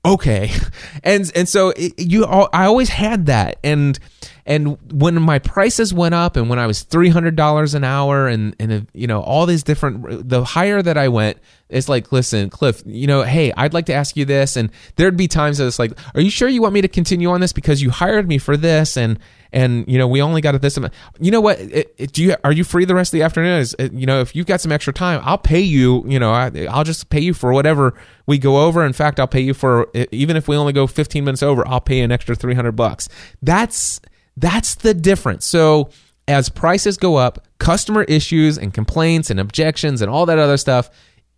okay. 0.06 0.52
And 1.04 1.32
and 1.36 1.48
so 1.48 1.70
it, 1.70 2.00
you, 2.00 2.26
I 2.26 2.66
always 2.66 2.90
had 2.90 3.28
that. 3.28 3.60
And 3.64 4.00
and 4.48 4.78
when 4.92 5.20
my 5.22 5.40
prices 5.40 5.94
went 5.94 6.14
up 6.14 6.36
and 6.38 6.50
when 6.50 6.60
I 6.60 6.68
was 6.68 6.84
$300 6.84 7.76
an 7.76 7.84
hour 7.84 8.28
and, 8.28 8.56
and, 8.60 8.88
you 8.94 9.08
know, 9.08 9.22
all 9.22 9.48
these 9.48 9.64
different, 9.64 10.30
the 10.30 10.44
higher 10.44 10.84
that 10.84 11.00
I 11.00 11.08
went, 11.08 11.40
it's 11.68 11.90
like, 11.90 12.12
listen, 12.12 12.52
Cliff, 12.52 12.84
you 12.86 13.08
know, 13.08 13.24
hey, 13.24 13.52
I'd 13.58 13.74
like 13.74 13.88
to 13.88 13.94
ask 13.94 14.16
you 14.16 14.24
this. 14.24 14.56
And 14.56 14.70
there'd 14.98 15.18
be 15.18 15.28
times 15.28 15.58
that 15.58 15.66
it's 15.66 15.80
like, 15.80 15.94
are 16.14 16.22
you 16.22 16.30
sure 16.30 16.48
you 16.48 16.62
want 16.62 16.76
me 16.76 16.82
to 16.82 16.88
continue 16.88 17.32
on 17.32 17.42
this 17.42 17.54
because 17.54 17.82
you 17.82 17.90
hired 17.90 18.28
me 18.28 18.38
for 18.38 18.56
this? 18.56 18.98
And, 18.98 19.18
and, 19.52 19.86
you 19.88 19.98
know, 19.98 20.08
we 20.08 20.22
only 20.22 20.42
got 20.42 20.56
at 20.56 20.62
this 20.62 20.78
amount. 20.78 20.94
You 21.20 21.32
know 21.32 21.42
what? 21.42 21.60
It, 21.60 21.94
it, 21.98 22.12
do 22.12 22.24
you, 22.24 22.36
are 22.44 22.52
you 22.52 22.64
free 22.64 22.86
the 22.86 22.96
rest 22.96 23.14
of 23.14 23.20
the 23.20 23.24
afternoon? 23.24 23.60
Is, 23.60 23.76
you 23.80 24.06
know, 24.06 24.22
if 24.22 24.36
you've 24.36 24.46
got 24.46 24.62
some 24.62 24.72
extra 24.72 24.94
time, 24.94 25.22
I'll 25.24 25.38
pay 25.38 25.62
you, 25.62 26.04
you 26.08 26.20
know, 26.20 26.32
I, 26.32 26.68
I'll 26.70 26.84
just 26.84 27.10
pay 27.10 27.22
you 27.22 27.34
for 27.34 27.54
whatever 27.54 27.94
we 28.26 28.38
go 28.38 28.66
over. 28.66 28.86
In 28.86 28.94
fact, 28.94 29.20
I'll 29.20 29.28
pay 29.28 29.42
you 29.42 29.54
for, 29.54 29.88
even 30.12 30.36
if 30.36 30.48
we 30.48 30.56
only 30.56 30.74
go 30.74 30.88
15 30.88 31.24
minutes 31.24 31.44
over, 31.44 31.68
I'll 31.68 31.82
pay 31.82 32.02
an 32.02 32.12
extra 32.12 32.36
300 32.36 32.72
bucks. 32.74 33.10
That's, 33.42 34.00
that's 34.38 34.76
the 34.76 34.94
difference. 34.94 35.46
So 35.46 35.90
as 36.28 36.50
prices 36.50 36.98
go 36.98 37.16
up, 37.16 37.46
customer 37.60 38.04
issues 38.04 38.58
and 38.58 38.74
complaints 38.74 39.30
and 39.30 39.40
objections 39.40 40.02
and 40.02 40.10
all 40.10 40.26
that 40.26 40.40
other 40.40 40.58
stuff, 40.58 40.90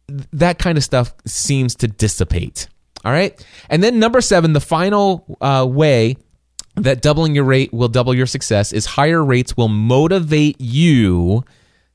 that 0.08 0.60
kind 0.60 0.78
of 0.78 0.84
stuff 0.84 1.14
seems 1.26 1.76
to 1.76 1.88
dissipate. 1.88 2.68
All 3.04 3.12
right. 3.12 3.46
And 3.70 3.84
then 3.84 4.00
number 4.00 4.22
seven, 4.22 4.54
the 4.54 4.62
final 4.62 5.38
uh, 5.42 5.66
way 5.70 6.18
that 6.78 7.02
doubling 7.02 7.36
your 7.36 7.44
rate 7.44 7.74
will 7.74 7.88
double 7.88 8.14
your 8.14 8.26
success 8.26 8.72
is 8.72 8.86
higher 8.86 9.24
rates 9.24 9.58
will 9.58 9.68
motivate 9.68 10.60
you 10.60 11.44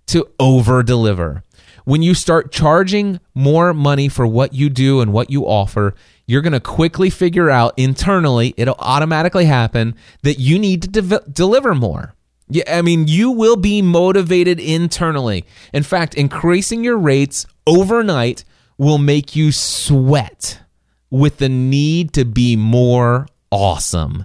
to 0.07 0.29
over 0.39 0.83
deliver. 0.83 1.43
When 1.85 2.03
you 2.03 2.15
start 2.15 2.53
charging 2.53 3.21
more 3.35 3.75
money 3.75 4.09
for 4.09 4.27
what 4.27 4.55
you 4.55 4.69
do 4.69 5.01
and 5.01 5.13
what 5.13 5.31
you 5.31 5.45
offer, 5.45 5.95
you're 6.27 6.43
going 6.43 6.53
to 6.53 6.61
quickly 6.61 7.11
figure 7.11 7.51
out 7.51 7.75
internally, 7.77 8.55
it'll 8.57 8.77
automatically 8.79 9.47
happen 9.47 9.97
that 10.23 10.39
you 10.39 10.59
need 10.59 10.83
to 10.83 10.89
de- 10.89 11.31
deliver 11.31 11.75
more. 11.75 12.15
Yeah, 12.49 12.65
I 12.69 12.83
mean, 12.83 13.09
you 13.09 13.31
will 13.31 13.57
be 13.57 13.83
motivated 13.83 14.61
internally. 14.61 15.45
In 15.73 15.83
fact, 15.83 16.15
increasing 16.15 16.85
your 16.85 16.99
rates 16.99 17.47
overnight 17.67 18.45
will 18.79 18.99
make 18.99 19.35
you 19.35 19.53
sweat 19.53 20.61
with 21.11 21.39
the 21.39 21.49
need 21.49 22.13
to 22.15 22.25
be 22.25 22.57
more 22.57 23.27
awesome. 23.51 24.25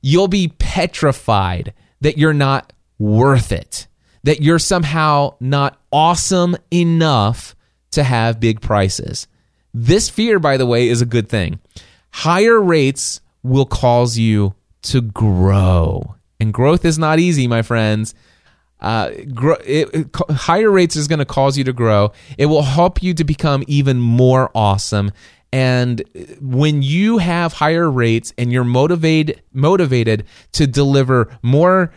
You'll 0.00 0.28
be 0.28 0.48
petrified 0.58 1.72
that 2.00 2.18
you're 2.18 2.34
not 2.34 2.72
worth 2.98 3.52
it, 3.52 3.86
that 4.22 4.42
you're 4.42 4.58
somehow 4.58 5.34
not 5.40 5.80
awesome 5.92 6.56
enough 6.72 7.54
to 7.92 8.02
have 8.02 8.40
big 8.40 8.60
prices. 8.60 9.26
This 9.74 10.08
fear, 10.08 10.38
by 10.38 10.56
the 10.56 10.66
way, 10.66 10.88
is 10.88 11.00
a 11.00 11.06
good 11.06 11.28
thing. 11.28 11.60
Higher 12.10 12.60
rates 12.60 13.20
will 13.42 13.66
cause 13.66 14.18
you 14.18 14.54
to 14.82 15.00
grow. 15.00 16.16
And 16.40 16.52
growth 16.52 16.84
is 16.84 16.98
not 16.98 17.18
easy, 17.18 17.46
my 17.46 17.62
friends. 17.62 18.14
Uh, 18.80 19.10
it, 19.12 19.88
it, 19.92 20.16
higher 20.30 20.70
rates 20.70 20.94
is 20.94 21.08
going 21.08 21.18
to 21.18 21.24
cause 21.24 21.58
you 21.58 21.64
to 21.64 21.72
grow. 21.72 22.12
It 22.36 22.46
will 22.46 22.62
help 22.62 23.02
you 23.02 23.12
to 23.14 23.24
become 23.24 23.64
even 23.66 23.98
more 23.98 24.50
awesome. 24.54 25.10
And 25.52 26.02
when 26.40 26.82
you 26.82 27.18
have 27.18 27.54
higher 27.54 27.90
rates 27.90 28.32
and 28.36 28.52
you're 28.52 28.64
motivated 28.64 29.42
motivated 29.52 30.24
to 30.52 30.66
deliver 30.66 31.36
more 31.42 31.92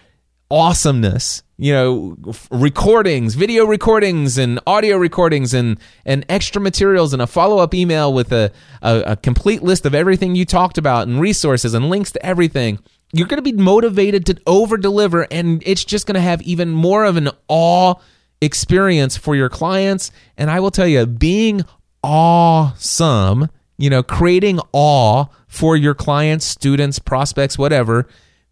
awesomeness 0.50 1.44
you 1.58 1.72
know 1.72 2.18
recordings 2.52 3.36
video 3.36 3.64
recordings 3.66 4.38
and 4.38 4.60
audio 4.68 4.98
recordings 4.98 5.54
and 5.54 5.80
and 6.06 6.26
extra 6.28 6.62
materials 6.62 7.14
and 7.14 7.22
a 7.22 7.28
follow-up 7.28 7.74
email 7.74 8.14
with 8.14 8.34
a, 8.34 8.52
a, 8.82 9.02
a 9.08 9.16
complete 9.16 9.64
list 9.64 9.86
of 9.86 9.96
everything 9.96 10.36
you 10.36 10.44
talked 10.44 10.78
about 10.78 11.08
and 11.08 11.22
resources 11.22 11.74
and 11.74 11.90
links 11.90 12.12
to 12.12 12.26
everything 12.26 12.78
you're 13.14 13.28
going 13.28 13.42
to 13.42 13.42
be 13.42 13.54
motivated 13.54 14.26
to 14.26 14.38
over 14.46 14.76
deliver 14.76 15.26
and 15.32 15.64
it's 15.66 15.86
just 15.86 16.06
going 16.06 16.16
to 16.16 16.22
have 16.22 16.42
even 16.42 16.70
more 16.70 17.06
of 17.06 17.16
an 17.16 17.30
awe 17.48 17.94
experience 18.42 19.16
for 19.16 19.36
your 19.36 19.50
clients. 19.50 20.12
And 20.38 20.50
i 20.50 20.60
will 20.60 20.72
tell 20.72 20.88
you 20.88 21.06
being 21.06 21.64
awesome 22.04 23.50
you 23.78 23.90
know 23.90 24.02
creating 24.02 24.60
awe 24.74 25.26
for 25.48 25.76
your 25.76 25.94
clients 25.94 26.46
students 26.46 27.00
prospects 27.00 27.58
whatever 27.58 28.08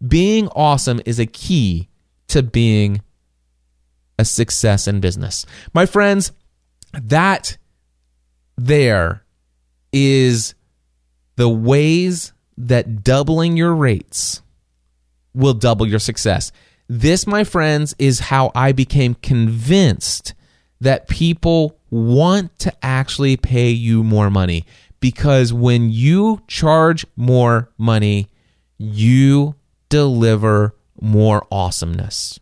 being 0.06 0.48
awesome 0.48 1.00
is 1.04 1.18
a 1.18 1.26
key 1.26 1.88
to 2.28 2.42
being 2.42 3.02
a 4.20 4.24
success 4.24 4.86
in 4.86 5.00
business. 5.00 5.46
My 5.74 5.86
friends, 5.86 6.32
that 6.92 7.56
there 8.56 9.24
is 9.92 10.54
the 11.36 11.48
ways 11.48 12.32
that 12.56 13.02
doubling 13.02 13.56
your 13.56 13.74
rates 13.74 14.42
will 15.34 15.54
double 15.54 15.86
your 15.86 15.98
success. 15.98 16.52
This, 16.86 17.26
my 17.26 17.44
friends, 17.44 17.94
is 17.98 18.20
how 18.20 18.52
I 18.54 18.72
became 18.72 19.14
convinced 19.14 20.34
that 20.80 21.08
people 21.08 21.79
want 21.90 22.58
to 22.60 22.72
actually 22.82 23.36
pay 23.36 23.70
you 23.70 24.02
more 24.04 24.30
money 24.30 24.64
because 25.00 25.52
when 25.52 25.90
you 25.90 26.42
charge 26.46 27.06
more 27.16 27.70
money, 27.78 28.28
you 28.78 29.54
deliver 29.88 30.74
more 31.00 31.46
awesomeness 31.50 32.38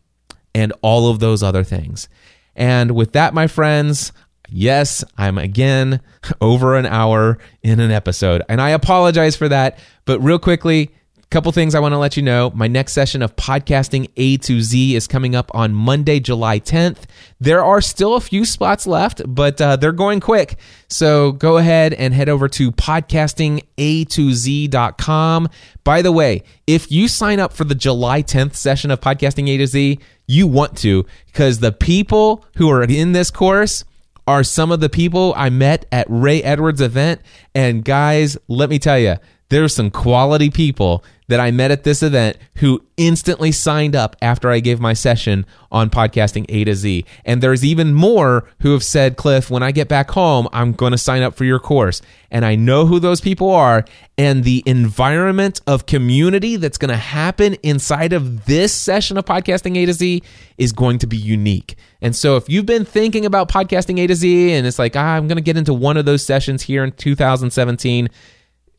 and 0.55 0.73
all 0.83 1.09
of 1.09 1.21
those 1.21 1.43
other 1.43 1.65
things. 1.65 2.09
And 2.57 2.93
with 2.93 3.13
that, 3.13 3.35
my 3.35 3.47
friends, 3.47 4.13
yes, 4.49 5.05
I'm 5.17 5.39
again 5.39 6.01
over 6.41 6.77
an 6.77 6.87
hour 6.87 7.39
in 7.63 7.81
an 7.81 7.91
episode. 7.91 8.43
And 8.49 8.61
I 8.61 8.71
apologize 8.71 9.37
for 9.37 9.49
that. 9.49 9.79
But 10.05 10.21
real 10.21 10.39
quickly, 10.39 10.91
Couple 11.31 11.53
things 11.53 11.75
I 11.75 11.81
want 11.81 11.93
to 11.93 11.99
let 11.99 12.17
you 12.17 12.23
know. 12.23 12.51
My 12.55 12.69
next 12.69 12.95
session 12.95 13.21
of 13.21 13.37
podcasting 13.37 14.09
A 14.17 14.39
to 14.39 14.63
Z 14.63 14.97
is 14.97 15.07
coming 15.07 15.35
up 15.35 15.51
on 15.55 15.75
Monday, 15.75 16.21
July 16.21 16.59
10th. 16.59 17.01
There 17.39 17.63
are 17.63 17.83
still 17.83 18.15
a 18.15 18.21
few 18.21 18.47
spots 18.47 18.87
left, 18.87 19.21
but 19.27 19.61
uh, 19.61 19.77
they're 19.77 19.93
going 19.93 20.21
quick. 20.21 20.57
So 20.89 21.33
go 21.33 21.59
ahead 21.59 21.93
and 21.93 22.15
head 22.15 22.31
over 22.31 22.49
to 22.49 22.73
podcastinga2z.com. 22.73 25.49
By 25.85 26.01
the 26.01 26.13
way, 26.13 26.45
if 26.67 26.91
you 26.91 27.09
sign 27.09 27.41
up 27.41 27.53
for 27.53 27.65
the 27.65 27.75
July 27.75 28.23
10th 28.23 28.55
session 28.55 28.91
of 28.91 29.03
Podcasting 29.03 29.51
A 29.51 29.59
to 29.59 29.67
Z, 29.67 29.99
you 30.27 30.47
want 30.47 30.79
to 30.79 31.05
because 31.27 31.61
the 31.61 31.73
people 31.73 32.43
who 32.57 32.71
are 32.71 32.85
in 32.85 33.13
this 33.13 33.31
course 33.31 33.85
are 34.27 34.43
some 34.43 34.73
of 34.73 34.81
the 34.81 34.89
people 34.89 35.35
I 35.37 35.51
met 35.51 35.85
at 35.93 36.07
Ray 36.09 36.43
Edwards' 36.43 36.81
event. 36.81 37.21
And 37.55 37.85
guys, 37.85 38.39
let 38.49 38.71
me 38.71 38.79
tell 38.79 38.99
you, 38.99 39.17
there's 39.51 39.75
some 39.75 39.91
quality 39.91 40.51
people 40.51 41.03
that 41.29 41.41
I 41.41 41.51
met 41.51 41.71
at 41.71 41.85
this 41.85 42.03
event 42.03 42.39
who 42.57 42.83
instantly 42.97 43.53
signed 43.53 43.95
up 43.95 44.17
after 44.21 44.51
I 44.51 44.61
gave 44.61 44.81
my 44.81 44.95
session 44.95 45.47
on 45.71 45.91
podcasting 45.91 46.47
A 46.49 46.65
to 46.65 46.75
Z. 46.75 47.05
And 47.25 47.43
there's 47.43 47.65
even 47.65 47.95
more 47.95 48.49
who 48.61 48.73
have 48.73 48.83
said, 48.83 49.17
Cliff, 49.17 49.51
when 49.51 49.63
I 49.63 49.71
get 49.71 49.89
back 49.89 50.11
home, 50.11 50.49
I'm 50.53 50.73
going 50.73 50.93
to 50.93 50.99
sign 50.99 51.23
up 51.23 51.35
for 51.35 51.45
your 51.45 51.61
course. 51.61 52.03
And 52.31 52.45
I 52.45 52.57
know 52.57 52.87
who 52.87 52.99
those 52.99 53.21
people 53.21 53.51
are. 53.51 53.85
And 54.17 54.43
the 54.43 54.63
environment 54.67 55.61
of 55.67 55.87
community 55.87 56.57
that's 56.57 56.79
going 56.79 56.91
to 56.91 56.97
happen 56.97 57.55
inside 57.63 58.13
of 58.13 58.47
this 58.47 58.75
session 58.75 59.19
of 59.19 59.25
podcasting 59.25 59.77
A 59.77 59.87
to 59.87 59.93
Z 59.93 60.23
is 60.57 60.73
going 60.73 60.99
to 60.99 61.07
be 61.07 61.17
unique. 61.17 61.77
And 62.01 62.17
so 62.17 62.37
if 62.37 62.49
you've 62.49 62.67
been 62.67 62.85
thinking 62.85 63.27
about 63.27 63.51
podcasting 63.51 64.01
A 64.01 64.07
to 64.07 64.15
Z 64.15 64.53
and 64.53 64.67
it's 64.67 64.79
like, 64.79 64.97
ah, 64.97 65.15
I'm 65.17 65.29
going 65.29 65.37
to 65.37 65.43
get 65.43 65.57
into 65.57 65.75
one 65.75 65.97
of 65.97 66.05
those 66.05 66.25
sessions 66.25 66.63
here 66.63 66.85
in 66.85 66.93
2017, 66.93 68.09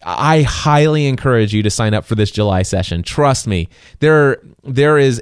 I 0.03 0.43
highly 0.43 1.07
encourage 1.07 1.53
you 1.53 1.61
to 1.63 1.69
sign 1.69 1.93
up 1.93 2.05
for 2.05 2.15
this 2.15 2.31
July 2.31 2.61
session. 2.61 3.03
Trust 3.03 3.47
me. 3.47 3.67
There 3.99 4.41
there 4.63 4.97
is 4.97 5.21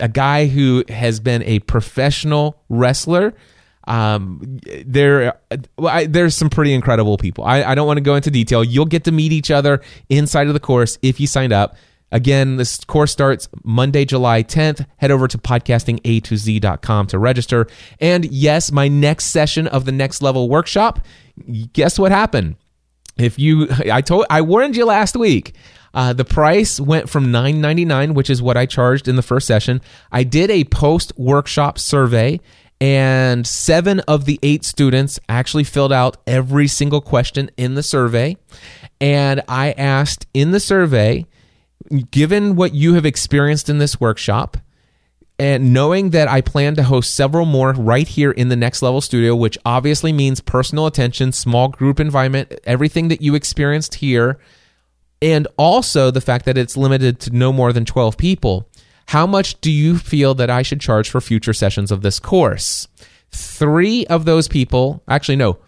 a 0.00 0.08
guy 0.08 0.46
who 0.46 0.84
has 0.88 1.20
been 1.20 1.42
a 1.44 1.60
professional 1.60 2.60
wrestler. 2.68 3.34
Um, 3.86 4.58
there, 4.84 5.38
I, 5.78 6.06
there's 6.06 6.34
some 6.34 6.50
pretty 6.50 6.74
incredible 6.74 7.18
people. 7.18 7.44
I, 7.44 7.62
I 7.62 7.74
don't 7.76 7.86
want 7.86 7.98
to 7.98 8.02
go 8.02 8.16
into 8.16 8.32
detail. 8.32 8.64
You'll 8.64 8.84
get 8.84 9.04
to 9.04 9.12
meet 9.12 9.30
each 9.30 9.50
other 9.50 9.80
inside 10.08 10.48
of 10.48 10.54
the 10.54 10.60
course 10.60 10.98
if 11.02 11.20
you 11.20 11.28
signed 11.28 11.52
up. 11.52 11.76
Again, 12.12 12.56
this 12.56 12.84
course 12.84 13.12
starts 13.12 13.48
Monday, 13.64 14.04
July 14.04 14.42
10th. 14.42 14.86
Head 14.96 15.10
over 15.10 15.28
to 15.28 15.38
podcastinga2z.com 15.38 17.06
to 17.08 17.18
register. 17.18 17.66
And 18.00 18.24
yes, 18.26 18.72
my 18.72 18.88
next 18.88 19.26
session 19.26 19.66
of 19.68 19.84
the 19.84 19.92
next 19.92 20.22
level 20.22 20.48
workshop, 20.48 21.00
guess 21.72 21.98
what 21.98 22.12
happened? 22.12 22.56
If 23.18 23.38
you 23.38 23.68
i 23.90 24.00
told 24.00 24.26
i 24.30 24.40
warned 24.40 24.76
you 24.76 24.84
last 24.84 25.16
week 25.16 25.54
uh, 25.94 26.12
the 26.12 26.24
price 26.24 26.78
went 26.78 27.08
from 27.08 27.28
$9.99 27.28 28.14
which 28.14 28.28
is 28.28 28.42
what 28.42 28.56
i 28.56 28.66
charged 28.66 29.08
in 29.08 29.16
the 29.16 29.22
first 29.22 29.46
session. 29.46 29.80
I 30.12 30.24
did 30.24 30.50
a 30.50 30.64
post 30.64 31.12
workshop 31.16 31.78
survey 31.78 32.40
and 32.80 33.46
seven 33.46 34.00
of 34.00 34.26
the 34.26 34.38
eight 34.42 34.62
students 34.62 35.18
actually 35.28 35.64
filled 35.64 35.94
out 35.94 36.18
every 36.26 36.68
single 36.68 37.00
question 37.00 37.50
in 37.56 37.74
the 37.74 37.82
survey. 37.82 38.36
And 39.00 39.42
i 39.48 39.72
asked 39.72 40.26
in 40.34 40.50
the 40.50 40.60
survey 40.60 41.24
given 42.10 42.56
what 42.56 42.74
you 42.74 42.94
have 42.94 43.06
experienced 43.06 43.68
in 43.68 43.78
this 43.78 44.00
workshop 44.00 44.58
and 45.38 45.72
knowing 45.74 46.10
that 46.10 46.28
I 46.28 46.40
plan 46.40 46.76
to 46.76 46.82
host 46.82 47.14
several 47.14 47.44
more 47.44 47.72
right 47.72 48.08
here 48.08 48.30
in 48.30 48.48
the 48.48 48.56
Next 48.56 48.80
Level 48.80 49.00
Studio, 49.00 49.36
which 49.36 49.58
obviously 49.66 50.12
means 50.12 50.40
personal 50.40 50.86
attention, 50.86 51.32
small 51.32 51.68
group 51.68 52.00
environment, 52.00 52.54
everything 52.64 53.08
that 53.08 53.20
you 53.20 53.34
experienced 53.34 53.96
here, 53.96 54.38
and 55.20 55.46
also 55.58 56.10
the 56.10 56.20
fact 56.22 56.46
that 56.46 56.56
it's 56.56 56.76
limited 56.76 57.20
to 57.20 57.30
no 57.30 57.52
more 57.52 57.72
than 57.72 57.84
12 57.84 58.16
people. 58.16 58.68
How 59.08 59.26
much 59.26 59.60
do 59.60 59.70
you 59.70 59.98
feel 59.98 60.34
that 60.34 60.50
I 60.50 60.62
should 60.62 60.80
charge 60.80 61.10
for 61.10 61.20
future 61.20 61.52
sessions 61.52 61.90
of 61.90 62.02
this 62.02 62.18
course? 62.18 62.88
Three 63.30 64.06
of 64.06 64.24
those 64.24 64.48
people, 64.48 65.02
actually, 65.06 65.36
no, 65.36 65.58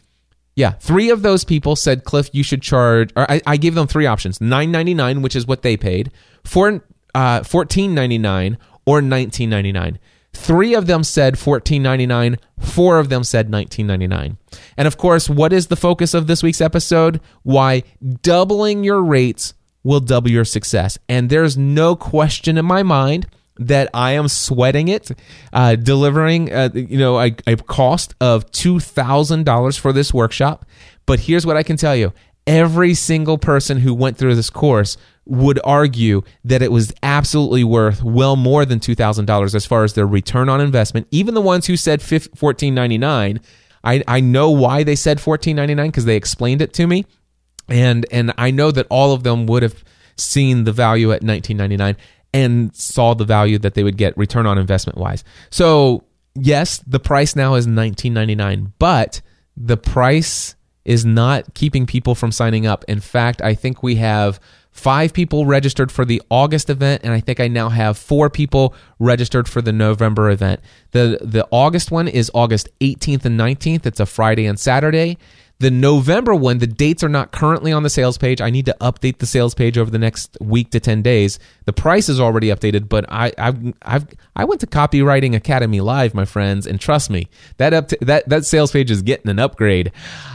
yeah, 0.56 0.72
three 0.72 1.10
of 1.10 1.22
those 1.22 1.44
people 1.44 1.76
said, 1.76 2.04
Cliff, 2.04 2.30
you 2.32 2.42
should 2.42 2.62
charge, 2.62 3.12
or 3.14 3.30
I, 3.30 3.40
I 3.46 3.56
gave 3.58 3.74
them 3.74 3.86
three 3.86 4.06
options 4.06 4.38
$9.99, 4.40 5.22
which 5.22 5.36
is 5.36 5.46
what 5.46 5.62
they 5.62 5.76
paid, 5.76 6.10
four, 6.42 6.82
uh, 7.14 7.40
$14.99, 7.40 8.56
or 8.88 9.02
19.99. 9.02 9.98
Three 10.32 10.74
of 10.74 10.86
them 10.86 11.04
said 11.04 11.34
14.99. 11.34 12.38
Four 12.58 12.98
of 12.98 13.10
them 13.10 13.22
said 13.22 13.50
19.99. 13.50 14.36
And 14.76 14.88
of 14.88 14.96
course, 14.96 15.28
what 15.28 15.52
is 15.52 15.66
the 15.66 15.76
focus 15.76 16.14
of 16.14 16.26
this 16.26 16.42
week's 16.42 16.60
episode? 16.60 17.20
Why 17.42 17.82
doubling 18.22 18.84
your 18.84 19.02
rates 19.02 19.52
will 19.84 20.00
double 20.00 20.30
your 20.30 20.44
success. 20.44 20.98
And 21.08 21.30
there's 21.30 21.56
no 21.56 21.96
question 21.96 22.58
in 22.58 22.64
my 22.64 22.82
mind 22.82 23.26
that 23.56 23.90
I 23.92 24.12
am 24.12 24.28
sweating 24.28 24.88
it, 24.88 25.10
uh, 25.52 25.74
delivering, 25.76 26.52
uh, 26.52 26.70
you 26.74 26.98
know, 26.98 27.18
a, 27.18 27.34
a 27.46 27.56
cost 27.56 28.14
of 28.20 28.50
two 28.52 28.80
thousand 28.80 29.44
dollars 29.44 29.76
for 29.76 29.92
this 29.92 30.14
workshop. 30.14 30.64
But 31.06 31.20
here's 31.20 31.44
what 31.44 31.56
I 31.56 31.62
can 31.62 31.76
tell 31.76 31.96
you: 31.96 32.12
every 32.46 32.94
single 32.94 33.38
person 33.38 33.78
who 33.78 33.94
went 33.94 34.16
through 34.16 34.34
this 34.34 34.50
course 34.50 34.96
would 35.28 35.60
argue 35.62 36.22
that 36.44 36.62
it 36.62 36.72
was 36.72 36.92
absolutely 37.02 37.62
worth 37.62 38.02
well 38.02 38.34
more 38.34 38.64
than 38.64 38.80
$2,000 38.80 39.54
as 39.54 39.66
far 39.66 39.84
as 39.84 39.92
their 39.92 40.06
return 40.06 40.48
on 40.48 40.60
investment. 40.60 41.06
Even 41.10 41.34
the 41.34 41.40
ones 41.40 41.66
who 41.66 41.76
said 41.76 42.00
$14.99, 42.00 43.42
I, 43.84 44.02
I 44.08 44.20
know 44.20 44.50
why 44.50 44.82
they 44.82 44.96
said 44.96 45.18
$14.99 45.18 45.86
because 45.86 46.06
they 46.06 46.16
explained 46.16 46.62
it 46.62 46.72
to 46.74 46.86
me. 46.86 47.04
And, 47.68 48.06
and 48.10 48.32
I 48.38 48.50
know 48.50 48.70
that 48.70 48.86
all 48.88 49.12
of 49.12 49.22
them 49.22 49.46
would 49.46 49.62
have 49.62 49.84
seen 50.16 50.64
the 50.64 50.72
value 50.72 51.12
at 51.12 51.22
$19.99 51.22 51.96
and 52.32 52.74
saw 52.74 53.14
the 53.14 53.24
value 53.24 53.58
that 53.58 53.74
they 53.74 53.84
would 53.84 53.96
get 53.96 54.16
return 54.16 54.46
on 54.46 54.58
investment 54.58 54.98
wise. 54.98 55.24
So, 55.50 56.04
yes, 56.34 56.78
the 56.86 57.00
price 57.00 57.36
now 57.36 57.54
is 57.54 57.66
$19.99, 57.66 58.72
but 58.78 59.20
the 59.56 59.76
price 59.76 60.54
is 60.84 61.04
not 61.04 61.52
keeping 61.54 61.86
people 61.86 62.14
from 62.14 62.32
signing 62.32 62.66
up. 62.66 62.84
In 62.88 63.00
fact, 63.00 63.42
I 63.42 63.54
think 63.54 63.82
we 63.82 63.96
have 63.96 64.40
five 64.78 65.12
people 65.12 65.44
registered 65.44 65.90
for 65.90 66.04
the 66.04 66.22
August 66.30 66.70
event, 66.70 67.02
and 67.04 67.12
I 67.12 67.20
think 67.20 67.40
I 67.40 67.48
now 67.48 67.68
have 67.68 67.98
four 67.98 68.30
people 68.30 68.74
registered 68.98 69.48
for 69.48 69.60
the 69.60 69.72
November 69.72 70.30
event. 70.30 70.60
The 70.92 71.18
the 71.20 71.46
August 71.50 71.90
one 71.90 72.08
is 72.08 72.30
August 72.32 72.68
18th 72.80 73.24
and 73.24 73.38
19th. 73.38 73.84
It's 73.84 74.00
a 74.00 74.06
Friday 74.06 74.46
and 74.46 74.58
Saturday. 74.58 75.18
The 75.60 75.72
November 75.72 76.36
one, 76.36 76.58
the 76.58 76.68
dates 76.68 77.02
are 77.02 77.08
not 77.08 77.32
currently 77.32 77.72
on 77.72 77.82
the 77.82 77.90
sales 77.90 78.16
page. 78.16 78.40
I 78.40 78.48
need 78.48 78.66
to 78.66 78.76
update 78.80 79.18
the 79.18 79.26
sales 79.26 79.56
page 79.56 79.76
over 79.76 79.90
the 79.90 79.98
next 79.98 80.36
week 80.40 80.70
to 80.70 80.78
10 80.78 81.02
days. 81.02 81.40
The 81.64 81.72
price 81.72 82.08
is 82.08 82.20
already 82.20 82.46
updated, 82.46 82.88
but 82.88 83.04
I 83.08 83.32
I've, 83.36 83.74
I've 83.82 84.06
I 84.36 84.44
went 84.44 84.60
to 84.60 84.68
Copywriting 84.68 85.34
Academy 85.34 85.80
Live, 85.80 86.14
my 86.14 86.24
friends, 86.24 86.64
and 86.64 86.80
trust 86.80 87.10
me, 87.10 87.28
that 87.56 87.74
up 87.74 87.88
to, 87.88 87.98
that 88.02 88.28
that 88.28 88.44
sales 88.44 88.70
page 88.70 88.88
is 88.88 89.02
getting 89.02 89.28
an 89.28 89.40
upgrade. 89.40 89.90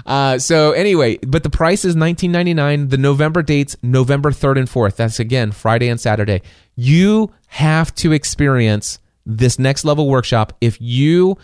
Uh, 0.05 0.39
so 0.39 0.73
anyway, 0.73 1.17
but 1.25 1.43
the 1.43 1.49
price 1.49 1.85
is 1.85 1.95
19.99. 1.95 2.89
The 2.89 2.97
November 2.97 3.41
dates 3.41 3.77
November 3.81 4.31
3rd 4.31 4.59
and 4.59 4.67
4th. 4.67 4.97
That's 4.97 5.21
again 5.21 5.53
Friday 5.53 5.87
and 5.87 6.01
Saturday. 6.01 6.41
You 6.75 7.31
have 7.47 7.95
to 7.95 8.11
experience 8.11 8.99
this 9.25 9.57
next 9.57 9.85
level 9.85 10.09
workshop 10.09 10.51
if 10.59 10.77
you 10.81 11.37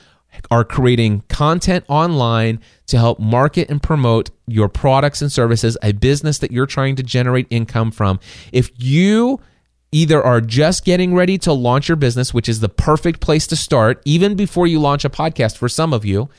are 0.51 0.63
creating 0.63 1.23
content 1.29 1.85
online 1.87 2.59
to 2.87 2.97
help 2.97 3.19
market 3.19 3.69
and 3.69 3.81
promote 3.81 4.29
your 4.47 4.69
products 4.69 5.21
and 5.21 5.31
services, 5.31 5.77
a 5.83 5.91
business 5.91 6.37
that 6.39 6.51
you're 6.51 6.65
trying 6.65 6.95
to 6.95 7.03
generate 7.03 7.47
income 7.49 7.91
from. 7.91 8.19
If 8.51 8.71
you 8.77 9.39
either 9.91 10.23
are 10.23 10.41
just 10.41 10.85
getting 10.85 11.15
ready 11.15 11.37
to 11.39 11.53
launch 11.53 11.87
your 11.87 11.95
business, 11.95 12.33
which 12.33 12.47
is 12.47 12.59
the 12.59 12.69
perfect 12.69 13.19
place 13.19 13.47
to 13.47 13.55
start, 13.55 14.01
even 14.05 14.35
before 14.35 14.67
you 14.67 14.79
launch 14.79 15.03
a 15.03 15.09
podcast 15.09 15.57
for 15.57 15.67
some 15.67 15.93
of 15.93 16.05
you, 16.05 16.29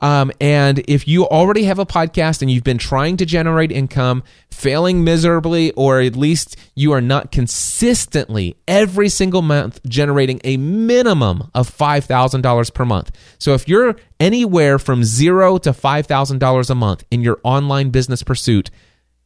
um, 0.00 0.30
and 0.40 0.82
if 0.86 1.08
you 1.08 1.26
already 1.26 1.64
have 1.64 1.78
a 1.78 1.86
podcast 1.86 2.40
and 2.40 2.50
you've 2.50 2.64
been 2.64 2.78
trying 2.78 3.16
to 3.16 3.26
generate 3.26 3.72
income, 3.72 4.22
failing 4.50 5.02
miserably, 5.02 5.72
or 5.72 6.00
at 6.00 6.14
least 6.14 6.56
you 6.74 6.92
are 6.92 7.00
not 7.00 7.32
consistently 7.32 8.56
every 8.68 9.08
single 9.08 9.42
month 9.42 9.80
generating 9.88 10.40
a 10.44 10.56
minimum 10.56 11.50
of 11.54 11.68
$5,000 11.68 12.74
per 12.74 12.84
month. 12.84 13.10
So 13.38 13.54
if 13.54 13.66
you're 13.66 13.96
anywhere 14.20 14.78
from 14.78 15.02
zero 15.02 15.58
to 15.58 15.70
$5,000 15.70 16.70
a 16.70 16.74
month 16.74 17.04
in 17.10 17.22
your 17.22 17.40
online 17.42 17.90
business 17.90 18.22
pursuit, 18.22 18.70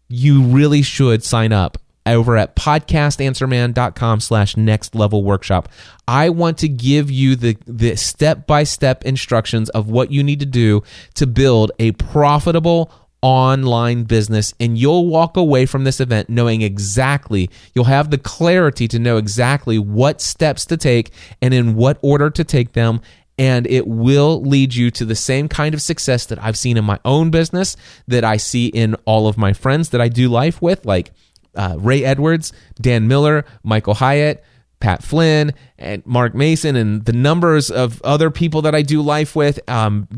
you 0.08 0.42
really 0.42 0.82
should 0.82 1.22
sign 1.22 1.52
up 1.52 1.78
over 2.06 2.36
at 2.36 2.56
podcastanswerman.com 2.56 4.20
slash 4.20 4.56
next 4.56 4.94
level 4.94 5.22
workshop. 5.22 5.68
I 6.08 6.30
want 6.30 6.58
to 6.58 6.68
give 6.68 7.10
you 7.10 7.36
the, 7.36 7.56
the 7.66 7.96
step-by-step 7.96 9.04
instructions 9.04 9.68
of 9.70 9.88
what 9.88 10.10
you 10.10 10.22
need 10.22 10.40
to 10.40 10.46
do 10.46 10.82
to 11.14 11.26
build 11.26 11.72
a 11.78 11.92
profitable 11.92 12.90
online 13.22 14.02
business. 14.02 14.52
And 14.58 14.76
you'll 14.76 15.06
walk 15.06 15.36
away 15.36 15.64
from 15.64 15.84
this 15.84 16.00
event 16.00 16.28
knowing 16.28 16.60
exactly 16.60 17.48
you'll 17.74 17.84
have 17.84 18.10
the 18.10 18.18
clarity 18.18 18.88
to 18.88 18.98
know 18.98 19.16
exactly 19.16 19.78
what 19.78 20.20
steps 20.20 20.66
to 20.66 20.76
take 20.76 21.12
and 21.40 21.54
in 21.54 21.76
what 21.76 21.98
order 22.02 22.30
to 22.30 22.44
take 22.44 22.72
them. 22.72 23.00
And 23.38 23.66
it 23.66 23.86
will 23.86 24.42
lead 24.42 24.74
you 24.74 24.90
to 24.90 25.04
the 25.04 25.14
same 25.14 25.48
kind 25.48 25.72
of 25.72 25.80
success 25.80 26.26
that 26.26 26.42
I've 26.42 26.58
seen 26.58 26.76
in 26.76 26.84
my 26.84 26.98
own 27.04 27.30
business 27.30 27.76
that 28.06 28.24
I 28.24 28.36
see 28.36 28.66
in 28.66 28.94
all 29.04 29.26
of 29.26 29.38
my 29.38 29.52
friends 29.52 29.88
that 29.90 30.00
I 30.00 30.08
do 30.08 30.28
life 30.28 30.60
with. 30.60 30.84
Like 30.84 31.12
uh, 31.54 31.76
Ray 31.78 32.04
Edwards, 32.04 32.52
Dan 32.80 33.08
Miller, 33.08 33.44
Michael 33.62 33.94
Hyatt, 33.94 34.42
Pat 34.80 35.02
Flynn, 35.02 35.52
and 35.78 36.04
Mark 36.04 36.34
Mason, 36.34 36.74
and 36.76 37.04
the 37.04 37.12
numbers 37.12 37.70
of 37.70 38.02
other 38.02 38.30
people 38.30 38.62
that 38.62 38.74
I 38.74 38.82
do 38.82 39.00
life 39.00 39.36
with. 39.36 39.60
Um, 39.70 40.08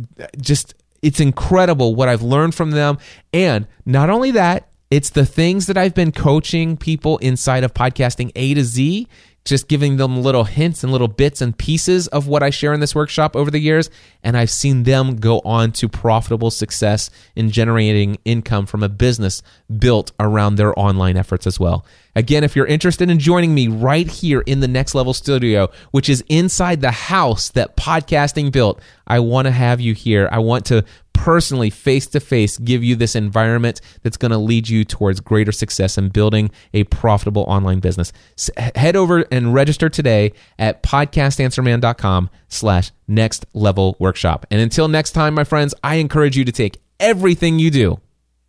just 0.40 0.74
it's 1.02 1.20
incredible 1.20 1.94
what 1.94 2.08
I've 2.08 2.22
learned 2.22 2.54
from 2.54 2.70
them. 2.70 2.98
And 3.32 3.66
not 3.84 4.08
only 4.08 4.30
that, 4.32 4.68
it's 4.90 5.10
the 5.10 5.26
things 5.26 5.66
that 5.66 5.76
I've 5.76 5.94
been 5.94 6.12
coaching 6.12 6.76
people 6.76 7.18
inside 7.18 7.62
of 7.62 7.74
podcasting 7.74 8.32
A 8.36 8.54
to 8.54 8.64
Z, 8.64 9.06
just 9.44 9.68
giving 9.68 9.98
them 9.98 10.22
little 10.22 10.44
hints 10.44 10.82
and 10.82 10.90
little 10.90 11.08
bits 11.08 11.40
and 11.40 11.56
pieces 11.56 12.08
of 12.08 12.26
what 12.26 12.42
I 12.42 12.50
share 12.50 12.72
in 12.72 12.80
this 12.80 12.94
workshop 12.94 13.36
over 13.36 13.50
the 13.50 13.58
years. 13.58 13.90
And 14.22 14.36
I've 14.36 14.50
seen 14.50 14.84
them 14.84 15.16
go 15.16 15.40
on 15.40 15.72
to 15.72 15.88
profitable 15.88 16.50
success 16.50 17.10
in 17.36 17.50
generating 17.50 18.16
income 18.24 18.64
from 18.64 18.82
a 18.82 18.88
business 18.88 19.42
built 19.78 20.12
around 20.18 20.54
their 20.54 20.78
online 20.78 21.16
efforts 21.16 21.46
as 21.46 21.60
well. 21.60 21.84
Again, 22.16 22.44
if 22.44 22.54
you're 22.54 22.66
interested 22.66 23.10
in 23.10 23.18
joining 23.18 23.54
me 23.54 23.68
right 23.68 24.08
here 24.08 24.40
in 24.42 24.60
the 24.60 24.68
Next 24.68 24.94
Level 24.94 25.12
Studio, 25.12 25.70
which 25.90 26.08
is 26.08 26.24
inside 26.28 26.80
the 26.80 26.92
house 26.92 27.50
that 27.50 27.76
podcasting 27.76 28.52
built, 28.52 28.80
I 29.06 29.18
want 29.18 29.46
to 29.46 29.50
have 29.52 29.80
you 29.80 29.94
here. 29.94 30.28
I 30.30 30.38
want 30.38 30.64
to 30.66 30.84
personally, 31.14 31.70
face 31.70 32.06
to 32.08 32.20
face, 32.20 32.58
give 32.58 32.84
you 32.84 32.94
this 32.94 33.16
environment 33.16 33.80
that's 34.02 34.18
going 34.18 34.30
to 34.30 34.38
lead 34.38 34.68
you 34.68 34.84
towards 34.84 35.20
greater 35.20 35.52
success 35.52 35.96
in 35.96 36.10
building 36.10 36.50
a 36.74 36.84
profitable 36.84 37.44
online 37.48 37.80
business. 37.80 38.12
S- 38.36 38.50
head 38.76 38.94
over 38.94 39.24
and 39.32 39.54
register 39.54 39.88
today 39.88 40.34
at 40.58 40.82
podcastanswerman.com 40.82 42.28
slash 42.48 42.92
next 43.08 43.46
level 43.54 43.96
workshop. 43.98 44.46
And 44.50 44.60
until 44.60 44.88
next 44.88 45.12
time, 45.12 45.32
my 45.34 45.44
friends, 45.44 45.74
I 45.82 45.96
encourage 45.96 46.36
you 46.36 46.44
to 46.44 46.52
take 46.52 46.82
everything 47.00 47.58
you 47.58 47.70
do 47.70 48.00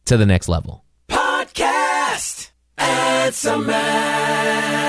to 0.06 0.18
the 0.18 0.26
next 0.26 0.50
level. 0.50 0.84
Podcast 1.08 2.52
Answer 2.78 3.58
Man. 3.58 4.85